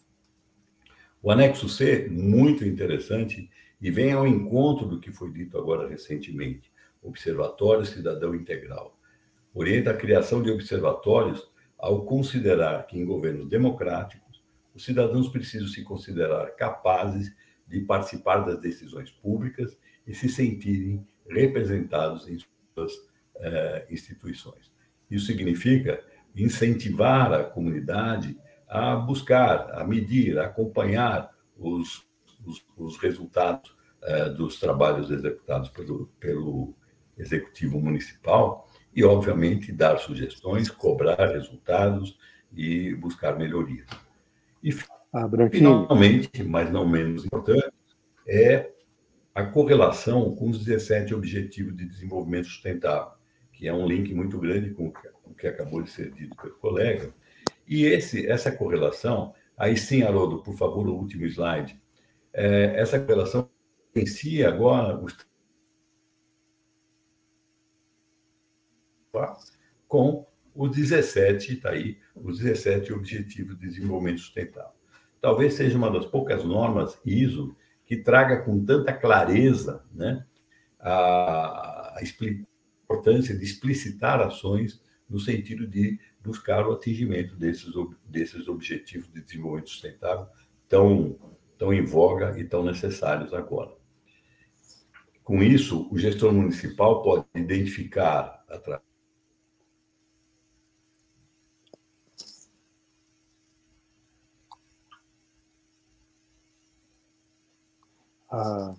O 1.21 1.31
anexo 1.31 1.69
C, 1.69 2.09
muito 2.09 2.65
interessante, 2.65 3.49
e 3.79 3.89
vem 3.89 4.11
ao 4.11 4.27
encontro 4.27 4.85
do 4.87 4.99
que 4.99 5.11
foi 5.11 5.31
dito 5.31 5.57
agora 5.57 5.87
recentemente, 5.87 6.69
Observatório 7.01 7.85
Cidadão 7.85 8.35
Integral. 8.35 8.97
Orienta 9.55 9.91
a 9.91 9.97
criação 9.97 10.43
de 10.43 10.51
observatórios 10.51 11.49
ao 11.77 12.05
considerar 12.05 12.85
que 12.85 12.99
em 12.99 13.05
governos 13.05 13.47
democráticos, 13.47 14.43
os 14.73 14.83
cidadãos 14.83 15.29
precisam 15.29 15.69
se 15.69 15.81
considerar 15.81 16.47
capazes 16.57 17.33
de 17.65 17.79
participar 17.79 18.39
das 18.39 18.59
decisões 18.59 19.09
públicas 19.09 19.77
e 20.05 20.13
se 20.13 20.27
sentirem 20.27 21.07
representados 21.29 22.27
em 22.27 22.37
suas 22.73 22.91
eh, 23.37 23.87
instituições. 23.89 24.69
Isso 25.09 25.25
significa 25.25 26.03
incentivar 26.35 27.31
a 27.31 27.45
comunidade 27.45 28.37
a 28.67 28.97
buscar, 28.97 29.71
a 29.73 29.85
medir, 29.85 30.37
a 30.37 30.47
acompanhar 30.47 31.31
os, 31.57 32.05
os, 32.45 32.65
os 32.75 32.97
resultados 32.97 33.73
eh, 34.03 34.29
dos 34.31 34.59
trabalhos 34.59 35.09
executados 35.09 35.69
pelo, 35.69 36.07
pelo 36.19 36.75
executivo 37.17 37.79
municipal 37.79 38.69
e, 38.95 39.03
obviamente, 39.03 39.71
dar 39.71 39.97
sugestões, 39.97 40.69
cobrar 40.69 41.33
resultados 41.33 42.17
e 42.55 42.95
buscar 42.95 43.37
melhorias. 43.37 43.87
E, 44.63 44.73
ah, 45.13 45.29
finalmente, 45.51 46.43
mas 46.43 46.71
não 46.71 46.87
menos 46.87 47.25
importante, 47.25 47.73
é 48.27 48.71
a 49.33 49.43
correlação 49.43 50.33
com 50.33 50.49
os 50.49 50.63
17 50.63 51.13
Objetivos 51.13 51.75
de 51.75 51.85
Desenvolvimento 51.85 52.47
Sustentável, 52.47 53.11
que 53.51 53.67
é 53.67 53.73
um 53.73 53.85
link 53.85 54.13
muito 54.13 54.39
grande 54.39 54.71
com 54.71 54.93
o 55.25 55.33
que 55.33 55.47
acabou 55.47 55.81
de 55.81 55.89
ser 55.89 56.11
dito 56.11 56.35
pelo 56.37 56.55
colega. 56.55 57.13
E 57.67 57.83
esse, 57.85 58.25
essa 58.27 58.49
correlação, 58.49 59.33
aí 59.57 59.75
sim, 59.75 60.03
Haroldo, 60.03 60.41
por 60.41 60.55
favor, 60.55 60.87
o 60.87 60.95
último 60.95 61.25
slide. 61.25 61.77
É, 62.31 62.79
essa 62.79 62.97
correlação 62.97 63.49
em 63.93 64.05
si 64.05 64.43
agora 64.43 64.97
os 64.97 65.13
com 69.87 70.25
os 70.55 70.71
17, 70.71 71.53
está 71.53 71.71
aí, 71.71 71.97
os 72.15 72.39
17 72.39 72.93
Objetivos 72.93 73.59
de 73.59 73.67
Desenvolvimento 73.67 74.21
Sustentável. 74.21 74.71
Talvez 75.19 75.53
seja 75.53 75.77
uma 75.77 75.91
das 75.91 76.05
poucas 76.05 76.43
normas 76.43 76.97
ISO 77.05 77.55
que 77.85 77.97
traga 77.97 78.41
com 78.41 78.63
tanta 78.63 78.93
clareza 78.93 79.83
né, 79.93 80.25
a, 80.79 81.97
a 81.97 82.01
importância 82.83 83.37
de 83.37 83.43
explicitar 83.43 84.21
ações 84.21 84.81
no 85.09 85.19
sentido 85.19 85.67
de 85.67 85.99
buscar 86.23 86.67
o 86.67 86.73
atingimento 86.73 87.35
desses, 87.35 87.71
desses 88.05 88.47
objetivos 88.47 89.11
de 89.11 89.21
desenvolvimento 89.21 89.69
sustentável 89.69 90.27
tão, 90.67 91.17
tão 91.57 91.73
em 91.73 91.83
voga 91.83 92.39
e 92.39 92.43
tão 92.43 92.63
necessários 92.63 93.33
agora. 93.33 93.71
Com 95.23 95.41
isso, 95.41 95.87
o 95.91 95.97
gestor 95.97 96.31
municipal 96.31 97.01
pode 97.03 97.25
identificar, 97.35 98.43
através 98.47 98.94
Ah, 108.37 108.75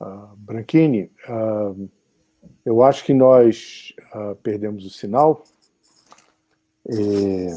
ah, 0.00 0.34
Branchini, 0.38 1.10
ah, 1.28 1.74
eu 2.64 2.82
acho 2.82 3.04
que 3.04 3.12
nós 3.12 3.92
ah, 4.12 4.34
perdemos 4.42 4.86
o 4.86 4.90
sinal. 4.90 5.44
É... 6.86 7.48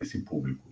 Esse 0.00 0.22
público. 0.24 0.67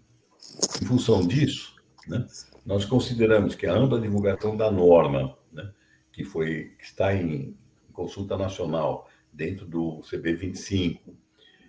Em 0.81 0.87
função 0.87 1.27
disso, 1.27 1.75
né, 2.07 2.27
nós 2.65 2.85
consideramos 2.85 3.55
que 3.55 3.67
a 3.67 3.75
ampla 3.75 4.01
divulgação 4.01 4.57
da 4.57 4.71
norma, 4.71 5.37
né, 5.53 5.71
que, 6.13 6.25
foi, 6.25 6.73
que 6.79 6.85
está 6.85 7.15
em 7.15 7.57
consulta 7.93 8.37
nacional 8.37 9.09
dentro 9.33 9.67
do 9.67 10.01
CB25, 10.01 11.01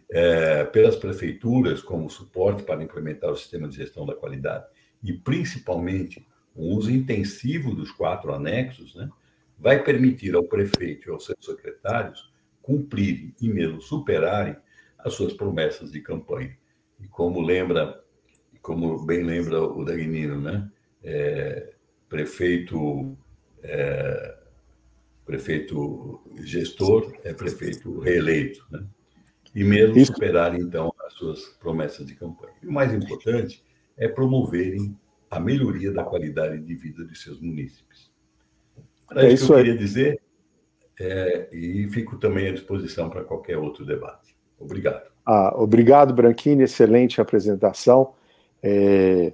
é, 0.10 0.64
pelas 0.66 0.96
prefeituras 0.96 1.82
como 1.82 2.10
suporte 2.10 2.64
para 2.64 2.82
implementar 2.82 3.30
o 3.30 3.36
sistema 3.36 3.68
de 3.68 3.76
gestão 3.76 4.06
da 4.06 4.16
qualidade 4.16 4.66
e 5.04 5.12
principalmente 5.12 6.26
o 6.56 6.76
uso 6.76 6.90
intensivo 6.90 7.76
dos 7.76 7.92
quatro 7.92 8.34
anexos, 8.34 8.96
né, 8.96 9.10
vai 9.60 9.84
permitir 9.84 10.36
ao 10.36 10.44
prefeito 10.44 11.08
e 11.08 11.12
aos 11.12 11.26
seus 11.26 11.46
secretários 11.46 12.32
cumprirem 12.62 13.34
e 13.42 13.48
mesmo 13.48 13.82
superarem 13.82 14.56
as 14.98 15.14
suas 15.14 15.34
promessas 15.34 15.92
de 15.92 16.02
campanha. 16.02 16.58
E 17.00 17.08
como 17.08 17.42
lembra 17.42 18.04
como 18.68 19.06
bem 19.06 19.24
lembra 19.24 19.64
o 19.64 19.86
Dagnino, 19.86 20.42
né? 20.42 20.70
É, 21.02 21.72
prefeito, 22.10 23.18
é, 23.64 24.36
prefeito 25.26 26.22
gestor 26.42 27.16
é 27.24 27.34
prefeito 27.34 27.98
reeleito, 28.02 28.66
né? 28.70 28.86
E 29.56 29.64
mesmo 29.64 29.98
Isso. 29.98 30.12
superarem, 30.12 30.60
então, 30.60 30.94
as 31.06 31.14
suas 31.14 31.46
promessas 31.62 32.06
de 32.06 32.14
campanha. 32.14 32.56
E 32.62 32.68
o 32.68 32.72
mais 32.74 32.94
importante 32.94 33.64
é 33.96 34.06
promoverem 34.10 35.00
a 35.32 35.40
melhoria 35.40 35.94
da 35.94 36.04
qualidade 36.04 36.60
de 36.60 36.76
vida 36.76 37.06
de 37.06 37.18
seus 37.18 37.40
munícipes. 37.40 38.12
Era 39.10 39.28
é 39.28 39.32
isso 39.32 39.46
que 39.46 39.54
eu 39.54 39.58
queria 39.58 39.78
dizer 39.78 40.20
é, 41.00 41.48
e 41.54 41.88
fico 41.88 42.18
também 42.18 42.50
à 42.50 42.52
disposição 42.52 43.10
para 43.10 43.24
qualquer 43.24 43.58
outro 43.58 43.86
debate. 43.86 44.36
Obrigado. 44.60 45.10
Ah, 45.26 45.54
obrigado, 45.56 46.14
Branquini, 46.14 46.64
excelente 46.64 47.22
apresentação. 47.22 48.17
É, 48.68 49.34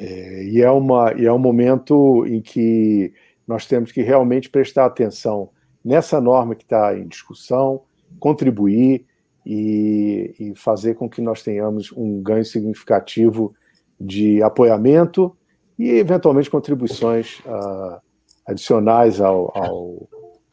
é, 0.00 0.44
e, 0.44 0.62
é 0.62 0.70
uma, 0.70 1.12
e 1.12 1.26
é 1.26 1.32
um 1.32 1.38
momento 1.38 2.24
em 2.26 2.40
que 2.40 3.12
nós 3.46 3.66
temos 3.66 3.92
que 3.92 4.02
realmente 4.02 4.48
prestar 4.48 4.86
atenção 4.86 5.50
nessa 5.84 6.20
norma 6.20 6.54
que 6.54 6.62
está 6.62 6.96
em 6.96 7.06
discussão, 7.06 7.82
contribuir 8.18 9.04
e, 9.44 10.34
e, 10.38 10.54
fazer 10.54 10.94
com 10.94 11.08
que 11.08 11.20
nós 11.20 11.42
tenhamos 11.42 11.92
um 11.92 12.22
ganho 12.22 12.44
significativo 12.44 13.54
de 14.00 14.42
apoiamento 14.42 15.36
e, 15.78 15.90
eventualmente, 15.90 16.50
contribuições 16.50 17.40
uh, 17.40 18.00
adicionais 18.46 19.20
ao, 19.20 19.52
ao, 19.56 20.08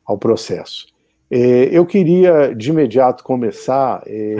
ao 0.05 0.17
processo. 0.17 0.87
É, 1.31 1.69
eu 1.71 1.85
queria, 1.85 2.53
de 2.55 2.71
imediato, 2.71 3.23
começar 3.23 4.01
é, 4.07 4.35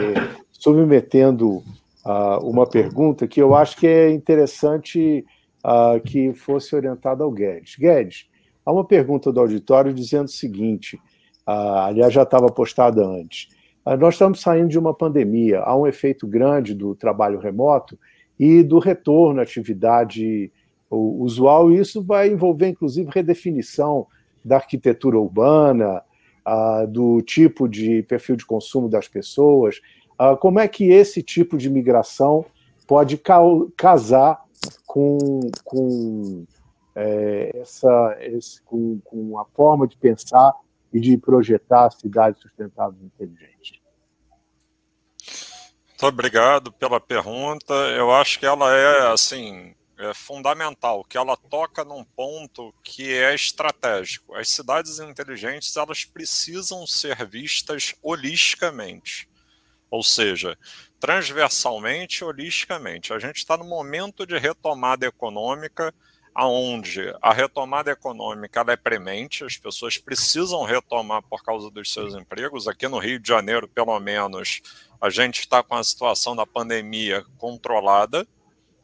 submetendo 0.50 1.62
uh, 2.04 2.44
uma 2.48 2.66
pergunta 2.66 3.26
que 3.26 3.40
eu 3.40 3.54
acho 3.54 3.76
que 3.76 3.86
é 3.86 4.10
interessante 4.10 5.24
uh, 5.64 6.00
que 6.00 6.32
fosse 6.32 6.74
orientada 6.74 7.24
ao 7.24 7.30
Guedes. 7.30 7.76
Guedes, 7.76 8.28
há 8.64 8.72
uma 8.72 8.84
pergunta 8.84 9.32
do 9.32 9.40
auditório 9.40 9.92
dizendo 9.92 10.26
o 10.26 10.30
seguinte: 10.30 10.96
uh, 11.46 11.86
aliás, 11.86 12.12
já 12.12 12.22
estava 12.22 12.48
postada 12.48 13.04
antes. 13.06 13.48
nós 13.98 14.14
estamos 14.14 14.40
saindo 14.40 14.68
de 14.68 14.78
uma 14.78 14.94
pandemia, 14.94 15.60
há 15.60 15.76
um 15.76 15.86
efeito 15.86 16.26
grande 16.26 16.74
do 16.74 16.94
trabalho 16.94 17.38
remoto 17.38 17.98
e 18.38 18.62
do 18.62 18.78
retorno 18.78 19.40
à 19.40 19.42
atividade 19.42 20.50
usual, 20.90 21.70
e 21.70 21.78
isso 21.78 22.02
vai 22.02 22.28
envolver, 22.28 22.68
inclusive, 22.68 23.10
redefinição 23.12 24.06
da 24.44 24.56
arquitetura 24.56 25.18
urbana, 25.18 26.02
do 26.88 27.22
tipo 27.22 27.68
de 27.68 28.02
perfil 28.02 28.36
de 28.36 28.46
consumo 28.46 28.88
das 28.88 29.08
pessoas. 29.08 29.80
Ah, 30.22 30.36
como 30.36 30.60
é 30.60 30.68
que 30.68 30.90
esse 30.90 31.22
tipo 31.22 31.56
de 31.56 31.70
migração 31.70 32.44
pode 32.86 33.16
casar 33.74 34.44
com, 34.86 35.16
com, 35.64 36.44
é, 36.94 37.50
essa, 37.54 38.18
esse, 38.20 38.60
com, 38.60 39.00
com 39.02 39.38
a 39.38 39.46
forma 39.46 39.88
de 39.88 39.96
pensar 39.96 40.52
e 40.92 41.00
de 41.00 41.16
projetar 41.16 41.90
cidades 41.92 42.38
sustentáveis 42.42 43.02
inteligentes? 43.02 43.80
Muito 45.88 46.06
obrigado 46.06 46.70
pela 46.70 47.00
pergunta. 47.00 47.72
Eu 47.96 48.12
acho 48.12 48.38
que 48.38 48.44
ela 48.44 48.76
é 48.76 49.10
assim 49.10 49.74
é 49.96 50.12
fundamental, 50.12 51.02
que 51.02 51.16
ela 51.16 51.34
toca 51.34 51.82
num 51.82 52.04
ponto 52.04 52.74
que 52.82 53.10
é 53.10 53.34
estratégico. 53.34 54.34
As 54.34 54.50
cidades 54.50 54.98
inteligentes 54.98 55.74
elas 55.78 56.04
precisam 56.04 56.86
ser 56.86 57.26
vistas 57.26 57.94
holisticamente, 58.02 59.29
ou 59.90 60.02
seja, 60.02 60.56
transversalmente, 61.00 62.24
holisticamente. 62.24 63.12
A 63.12 63.18
gente 63.18 63.36
está 63.36 63.56
no 63.56 63.64
momento 63.64 64.26
de 64.26 64.38
retomada 64.38 65.06
econômica, 65.06 65.92
aonde 66.34 67.12
a 67.20 67.32
retomada 67.32 67.90
econômica 67.90 68.64
é 68.68 68.76
premente, 68.76 69.44
as 69.44 69.56
pessoas 69.56 69.98
precisam 69.98 70.62
retomar 70.62 71.22
por 71.22 71.42
causa 71.42 71.70
dos 71.70 71.92
seus 71.92 72.14
empregos. 72.14 72.68
Aqui 72.68 72.86
no 72.86 72.98
Rio 72.98 73.18
de 73.18 73.28
Janeiro, 73.28 73.66
pelo 73.66 73.98
menos, 73.98 74.60
a 75.00 75.10
gente 75.10 75.40
está 75.40 75.62
com 75.62 75.74
a 75.74 75.82
situação 75.82 76.36
da 76.36 76.46
pandemia 76.46 77.24
controlada, 77.36 78.26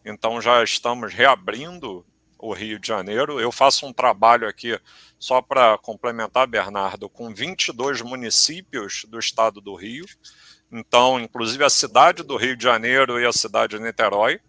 então 0.05 0.41
já 0.41 0.63
estamos 0.63 1.13
reabrindo 1.13 2.05
o 2.39 2.53
Rio 2.53 2.79
de 2.79 2.89
Janeiro. 2.89 3.41
Eu 3.41 3.51
faço 3.51 3.87
um 3.87 3.93
trabalho 3.93 4.49
aqui, 4.49 4.79
só 5.19 5.41
para 5.41 5.79
complementar, 5.79 6.47
Bernardo, 6.47 7.09
com 7.09 7.33
22 7.33 8.03
municípios 8.03 9.05
do 9.09 9.19
estado 9.19 9.61
do 9.61 9.75
Rio. 9.75 10.05
Então, 10.71 11.21
inclusive 11.21 11.65
a 11.65 11.71
cidade 11.71 12.23
do 12.23 12.37
Rio 12.37 12.57
de 12.57 12.65
Janeiro 12.65 13.21
e 13.21 13.27
a 13.27 13.33
cidade 13.33 13.77
de 13.77 13.83
Niterói. 13.83 14.41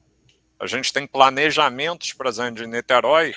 A 0.59 0.65
gente 0.65 0.91
tem 0.91 1.05
planejamentos, 1.05 2.13
por 2.13 2.25
exemplo, 2.25 2.55
de 2.55 2.67
Niterói 2.67 3.35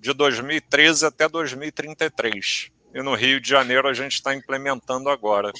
de 0.00 0.12
2013 0.12 1.06
até 1.06 1.28
2033. 1.28 2.70
E 2.94 3.02
no 3.02 3.14
Rio 3.14 3.40
de 3.40 3.48
Janeiro 3.48 3.88
a 3.88 3.94
gente 3.94 4.14
está 4.14 4.34
implementando 4.34 5.08
agora. 5.08 5.52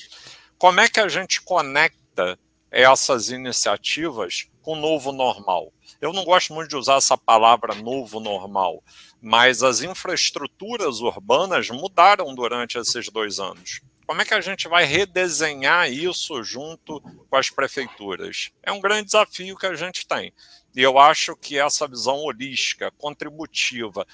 Como 0.58 0.80
é 0.80 0.88
que 0.88 1.00
a 1.00 1.08
gente 1.08 1.40
conecta 1.42 2.38
essas 2.70 3.30
iniciativas 3.30 4.48
com 4.62 4.72
o 4.72 4.80
novo 4.80 5.12
normal? 5.12 5.72
Eu 6.00 6.12
não 6.12 6.24
gosto 6.24 6.52
muito 6.52 6.70
de 6.70 6.76
usar 6.76 6.96
essa 6.96 7.16
palavra 7.16 7.74
novo 7.74 8.18
normal, 8.18 8.82
mas 9.20 9.62
as 9.62 9.82
infraestruturas 9.82 11.00
urbanas 11.00 11.68
mudaram 11.70 12.34
durante 12.34 12.78
esses 12.78 13.08
dois 13.08 13.38
anos. 13.38 13.80
Como 14.12 14.20
é 14.20 14.26
que 14.26 14.34
a 14.34 14.42
gente 14.42 14.68
vai 14.68 14.84
redesenhar 14.84 15.90
isso 15.90 16.44
junto 16.44 17.00
com 17.00 17.34
as 17.34 17.48
prefeituras? 17.48 18.50
É 18.62 18.70
um 18.70 18.78
grande 18.78 19.06
desafio 19.06 19.56
que 19.56 19.64
a 19.64 19.74
gente 19.74 20.06
tem. 20.06 20.34
E 20.76 20.82
eu 20.82 20.98
acho 20.98 21.34
que 21.34 21.58
essa 21.58 21.88
visão 21.88 22.18
holística, 22.18 22.90
contributiva, 22.98 24.06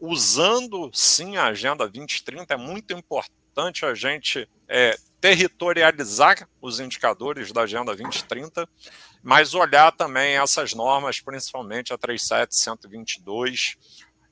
usando 0.00 0.90
sim 0.92 1.36
a 1.36 1.44
Agenda 1.44 1.88
2030, 1.88 2.54
é 2.54 2.56
muito 2.56 2.92
importante 2.92 3.86
a 3.86 3.94
gente 3.94 4.48
é, 4.68 4.98
territorializar 5.20 6.48
os 6.60 6.80
indicadores 6.80 7.52
da 7.52 7.60
Agenda 7.60 7.94
2030, 7.94 8.68
mas 9.22 9.54
olhar 9.54 9.92
também 9.92 10.36
essas 10.38 10.74
normas, 10.74 11.20
principalmente 11.20 11.94
a 11.94 11.96
37122, 11.96 13.76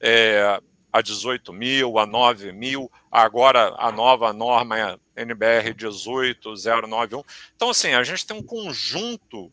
é, 0.01 0.61
a 0.95 1.03
18 1.03 1.53
mil, 1.53 1.99
a 1.99 2.07
9 2.07 2.53
mil, 2.53 2.89
agora 3.11 3.75
a 3.79 3.91
nova 3.91 4.33
norma 4.33 4.79
é 4.79 4.97
NBR 5.17 5.75
18091. 5.75 7.21
Então, 7.57 7.71
assim, 7.71 7.95
a 7.95 8.05
gente 8.05 8.25
tem 8.25 8.37
um 8.37 8.43
conjunto, 8.45 9.51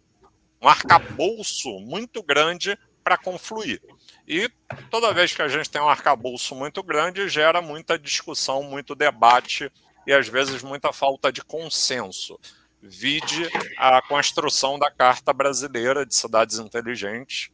um 0.62 0.68
arcabouço 0.68 1.80
muito 1.80 2.22
grande 2.22 2.78
para 3.04 3.18
confluir. 3.18 3.82
E 4.28 4.52
toda 4.92 5.12
vez 5.16 5.34
que 5.34 5.42
a 5.42 5.48
gente 5.48 5.68
tem 5.68 5.82
um 5.82 5.90
arcabouço 5.90 6.54
muito 6.54 6.84
grande, 6.84 7.28
gera 7.28 7.60
muita 7.60 7.98
discussão, 7.98 8.62
muito 8.62 8.94
debate 8.94 9.72
e 10.06 10.14
às 10.14 10.28
vezes 10.28 10.62
muita 10.62 10.94
falta 10.94 11.32
de 11.32 11.44
consenso. 11.44 12.40
Vide 12.80 13.50
a 13.80 14.00
construção 14.04 14.78
da 14.78 14.92
Carta 14.92 15.34
Brasileira 15.34 16.06
de 16.06 16.14
Cidades 16.14 16.60
Inteligentes, 16.60 17.50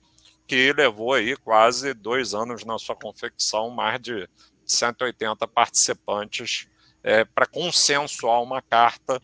que 0.48 0.72
levou 0.72 1.14
aí 1.14 1.36
quase 1.36 1.94
dois 1.94 2.34
anos 2.34 2.64
na 2.64 2.80
sua 2.80 2.96
confecção, 2.96 3.70
mais 3.70 4.00
de 4.00 4.28
180 4.66 5.48
participantes 5.48 6.68
é, 7.04 7.26
para 7.26 7.46
consensuar 7.46 8.42
uma 8.42 8.62
carta 8.62 9.22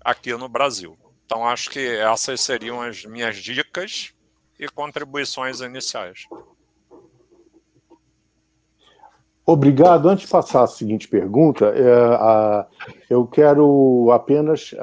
aqui 0.00 0.34
no 0.34 0.48
Brasil. 0.48 0.96
Então, 1.26 1.46
acho 1.46 1.70
que 1.70 1.78
essas 1.78 2.40
seriam 2.40 2.80
as 2.80 3.04
minhas 3.04 3.36
dicas 3.36 4.14
e 4.58 4.66
contribuições 4.68 5.60
iniciais. 5.60 6.24
Obrigado. 9.44 10.08
Antes 10.08 10.26
de 10.26 10.30
passar 10.30 10.62
a 10.62 10.66
seguinte 10.66 11.08
pergunta, 11.08 11.72
é, 11.74 12.94
eu 13.08 13.26
quero 13.26 14.10
apenas 14.12 14.74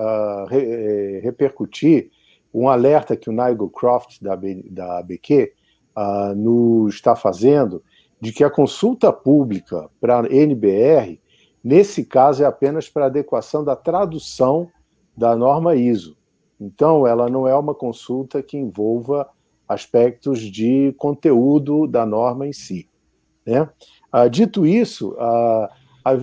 é, 0.51 1.19
repercutir 1.23 2.11
um 2.55 2.69
alerta 2.69 3.17
que 3.17 3.29
o 3.29 3.33
Nigel 3.33 3.69
Croft, 3.69 4.21
da, 4.21 4.39
da 4.71 4.99
ABQ, 4.99 5.51
uh, 5.97 6.33
nos 6.33 6.95
está 6.95 7.13
fazendo, 7.13 7.83
de 8.19 8.31
que 8.31 8.45
a 8.45 8.49
consulta 8.49 9.11
pública 9.11 9.89
para 9.99 10.21
a 10.21 10.33
NBR, 10.33 11.19
nesse 11.61 12.05
caso, 12.05 12.43
é 12.43 12.45
apenas 12.45 12.87
para 12.87 13.07
adequação 13.07 13.61
da 13.61 13.75
tradução 13.75 14.69
da 15.17 15.35
norma 15.35 15.75
ISO. 15.75 16.15
Então, 16.59 17.05
ela 17.05 17.29
não 17.29 17.45
é 17.45 17.53
uma 17.53 17.75
consulta 17.75 18.41
que 18.41 18.57
envolva 18.57 19.29
aspectos 19.67 20.39
de 20.39 20.95
conteúdo 20.97 21.85
da 21.85 22.05
norma 22.05 22.47
em 22.47 22.53
si. 22.53 22.87
Né? 23.45 23.69
Uh, 24.13 24.29
dito 24.29 24.65
isso, 24.65 25.11
uh, 25.11 25.67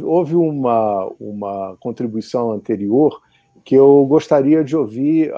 houve 0.02 0.34
uma, 0.34 1.12
uma 1.20 1.76
contribuição 1.78 2.52
anterior 2.52 3.20
que 3.62 3.74
eu 3.74 4.04
gostaria 4.06 4.64
de 4.64 4.74
ouvir 4.76 5.30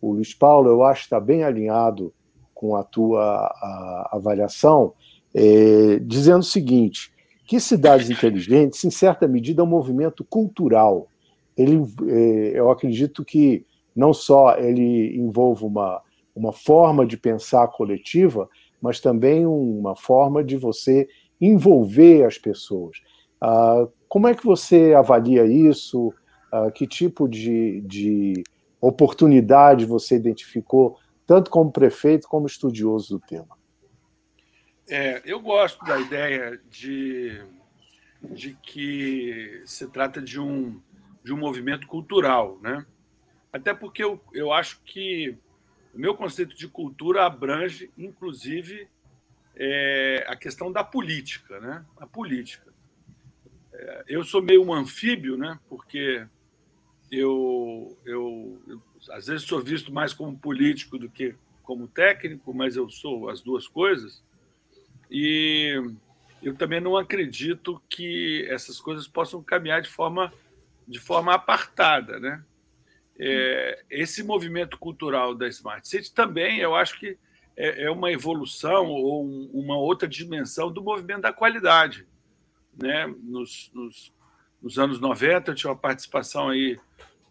o 0.00 0.12
Luiz 0.12 0.34
Paulo, 0.34 0.68
eu 0.68 0.82
acho 0.82 1.02
que 1.02 1.06
está 1.06 1.20
bem 1.20 1.44
alinhado 1.44 2.12
com 2.54 2.76
a 2.76 2.82
tua 2.82 3.22
a, 3.22 4.10
avaliação, 4.12 4.92
é, 5.34 5.98
dizendo 6.00 6.40
o 6.40 6.44
seguinte: 6.44 7.12
que 7.46 7.58
cidades 7.60 8.10
inteligentes, 8.10 8.84
em 8.84 8.90
certa 8.90 9.26
medida, 9.26 9.62
é 9.62 9.64
um 9.64 9.68
movimento 9.68 10.24
cultural. 10.24 11.08
Ele, 11.56 11.82
é, 12.08 12.52
eu 12.54 12.70
acredito 12.70 13.24
que 13.24 13.64
não 13.94 14.12
só 14.14 14.56
ele 14.56 15.16
envolve 15.16 15.64
uma, 15.64 16.00
uma 16.34 16.52
forma 16.52 17.04
de 17.04 17.16
pensar 17.16 17.66
coletiva, 17.68 18.48
mas 18.80 19.00
também 19.00 19.46
uma 19.46 19.94
forma 19.94 20.42
de 20.42 20.56
você 20.56 21.08
envolver 21.40 22.24
as 22.24 22.38
pessoas. 22.38 22.98
Ah, 23.40 23.86
como 24.08 24.28
é 24.28 24.34
que 24.34 24.44
você 24.44 24.94
avalia 24.94 25.44
isso? 25.44 26.12
Ah, 26.52 26.70
que 26.70 26.86
tipo 26.86 27.28
de, 27.28 27.80
de 27.82 28.42
oportunidade 28.80 29.84
você 29.84 30.16
identificou, 30.16 30.98
tanto 31.26 31.50
como 31.50 31.70
prefeito 31.70 32.26
como 32.26 32.46
estudioso 32.46 33.18
do 33.18 33.26
tema? 33.26 33.58
É, 34.88 35.22
eu 35.24 35.38
gosto 35.40 35.84
da 35.84 36.00
ideia 36.00 36.60
de, 36.68 37.40
de 38.22 38.54
que 38.62 39.62
se 39.64 39.86
trata 39.86 40.20
de 40.20 40.40
um, 40.40 40.80
de 41.22 41.32
um 41.32 41.36
movimento 41.36 41.86
cultural, 41.86 42.58
né? 42.60 42.84
Até 43.52 43.74
porque 43.74 44.02
eu, 44.02 44.20
eu 44.32 44.52
acho 44.52 44.80
que 44.84 45.36
o 45.94 45.98
meu 45.98 46.14
conceito 46.14 46.56
de 46.56 46.66
cultura 46.66 47.26
abrange, 47.26 47.90
inclusive, 47.96 48.88
é, 49.56 50.24
a 50.28 50.36
questão 50.36 50.72
da 50.72 50.82
política, 50.82 51.60
né? 51.60 51.84
A 51.96 52.06
política. 52.06 52.72
É, 53.72 54.04
eu 54.08 54.24
sou 54.24 54.42
meio 54.42 54.64
um 54.64 54.72
anfíbio, 54.72 55.36
né? 55.36 55.58
Porque 55.68 56.26
eu, 57.10 57.96
eu, 58.04 58.62
eu, 58.68 58.82
às 59.10 59.26
vezes 59.26 59.46
sou 59.46 59.60
visto 59.60 59.92
mais 59.92 60.12
como 60.12 60.38
político 60.38 60.98
do 60.98 61.10
que 61.10 61.34
como 61.62 61.88
técnico, 61.88 62.54
mas 62.54 62.76
eu 62.76 62.88
sou 62.88 63.28
as 63.28 63.40
duas 63.40 63.66
coisas. 63.66 64.22
E 65.10 65.74
eu 66.42 66.54
também 66.54 66.80
não 66.80 66.96
acredito 66.96 67.82
que 67.88 68.46
essas 68.48 68.80
coisas 68.80 69.08
possam 69.08 69.42
caminhar 69.42 69.82
de 69.82 69.88
forma 69.88 70.32
de 70.86 70.98
forma 70.98 71.32
apartada, 71.32 72.18
né? 72.18 72.44
É, 73.16 73.84
esse 73.90 74.24
movimento 74.24 74.78
cultural 74.78 75.34
da 75.34 75.46
Smart 75.46 75.86
City 75.86 76.12
também, 76.12 76.58
eu 76.58 76.74
acho 76.74 76.98
que 76.98 77.16
é, 77.56 77.84
é 77.84 77.90
uma 77.90 78.10
evolução 78.10 78.86
ou 78.86 79.24
um, 79.24 79.50
uma 79.52 79.76
outra 79.76 80.08
dimensão 80.08 80.72
do 80.72 80.82
movimento 80.82 81.22
da 81.22 81.32
qualidade, 81.32 82.06
né? 82.76 83.06
Nos, 83.22 83.70
nos, 83.72 84.12
nos 84.60 84.78
anos 84.78 84.98
90 84.98 85.50
eu 85.50 85.54
tinha 85.54 85.70
uma 85.70 85.78
participação 85.78 86.48
aí 86.48 86.78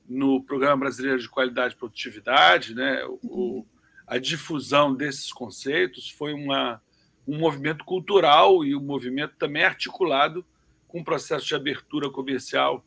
no 0.10 0.44
Programa 0.44 0.78
Brasileiro 0.78 1.20
de 1.20 1.30
Qualidade 1.30 1.76
e 1.76 1.78
Produtividade, 1.78 2.74
né? 2.74 3.06
O, 3.22 3.64
a 4.08 4.18
difusão 4.18 4.96
desses 4.96 5.32
conceitos 5.32 6.10
foi 6.10 6.34
uma, 6.34 6.82
um 7.28 7.38
movimento 7.38 7.86
cultural 7.86 8.66
e 8.66 8.76
um 8.76 8.82
movimento 8.82 9.36
também 9.38 9.64
articulado 9.64 10.44
com 10.88 11.02
o 11.02 11.04
processo 11.04 11.46
de 11.46 11.54
abertura 11.54 12.10
comercial 12.10 12.84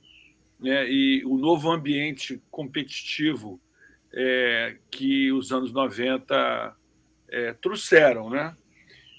né? 0.58 0.90
e 0.90 1.24
o 1.24 1.38
novo 1.38 1.70
ambiente 1.70 2.42
competitivo 2.50 3.60
é, 4.12 4.76
que 4.90 5.30
os 5.30 5.52
anos 5.52 5.72
90 5.72 6.76
é, 7.28 7.52
trouxeram. 7.54 8.28
Né? 8.28 8.56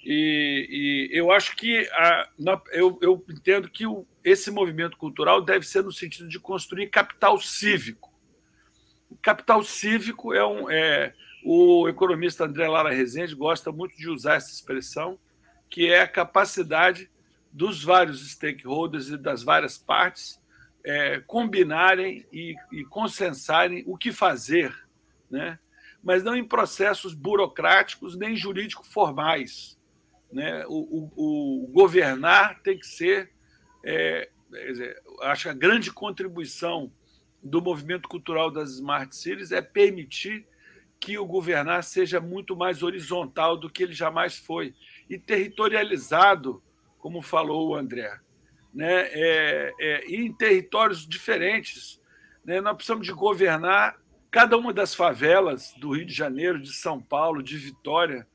E, 0.04 1.10
e, 1.14 1.18
eu 1.18 1.32
acho 1.32 1.56
que 1.56 1.88
a, 1.94 2.30
na, 2.38 2.62
eu, 2.74 3.00
eu, 3.02 3.26
entendo 3.30 3.70
que 3.70 3.88
o, 3.88 4.06
esse 4.24 4.50
movimento 4.52 4.98
cultural 4.98 5.42
deve 5.42 5.66
ser 5.66 5.84
no 5.84 5.92
sentido 5.92 6.30
de 6.30 6.40
construir 6.40 6.90
capital 6.90 7.40
cívico. 7.40 8.12
O 9.10 9.16
capital 9.18 9.64
cívico 9.64 10.34
é, 10.34 10.46
um, 10.46 10.70
é 10.70 11.14
O 11.44 11.88
economista 11.88 12.46
André 12.46 12.68
Lara 12.68 12.92
Rezende 12.92 13.36
gosta 13.36 13.72
muito 13.72 13.96
de 13.96 14.10
usar 14.10 14.36
essa 14.36 14.52
expressão, 14.52 15.20
que 15.70 15.92
é 15.92 16.02
a 16.02 16.08
capacidade 16.08 17.10
dos 17.52 17.84
vários 17.84 18.28
stakeholders 18.32 19.10
e 19.10 19.18
das 19.18 19.44
várias 19.44 19.78
partes 19.78 20.42
é, 20.84 21.20
combinarem 21.22 22.26
e, 22.32 22.56
e 22.72 22.84
consensarem 22.86 23.84
o 23.88 23.98
que 23.98 24.12
fazer, 24.12 24.76
né? 25.30 25.58
mas 26.04 26.24
não 26.24 26.36
em 26.36 26.44
processos 26.44 27.14
burocráticos 27.14 28.18
nem 28.18 28.36
jurídico 28.36 28.86
formais. 28.86 29.80
Né? 30.32 30.66
O, 30.68 31.12
o, 31.16 31.64
o 31.64 31.68
governar 31.68 32.60
tem 32.62 32.78
que 32.78 32.86
ser, 32.86 33.32
é, 33.84 34.30
acho 35.22 35.44
que 35.44 35.50
a 35.50 35.54
grande 35.54 35.92
contribuição 35.92 36.92
do 37.42 37.62
movimento 37.62 38.08
cultural 38.08 38.50
das 38.50 38.72
Smart 38.72 39.16
Cities 39.16 39.52
é 39.52 39.62
permitir 39.62 40.48
que 41.00 41.18
o 41.18 41.26
governar 41.26 41.84
seja 41.84 42.22
muito 42.22 42.56
mais 42.56 42.82
horizontal 42.82 43.58
do 43.58 43.70
que 43.70 43.84
ele 43.84 43.94
jamais 43.94 44.38
foi 44.38 44.74
e 45.10 45.20
territorializado, 45.20 46.64
como 46.98 47.22
falou 47.22 47.70
o 47.70 47.76
André 47.76 48.24
né, 48.74 49.08
é, 49.12 49.74
é, 49.80 50.06
em 50.08 50.34
territórios 50.34 51.08
diferentes. 51.08 52.02
Né? 52.44 52.60
Nós 52.60 52.76
precisamos 52.76 53.06
de 53.06 53.14
governar 53.14 54.02
cada 54.32 54.58
uma 54.58 54.74
das 54.74 54.96
favelas 54.96 55.74
do 55.78 55.92
Rio 55.92 56.06
de 56.06 56.14
Janeiro, 56.14 56.60
de 56.60 56.74
São 56.74 57.00
Paulo, 57.00 57.44
de 57.44 57.56
Vitória, 57.56 58.28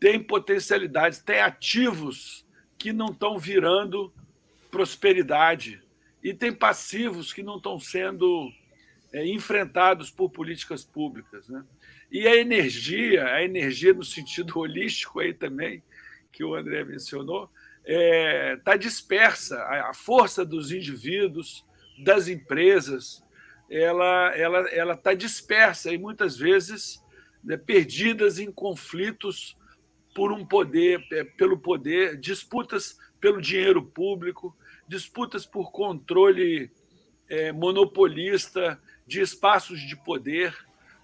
tem 0.00 0.20
potencialidades, 0.20 1.20
tem 1.20 1.40
ativos 1.40 2.44
que 2.76 2.92
não 2.92 3.06
estão 3.06 3.38
virando 3.38 4.12
prosperidade 4.76 5.82
e 6.22 6.34
tem 6.34 6.52
passivos 6.52 7.32
que 7.32 7.42
não 7.42 7.56
estão 7.56 7.80
sendo 7.80 8.52
é, 9.10 9.26
enfrentados 9.26 10.10
por 10.10 10.28
políticas 10.28 10.84
públicas. 10.84 11.48
Né? 11.48 11.64
E 12.12 12.28
a 12.28 12.36
energia, 12.36 13.24
a 13.24 13.42
energia 13.42 13.94
no 13.94 14.04
sentido 14.04 14.52
holístico 14.60 15.20
aí 15.20 15.32
também, 15.32 15.82
que 16.30 16.44
o 16.44 16.54
André 16.54 16.84
mencionou, 16.84 17.50
está 17.78 17.86
é, 17.86 18.56
tá 18.56 18.76
dispersa. 18.76 19.62
A 19.64 19.94
força 19.94 20.44
dos 20.44 20.70
indivíduos, 20.70 21.64
das 22.04 22.28
empresas, 22.28 23.24
ela 23.70 24.36
ela 24.36 24.58
ela 24.68 24.92
está 24.92 25.14
dispersa 25.14 25.90
e 25.90 25.96
muitas 25.96 26.36
vezes 26.36 27.02
né, 27.42 27.56
perdidas 27.56 28.38
em 28.38 28.52
conflitos 28.52 29.56
por 30.14 30.30
um 30.32 30.44
poder, 30.44 31.02
é, 31.12 31.24
pelo 31.24 31.56
poder, 31.58 32.18
disputas 32.18 32.98
pelo 33.18 33.40
dinheiro 33.40 33.82
público, 33.82 34.56
disputas 34.88 35.44
por 35.44 35.70
controle 35.70 36.70
é, 37.28 37.52
monopolista 37.52 38.80
de 39.06 39.20
espaços 39.20 39.80
de 39.80 39.96
poder, 39.96 40.54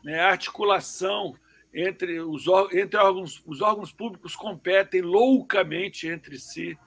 né, 0.04 0.20
articulação 0.20 1.36
entre 1.72 2.20
os, 2.20 2.44
entre 2.72 2.98
órgãos, 2.98 3.42
os 3.46 3.60
órgãos 3.62 3.92
públicos 3.92 4.36
competem 4.36 5.00
loucamente 5.00 6.06
entre 6.06 6.38
si 6.38 6.78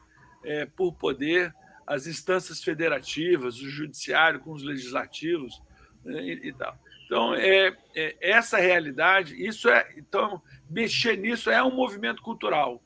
é, 0.43 0.65
por 0.65 0.93
poder, 0.93 1.53
as 1.87 2.07
instâncias 2.07 2.63
federativas, 2.63 3.59
o 3.59 3.69
judiciário 3.69 4.39
com 4.39 4.51
os 4.51 4.63
legislativos 4.63 5.61
né, 6.03 6.21
e, 6.23 6.49
e, 6.49 6.53
tal. 6.53 6.77
Então, 7.05 7.35
é, 7.35 7.75
é, 7.95 8.15
essa 8.19 8.57
realidade, 8.57 9.35
isso 9.35 9.69
é, 9.69 9.93
então, 9.97 10.41
mexer 10.69 11.17
nisso 11.17 11.49
é 11.49 11.63
um 11.63 11.75
movimento 11.75 12.21
cultural, 12.21 12.81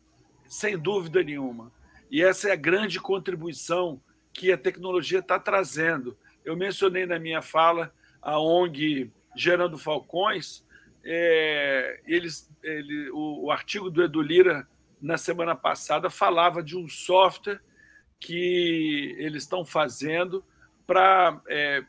sem 0.48 0.78
dúvida 0.78 1.24
nenhuma. 1.24 1.72
E 2.10 2.24
essa 2.24 2.50
é 2.50 2.52
a 2.52 2.56
grande 2.56 3.00
contribuição 3.00 4.02
que 4.34 4.52
a 4.52 4.58
tecnologia 4.58 5.20
está 5.20 5.40
trazendo. 5.40 6.18
Eu 6.44 6.56
mencionei 6.56 7.06
na 7.06 7.20
minha 7.20 7.42
fala 7.42 7.94
a 8.22 8.40
ONG 8.40 9.12
Gerando 9.36 9.78
Falcões, 9.78 10.66
é, 11.04 12.02
eles, 12.06 12.52
ele, 12.62 13.10
o, 13.12 13.46
o, 13.46 13.52
artigo 13.52 13.90
do 13.90 14.04
Edu 14.04 14.22
Lira, 14.22 14.68
na 15.02 15.18
semana 15.18 15.56
passada, 15.56 16.10
falava 16.10 16.62
de 16.62 16.76
um 16.76 16.90
software 16.90 17.62
que 18.20 19.16
eles 19.18 19.44
estão 19.44 19.64
fazendo 19.64 20.44
para 20.86 21.42
é, 21.48 21.84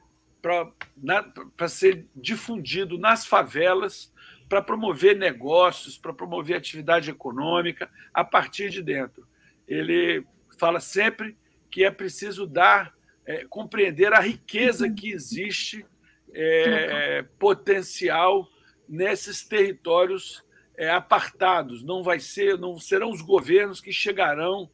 ser 1.68 2.06
difundido 2.14 2.98
nas 2.98 3.26
favelas, 3.26 4.12
para 4.48 4.62
promover 4.62 5.16
negócios, 5.16 5.98
para 5.98 6.12
promover 6.12 6.56
atividade 6.56 7.10
econômica 7.10 7.90
a 8.14 8.22
partir 8.22 8.70
de 8.70 8.82
dentro. 8.82 9.26
Ele 9.70 10.26
fala 10.58 10.80
sempre 10.80 11.38
que 11.70 11.84
é 11.84 11.90
preciso 11.90 12.46
dar, 12.46 12.92
é, 13.24 13.46
compreender 13.46 14.12
a 14.12 14.20
riqueza 14.20 14.90
que 14.90 15.12
existe, 15.12 15.86
é, 16.32 17.24
potencial 17.38 18.48
nesses 18.88 19.44
territórios 19.44 20.44
é, 20.76 20.90
apartados. 20.90 21.82
Não 21.82 22.02
vai 22.02 22.18
ser, 22.18 22.58
não 22.58 22.78
serão 22.78 23.10
os 23.10 23.22
governos 23.22 23.80
que 23.80 23.92
chegarão 23.92 24.68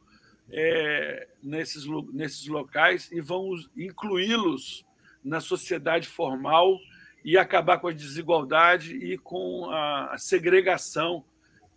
é, 0.51 1.27
nesses, 1.43 1.85
nesses 2.13 2.47
locais 2.47 3.11
e 3.11 3.21
vão 3.21 3.53
incluí-los 3.75 4.85
na 5.23 5.39
sociedade 5.39 6.07
formal 6.07 6.79
e 7.23 7.37
acabar 7.37 7.79
com 7.79 7.87
a 7.87 7.93
desigualdade 7.93 8.95
e 8.95 9.17
com 9.17 9.69
a 9.69 10.15
segregação 10.17 11.25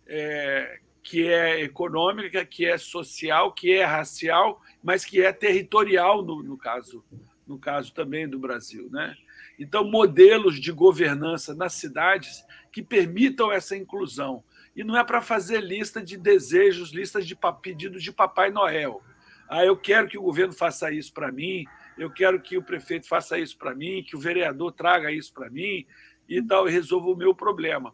é, 0.07 0.79
que 1.03 1.27
é 1.27 1.61
econômica, 1.61 2.45
que 2.45 2.65
é 2.65 2.77
social, 2.77 3.53
que 3.53 3.73
é 3.73 3.83
racial, 3.83 4.61
mas 4.83 5.03
que 5.03 5.21
é 5.21 5.31
territorial 5.33 6.23
no, 6.23 6.43
no 6.43 6.57
caso, 6.57 7.03
no 7.47 7.57
caso 7.57 7.93
também 7.93 8.27
do 8.27 8.39
Brasil, 8.39 8.89
né? 8.91 9.15
Então, 9.57 9.83
modelos 9.83 10.59
de 10.59 10.71
governança 10.71 11.53
nas 11.53 11.73
cidades 11.73 12.43
que 12.71 12.81
permitam 12.81 13.51
essa 13.51 13.75
inclusão. 13.75 14.43
E 14.75 14.83
não 14.83 14.97
é 14.97 15.03
para 15.03 15.21
fazer 15.21 15.61
lista 15.61 16.01
de 16.01 16.17
desejos, 16.17 16.91
listas 16.91 17.27
de 17.27 17.37
pedidos 17.61 18.01
de 18.01 18.11
Papai 18.11 18.49
Noel. 18.49 19.01
Ah, 19.49 19.65
eu 19.65 19.75
quero 19.75 20.07
que 20.07 20.17
o 20.17 20.21
governo 20.21 20.53
faça 20.53 20.91
isso 20.91 21.13
para 21.13 21.31
mim, 21.31 21.65
eu 21.97 22.09
quero 22.09 22.41
que 22.41 22.57
o 22.57 22.63
prefeito 22.63 23.07
faça 23.07 23.37
isso 23.37 23.57
para 23.57 23.75
mim, 23.75 24.01
que 24.01 24.15
o 24.15 24.19
vereador 24.19 24.71
traga 24.71 25.11
isso 25.11 25.33
para 25.33 25.49
mim 25.49 25.85
e 26.27 26.41
tal, 26.41 26.69
e 26.69 26.71
resolva 26.71 27.09
o 27.09 27.17
meu 27.17 27.35
problema. 27.35 27.93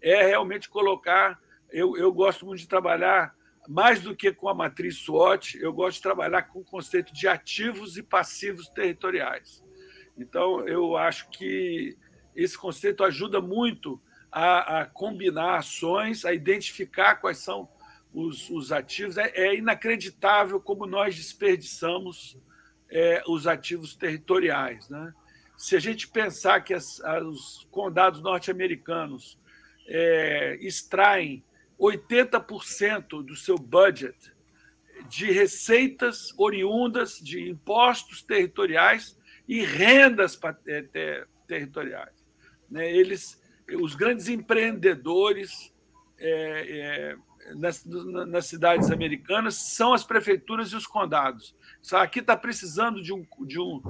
É 0.00 0.24
realmente 0.24 0.68
colocar. 0.68 1.41
Eu, 1.72 1.96
eu 1.96 2.12
gosto 2.12 2.44
muito 2.44 2.60
de 2.60 2.68
trabalhar, 2.68 3.34
mais 3.68 4.00
do 4.00 4.14
que 4.14 4.32
com 4.32 4.48
a 4.48 4.54
matriz 4.54 4.96
SWOT, 4.98 5.58
eu 5.58 5.72
gosto 5.72 5.96
de 5.96 6.02
trabalhar 6.02 6.42
com 6.42 6.60
o 6.60 6.64
conceito 6.64 7.12
de 7.12 7.26
ativos 7.26 7.96
e 7.96 8.02
passivos 8.02 8.68
territoriais. 8.68 9.64
Então, 10.16 10.66
eu 10.68 10.96
acho 10.96 11.30
que 11.30 11.96
esse 12.36 12.56
conceito 12.56 13.02
ajuda 13.02 13.40
muito 13.40 14.00
a, 14.30 14.80
a 14.80 14.86
combinar 14.86 15.56
ações, 15.56 16.24
a 16.24 16.32
identificar 16.32 17.16
quais 17.16 17.38
são 17.38 17.68
os, 18.12 18.50
os 18.50 18.72
ativos. 18.72 19.16
É, 19.16 19.30
é, 19.34 19.56
inacreditável 19.56 20.60
como 20.60 20.86
nós 20.86 21.14
desperdiçamos 21.16 22.38
é, 22.90 23.22
os 23.26 23.46
ativos 23.46 23.94
territoriais. 23.94 24.88
Né? 24.88 25.12
Se 25.56 25.76
a 25.76 25.80
gente 25.80 26.08
pensar 26.08 26.60
que 26.60 26.74
as, 26.74 27.00
os 27.24 27.66
condados 27.70 28.20
norte-americanos 28.20 29.38
é, 29.86 30.58
extraem 30.60 31.42
80% 31.82 33.24
do 33.24 33.34
seu 33.34 33.56
budget 33.56 34.32
de 35.08 35.32
receitas 35.32 36.32
oriundas 36.38 37.18
de 37.18 37.50
impostos 37.50 38.22
territoriais 38.22 39.18
e 39.48 39.64
rendas 39.64 40.38
é, 40.66 41.26
territoriais. 41.48 42.14
Né? 42.70 42.88
Eles, 42.88 43.40
os 43.80 43.96
grandes 43.96 44.28
empreendedores 44.28 45.72
é, 46.18 47.10
é, 47.10 47.54
nas, 47.56 47.84
nas, 47.84 48.46
cidades 48.46 48.92
americanas 48.92 49.56
são 49.74 49.92
as 49.92 50.04
prefeituras 50.04 50.68
e 50.68 50.76
os 50.76 50.86
condados. 50.86 51.56
Aqui 51.94 52.20
está 52.20 52.36
precisando 52.36 53.02
de 53.02 53.12
um, 53.12 53.26
de, 53.40 53.58
um, 53.58 53.82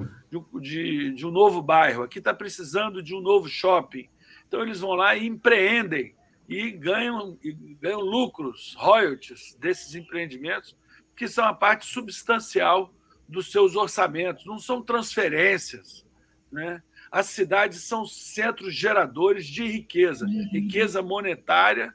de, 0.59 1.13
de 1.13 1.27
um 1.27 1.31
novo 1.31 1.61
bairro, 1.61 2.01
aqui 2.01 2.17
está 2.17 2.33
precisando 2.33 3.03
de 3.03 3.13
um 3.13 3.21
novo 3.21 3.47
shopping. 3.47 4.09
Então, 4.47 4.63
eles 4.63 4.79
vão 4.79 4.93
lá 4.93 5.15
e 5.15 5.27
empreendem 5.27 6.15
e 6.47 6.71
ganham, 6.71 7.37
e 7.43 7.53
ganham 7.81 8.01
lucros, 8.01 8.75
royalties 8.77 9.55
desses 9.59 9.95
empreendimentos, 9.95 10.75
que 11.15 11.27
são 11.27 11.45
a 11.45 11.53
parte 11.53 11.85
substancial 11.85 12.93
dos 13.27 13.51
seus 13.51 13.75
orçamentos, 13.75 14.45
não 14.45 14.59
são 14.59 14.81
transferências. 14.81 16.05
Né? 16.51 16.81
As 17.11 17.27
cidades 17.27 17.83
são 17.83 18.05
centros 18.05 18.73
geradores 18.73 19.45
de 19.45 19.65
riqueza, 19.65 20.25
uhum. 20.25 20.49
riqueza 20.51 21.01
monetária, 21.01 21.93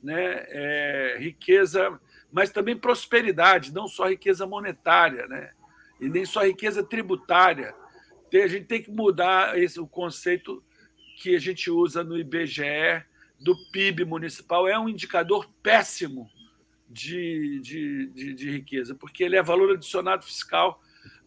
né? 0.00 0.44
É, 0.48 1.16
riqueza, 1.18 1.98
mas 2.30 2.50
também 2.50 2.76
prosperidade, 2.76 3.74
não 3.74 3.88
só 3.88 4.08
riqueza 4.08 4.46
monetária, 4.46 5.26
né? 5.26 5.50
e 6.00 6.08
nem 6.08 6.24
só 6.24 6.44
riqueza 6.44 6.82
tributária. 6.82 7.74
Tem, 8.30 8.42
a 8.42 8.48
gente 8.48 8.66
tem 8.66 8.82
que 8.82 8.90
mudar 8.90 9.58
esse, 9.58 9.80
o 9.80 9.86
conceito 9.86 10.62
que 11.16 11.34
a 11.34 11.38
gente 11.38 11.70
usa 11.70 12.04
no 12.04 12.16
IBGE 12.16 13.04
do 13.38 13.56
PIB 13.70 14.04
municipal. 14.04 14.66
É 14.66 14.78
um 14.78 14.88
indicador 14.88 15.48
péssimo 15.62 16.30
de, 16.88 17.60
de, 17.60 18.06
de, 18.08 18.34
de 18.34 18.50
riqueza, 18.50 18.94
porque 18.94 19.22
ele 19.22 19.36
é 19.36 19.42
valor 19.42 19.72
adicionado 19.72 20.24
fiscal. 20.24 20.80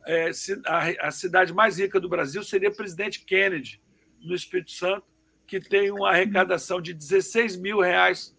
É, 0.05 0.31
a, 0.65 1.07
a 1.07 1.11
cidade 1.11 1.53
mais 1.53 1.77
rica 1.77 1.99
do 1.99 2.09
Brasil 2.09 2.43
seria 2.43 2.71
Presidente 2.71 3.23
Kennedy, 3.23 3.79
no 4.19 4.35
Espírito 4.35 4.71
Santo, 4.71 5.05
que 5.45 5.59
tem 5.59 5.91
uma 5.91 6.09
arrecadação 6.09 6.81
de 6.81 6.93
16 6.93 7.57
mil 7.57 7.79
reais 7.79 8.35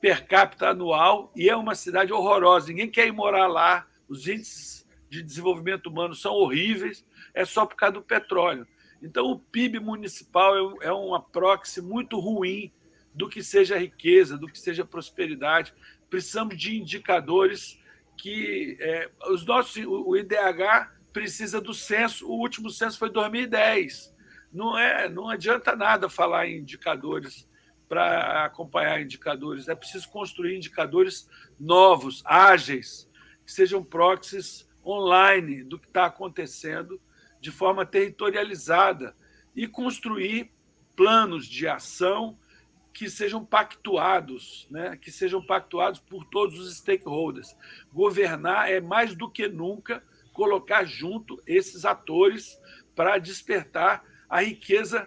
per 0.00 0.26
capita 0.26 0.68
anual 0.68 1.32
e 1.34 1.48
é 1.48 1.56
uma 1.56 1.74
cidade 1.74 2.12
horrorosa. 2.12 2.68
Ninguém 2.68 2.90
quer 2.90 3.06
ir 3.06 3.12
morar 3.12 3.46
lá. 3.46 3.86
Os 4.08 4.26
índices 4.26 4.86
de 5.08 5.22
desenvolvimento 5.22 5.88
humano 5.88 6.14
são 6.14 6.32
horríveis. 6.32 7.04
É 7.34 7.44
só 7.44 7.66
por 7.66 7.76
causa 7.76 7.94
do 7.94 8.02
petróleo. 8.02 8.66
Então, 9.02 9.30
o 9.30 9.38
PIB 9.38 9.80
municipal 9.80 10.56
é, 10.56 10.86
é 10.86 10.92
uma 10.92 11.20
proxy 11.20 11.80
muito 11.82 12.18
ruim 12.18 12.72
do 13.16 13.28
que 13.28 13.42
seja 13.42 13.78
riqueza, 13.78 14.38
do 14.38 14.46
que 14.46 14.58
seja 14.58 14.84
prosperidade. 14.84 15.74
Precisamos 16.08 16.56
de 16.56 16.76
indicadores 16.76 17.80
que 18.16 18.76
é, 18.78 19.10
os 19.30 19.44
nossos, 19.44 19.84
o 19.84 20.16
IDH 20.16 20.92
precisa 21.12 21.60
do 21.60 21.74
censo. 21.74 22.28
O 22.28 22.38
último 22.38 22.70
censo 22.70 22.98
foi 22.98 23.10
2010 23.10 24.14
não 24.56 24.78
é, 24.78 25.08
não 25.08 25.28
adianta 25.28 25.76
nada 25.76 26.08
falar 26.08 26.46
em 26.48 26.58
indicadores 26.58 27.46
para 27.88 28.46
acompanhar 28.46 29.02
indicadores. 29.02 29.68
É 29.68 29.74
preciso 29.74 30.08
construir 30.08 30.56
indicadores 30.56 31.28
novos, 31.60 32.22
ágeis, 32.24 33.08
que 33.44 33.52
sejam 33.52 33.84
proxies 33.84 34.66
online 34.84 35.62
do 35.62 35.78
que 35.78 35.86
está 35.86 36.06
acontecendo 36.06 37.00
de 37.40 37.50
forma 37.50 37.84
territorializada 37.84 39.14
e 39.54 39.68
construir 39.68 40.50
planos 40.96 41.46
de 41.46 41.68
ação 41.68 42.38
que 42.96 43.10
sejam 43.10 43.44
pactuados, 43.44 44.66
né? 44.70 44.96
que 44.96 45.12
sejam 45.12 45.44
pactuados 45.44 46.00
por 46.00 46.24
todos 46.24 46.58
os 46.58 46.78
stakeholders. 46.78 47.54
Governar 47.92 48.70
é 48.70 48.80
mais 48.80 49.14
do 49.14 49.30
que 49.30 49.46
nunca 49.48 50.02
colocar 50.32 50.82
junto 50.86 51.38
esses 51.46 51.84
atores 51.84 52.58
para 52.94 53.18
despertar 53.18 54.02
a 54.26 54.40
riqueza 54.40 55.06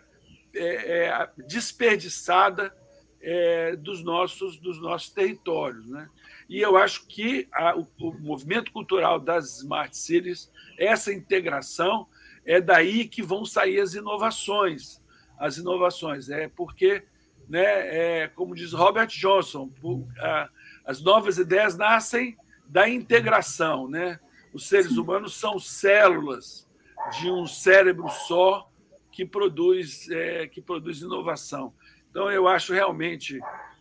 é, 0.53 1.07
é, 1.07 1.29
desperdiçada 1.47 2.71
é, 3.19 3.75
dos, 3.75 4.03
nossos, 4.03 4.59
dos 4.59 4.79
nossos 4.79 5.09
territórios. 5.09 5.89
Né? 5.89 6.07
E 6.47 6.59
eu 6.61 6.77
acho 6.77 7.07
que 7.07 7.47
a, 7.51 7.75
o, 7.75 7.87
o, 7.99 8.13
movimento 8.19 8.71
cultural 8.71 9.19
das 9.19 9.57
Smart 9.57 9.97
Cities, 9.97 10.51
essa 10.77 11.11
integração, 11.11 12.07
é 12.45 12.61
daí 12.61 13.07
que 13.07 13.23
vão 13.23 13.45
sair 13.45 13.79
as 13.79 13.95
inovações. 13.95 15.01
As 15.39 15.57
inovações, 15.57 16.29
é 16.29 16.47
porque, 16.49 17.03
né, 17.49 17.63
é, 18.21 18.27
como 18.27 18.53
diz 18.53 18.73
Robert 18.73 19.07
Johnson, 19.07 19.71
a, 20.19 20.49
as 20.85 21.01
novas 21.01 21.39
ideias 21.39 21.75
nascem 21.75 22.37
da 22.67 22.87
integração. 22.87 23.89
Né? 23.89 24.19
Os 24.53 24.67
seres 24.67 24.95
humanos 24.95 25.33
são 25.33 25.57
células 25.57 26.69
de 27.19 27.29
um 27.31 27.47
cérebro 27.47 28.07
só 28.07 28.69
que 29.11 29.25
produz, 29.25 30.07
é, 30.11 30.47
que 30.47 30.61
produz 30.61 31.01
inovação. 31.01 31.73
Então, 32.11 32.31
eu 32.31 32.47
acho 32.47 32.71
realmente 32.71 33.39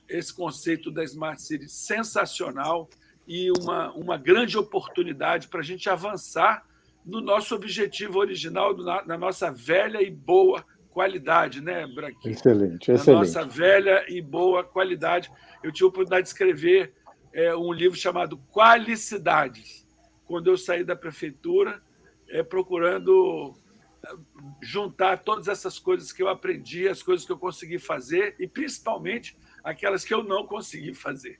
esse 0.08 0.32
conceito 0.34 0.90
da 0.90 1.04
Smart 1.04 1.40
City 1.40 1.68
sensacional 1.68 2.88
e 3.26 3.50
uma, 3.60 3.92
uma 3.92 4.16
grande 4.16 4.56
oportunidade 4.56 5.48
para 5.48 5.60
a 5.60 5.64
gente 5.64 5.90
avançar 5.90 6.64
no 7.04 7.20
nosso 7.20 7.54
objetivo 7.54 8.18
original, 8.18 8.74
na, 8.76 9.04
na 9.04 9.18
nossa 9.18 9.50
velha 9.52 10.02
e 10.02 10.10
boa 10.10 10.64
qualidade, 10.90 11.60
né, 11.60 11.86
Branquinho? 11.86 12.34
Excelente, 12.34 12.90
excelente. 12.90 13.06
Na 13.06 13.40
nossa 13.40 13.44
velha 13.44 14.04
e 14.08 14.20
boa 14.20 14.64
qualidade. 14.64 15.30
Eu 15.62 15.72
tive 15.72 15.84
a 15.84 15.88
oportunidade 15.88 16.22
de 16.22 16.28
escrever 16.28 16.94
é, 17.32 17.54
um 17.54 17.72
livro 17.72 17.96
chamado 17.96 18.38
Qualicidades, 18.52 19.86
quando 20.26 20.48
eu 20.48 20.56
saí 20.56 20.84
da 20.84 20.96
prefeitura, 20.96 21.80
é, 22.28 22.42
procurando 22.42 23.54
juntar 24.62 25.18
todas 25.18 25.48
essas 25.48 25.78
coisas 25.78 26.12
que 26.12 26.22
eu 26.22 26.28
aprendi, 26.28 26.88
as 26.88 27.02
coisas 27.02 27.26
que 27.26 27.32
eu 27.32 27.38
consegui 27.38 27.78
fazer 27.78 28.34
e 28.38 28.46
principalmente 28.46 29.36
aquelas 29.62 30.04
que 30.04 30.14
eu 30.14 30.22
não 30.22 30.46
consegui 30.46 30.94
fazer. 30.94 31.38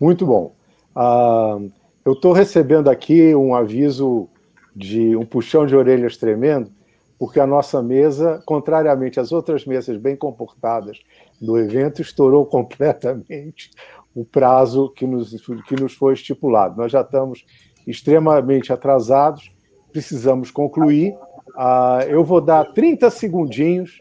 Muito 0.00 0.26
bom. 0.26 0.56
Uh, 0.96 1.70
eu 2.04 2.12
estou 2.12 2.32
recebendo 2.32 2.88
aqui 2.88 3.34
um 3.34 3.54
aviso 3.54 4.28
de 4.74 5.16
um 5.16 5.24
puxão 5.24 5.66
de 5.66 5.76
orelhas 5.76 6.16
tremendo, 6.16 6.72
porque 7.18 7.40
a 7.40 7.46
nossa 7.46 7.82
mesa, 7.82 8.42
contrariamente 8.46 9.18
às 9.18 9.32
outras 9.32 9.64
mesas 9.66 9.96
bem 9.96 10.16
comportadas 10.16 11.00
do 11.40 11.58
evento, 11.58 12.00
estourou 12.00 12.44
completamente 12.46 13.70
o 14.14 14.24
prazo 14.24 14.90
que 14.90 15.06
nos, 15.06 15.30
que 15.66 15.76
nos 15.76 15.94
foi 15.94 16.14
estipulado. 16.14 16.76
Nós 16.76 16.92
já 16.92 17.00
estamos 17.00 17.44
extremamente 17.86 18.72
atrasados, 18.72 19.50
precisamos 19.92 20.50
concluir 20.50 21.16
Uh, 21.58 22.06
eu 22.08 22.22
vou 22.24 22.40
dar 22.40 22.72
30 22.72 23.10
segundinhos 23.10 24.00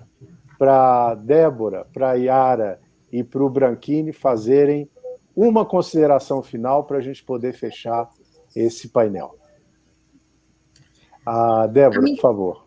para 0.60 1.16
Débora, 1.16 1.88
para 1.92 2.14
Yara 2.14 2.80
e 3.12 3.24
para 3.24 3.44
o 3.44 3.50
Branchini 3.50 4.14
fazerem 4.14 4.88
uma 5.36 5.66
consideração 5.66 6.44
final 6.44 6.84
para 6.84 6.98
a 6.98 7.02
gente 7.02 7.24
poder 7.24 7.54
fechar 7.54 8.10
esse 8.56 8.90
painel. 8.90 9.36
Uh, 11.28 11.68
Débora, 11.70 12.02
por 12.02 12.20
favor. 12.20 12.67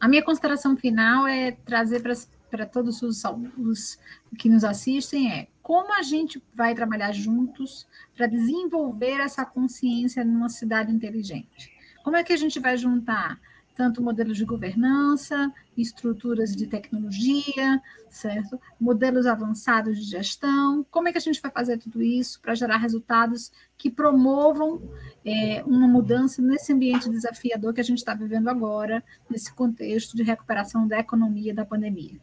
A 0.00 0.08
minha 0.08 0.24
consideração 0.24 0.76
final 0.76 1.26
é 1.26 1.52
trazer 1.52 2.02
para 2.50 2.64
todos 2.64 3.02
os, 3.02 3.22
os 3.58 3.98
que 4.38 4.48
nos 4.48 4.64
assistem 4.64 5.30
é 5.30 5.48
como 5.62 5.92
a 5.92 6.02
gente 6.02 6.42
vai 6.54 6.74
trabalhar 6.74 7.12
juntos 7.12 7.86
para 8.16 8.26
desenvolver 8.26 9.20
essa 9.20 9.44
consciência 9.44 10.24
numa 10.24 10.48
cidade 10.48 10.90
inteligente. 10.90 11.70
Como 12.02 12.16
é 12.16 12.24
que 12.24 12.32
a 12.32 12.36
gente 12.36 12.58
vai 12.58 12.78
juntar 12.78 13.38
tanto 13.80 14.02
modelos 14.02 14.36
de 14.36 14.44
governança, 14.44 15.50
estruturas 15.74 16.54
de 16.54 16.66
tecnologia, 16.66 17.80
certo? 18.10 18.60
Modelos 18.78 19.24
avançados 19.24 19.98
de 19.98 20.04
gestão. 20.04 20.84
Como 20.90 21.08
é 21.08 21.12
que 21.12 21.16
a 21.16 21.20
gente 21.20 21.40
vai 21.40 21.50
fazer 21.50 21.78
tudo 21.78 22.02
isso 22.02 22.42
para 22.42 22.54
gerar 22.54 22.76
resultados 22.76 23.50
que 23.78 23.90
promovam 23.90 24.82
é, 25.24 25.64
uma 25.64 25.88
mudança 25.88 26.42
nesse 26.42 26.74
ambiente 26.74 27.08
desafiador 27.08 27.72
que 27.72 27.80
a 27.80 27.84
gente 27.84 27.96
está 27.96 28.12
vivendo 28.12 28.48
agora, 28.48 29.02
nesse 29.30 29.50
contexto 29.50 30.14
de 30.14 30.22
recuperação 30.22 30.86
da 30.86 30.98
economia 30.98 31.54
da 31.54 31.64
pandemia? 31.64 32.20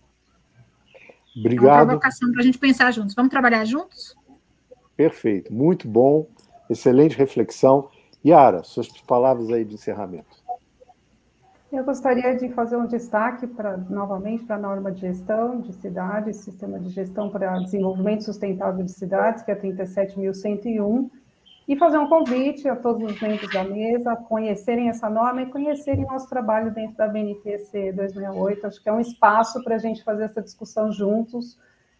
Obrigado. 1.35 1.65
É 1.65 1.71
uma 1.71 1.85
provocação 1.87 2.31
para 2.31 2.41
a 2.41 2.45
gente 2.45 2.59
pensar 2.59 2.91
juntos. 2.91 3.15
Vamos 3.15 3.31
trabalhar 3.31 3.65
juntos? 3.65 4.15
Perfeito, 4.95 5.51
muito 5.51 5.87
bom, 5.87 6.29
excelente 6.69 7.17
reflexão. 7.17 7.89
Yara, 8.23 8.63
suas 8.63 8.89
palavras 9.01 9.49
aí 9.49 9.65
de 9.65 9.73
encerramento. 9.73 10.46
Eu 11.69 11.83
gostaria 11.83 12.33
de 12.37 12.47
fazer 12.53 12.77
um 12.77 12.87
destaque 12.87 13.45
para 13.45 13.75
novamente 13.75 14.45
para 14.45 14.55
a 14.55 14.59
norma 14.59 14.89
de 14.89 15.01
gestão 15.01 15.59
de 15.59 15.73
cidades, 15.73 16.37
sistema 16.37 16.79
de 16.79 16.89
gestão 16.89 17.29
para 17.29 17.59
desenvolvimento 17.59 18.23
sustentável 18.23 18.85
de 18.85 18.91
cidades, 18.93 19.43
que 19.43 19.51
é 19.51 19.55
37.101, 19.55 21.11
e 21.67 21.75
fazer 21.75 21.97
um 21.97 22.07
convite 22.07 22.69
a 22.69 22.75
todos 22.77 23.11
os 23.11 23.21
membros 23.21 23.51
da 23.51 23.65
mesa 23.65 24.13
a 24.13 24.15
conhecerem 24.15 24.87
essa 24.87 25.09
norma 25.09 25.41
e 25.41 25.47
conhecerem 25.47 26.05
nosso 26.05 26.29
trabalho 26.29 26.73
dentro 26.73 26.95
da 26.95 27.05
BNPC 27.09 27.91
268. 27.91 28.65
Acho 28.65 28.81
que 28.81 28.87
é 28.87 28.93
um 28.93 29.01
espaço 29.01 29.61
para 29.61 29.75
a 29.75 29.77
gente 29.77 30.05
fazer 30.05 30.23
essa 30.23 30.41
discussão 30.41 30.89
juntos, 30.89 31.59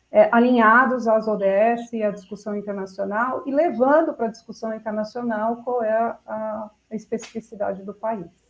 é, 0.10 0.30
alinhados 0.32 1.10
às 1.10 1.28
ODS 1.28 1.92
e 1.92 2.04
à 2.04 2.10
discussão 2.10 2.56
internacional, 2.56 3.44
e 3.46 3.52
levando 3.52 4.14
para 4.14 4.28
a 4.28 4.32
discussão 4.32 4.74
internacional 4.74 5.58
qual 5.58 5.84
é 5.84 5.92
a, 5.92 6.72
a 6.90 6.96
especificidade 6.96 7.84
do 7.84 7.94
país. 7.94 8.47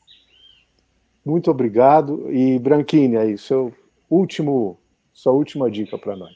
Muito 1.28 1.52
obrigado. 1.52 2.32
E, 2.32 2.58
Branquini, 2.58 3.18
aí, 3.18 3.38
seu 3.38 3.74
último, 4.10 4.80
sua 5.12 5.34
última 5.34 5.70
dica 5.70 5.98
para 5.98 6.16
nós. 6.16 6.34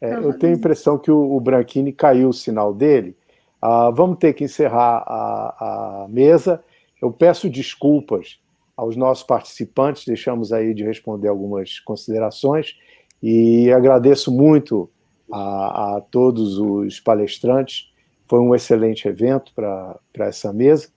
É, 0.00 0.12
eu 0.12 0.36
tenho 0.36 0.54
a 0.54 0.56
impressão 0.56 0.98
que 0.98 1.08
o, 1.08 1.36
o 1.36 1.40
Branquini 1.40 1.92
caiu 1.92 2.30
o 2.30 2.34
sinal 2.34 2.74
dele. 2.74 3.16
Ah, 3.62 3.90
vamos 3.90 4.18
ter 4.18 4.32
que 4.32 4.42
encerrar 4.42 5.04
a, 5.06 6.02
a 6.02 6.08
mesa. 6.08 6.64
Eu 7.00 7.12
peço 7.12 7.48
desculpas 7.48 8.40
aos 8.76 8.96
nossos 8.96 9.22
participantes, 9.22 10.04
deixamos 10.04 10.52
aí 10.52 10.74
de 10.74 10.82
responder 10.82 11.28
algumas 11.28 11.78
considerações 11.78 12.76
e 13.22 13.70
agradeço 13.70 14.32
muito 14.32 14.90
a, 15.32 15.96
a 15.96 16.00
todos 16.00 16.58
os 16.58 16.98
palestrantes. 16.98 17.92
Foi 18.26 18.40
um 18.40 18.52
excelente 18.52 19.06
evento 19.06 19.52
para 19.54 19.96
essa 20.18 20.52
mesa. 20.52 20.88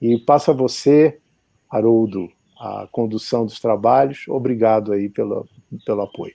E 0.00 0.18
passa 0.18 0.52
a 0.52 0.54
você, 0.54 1.18
Haroldo, 1.70 2.30
a 2.58 2.88
condução 2.90 3.44
dos 3.44 3.60
trabalhos. 3.60 4.26
Obrigado 4.28 4.92
aí 4.92 5.08
pelo, 5.08 5.46
pelo 5.84 6.02
apoio. 6.02 6.34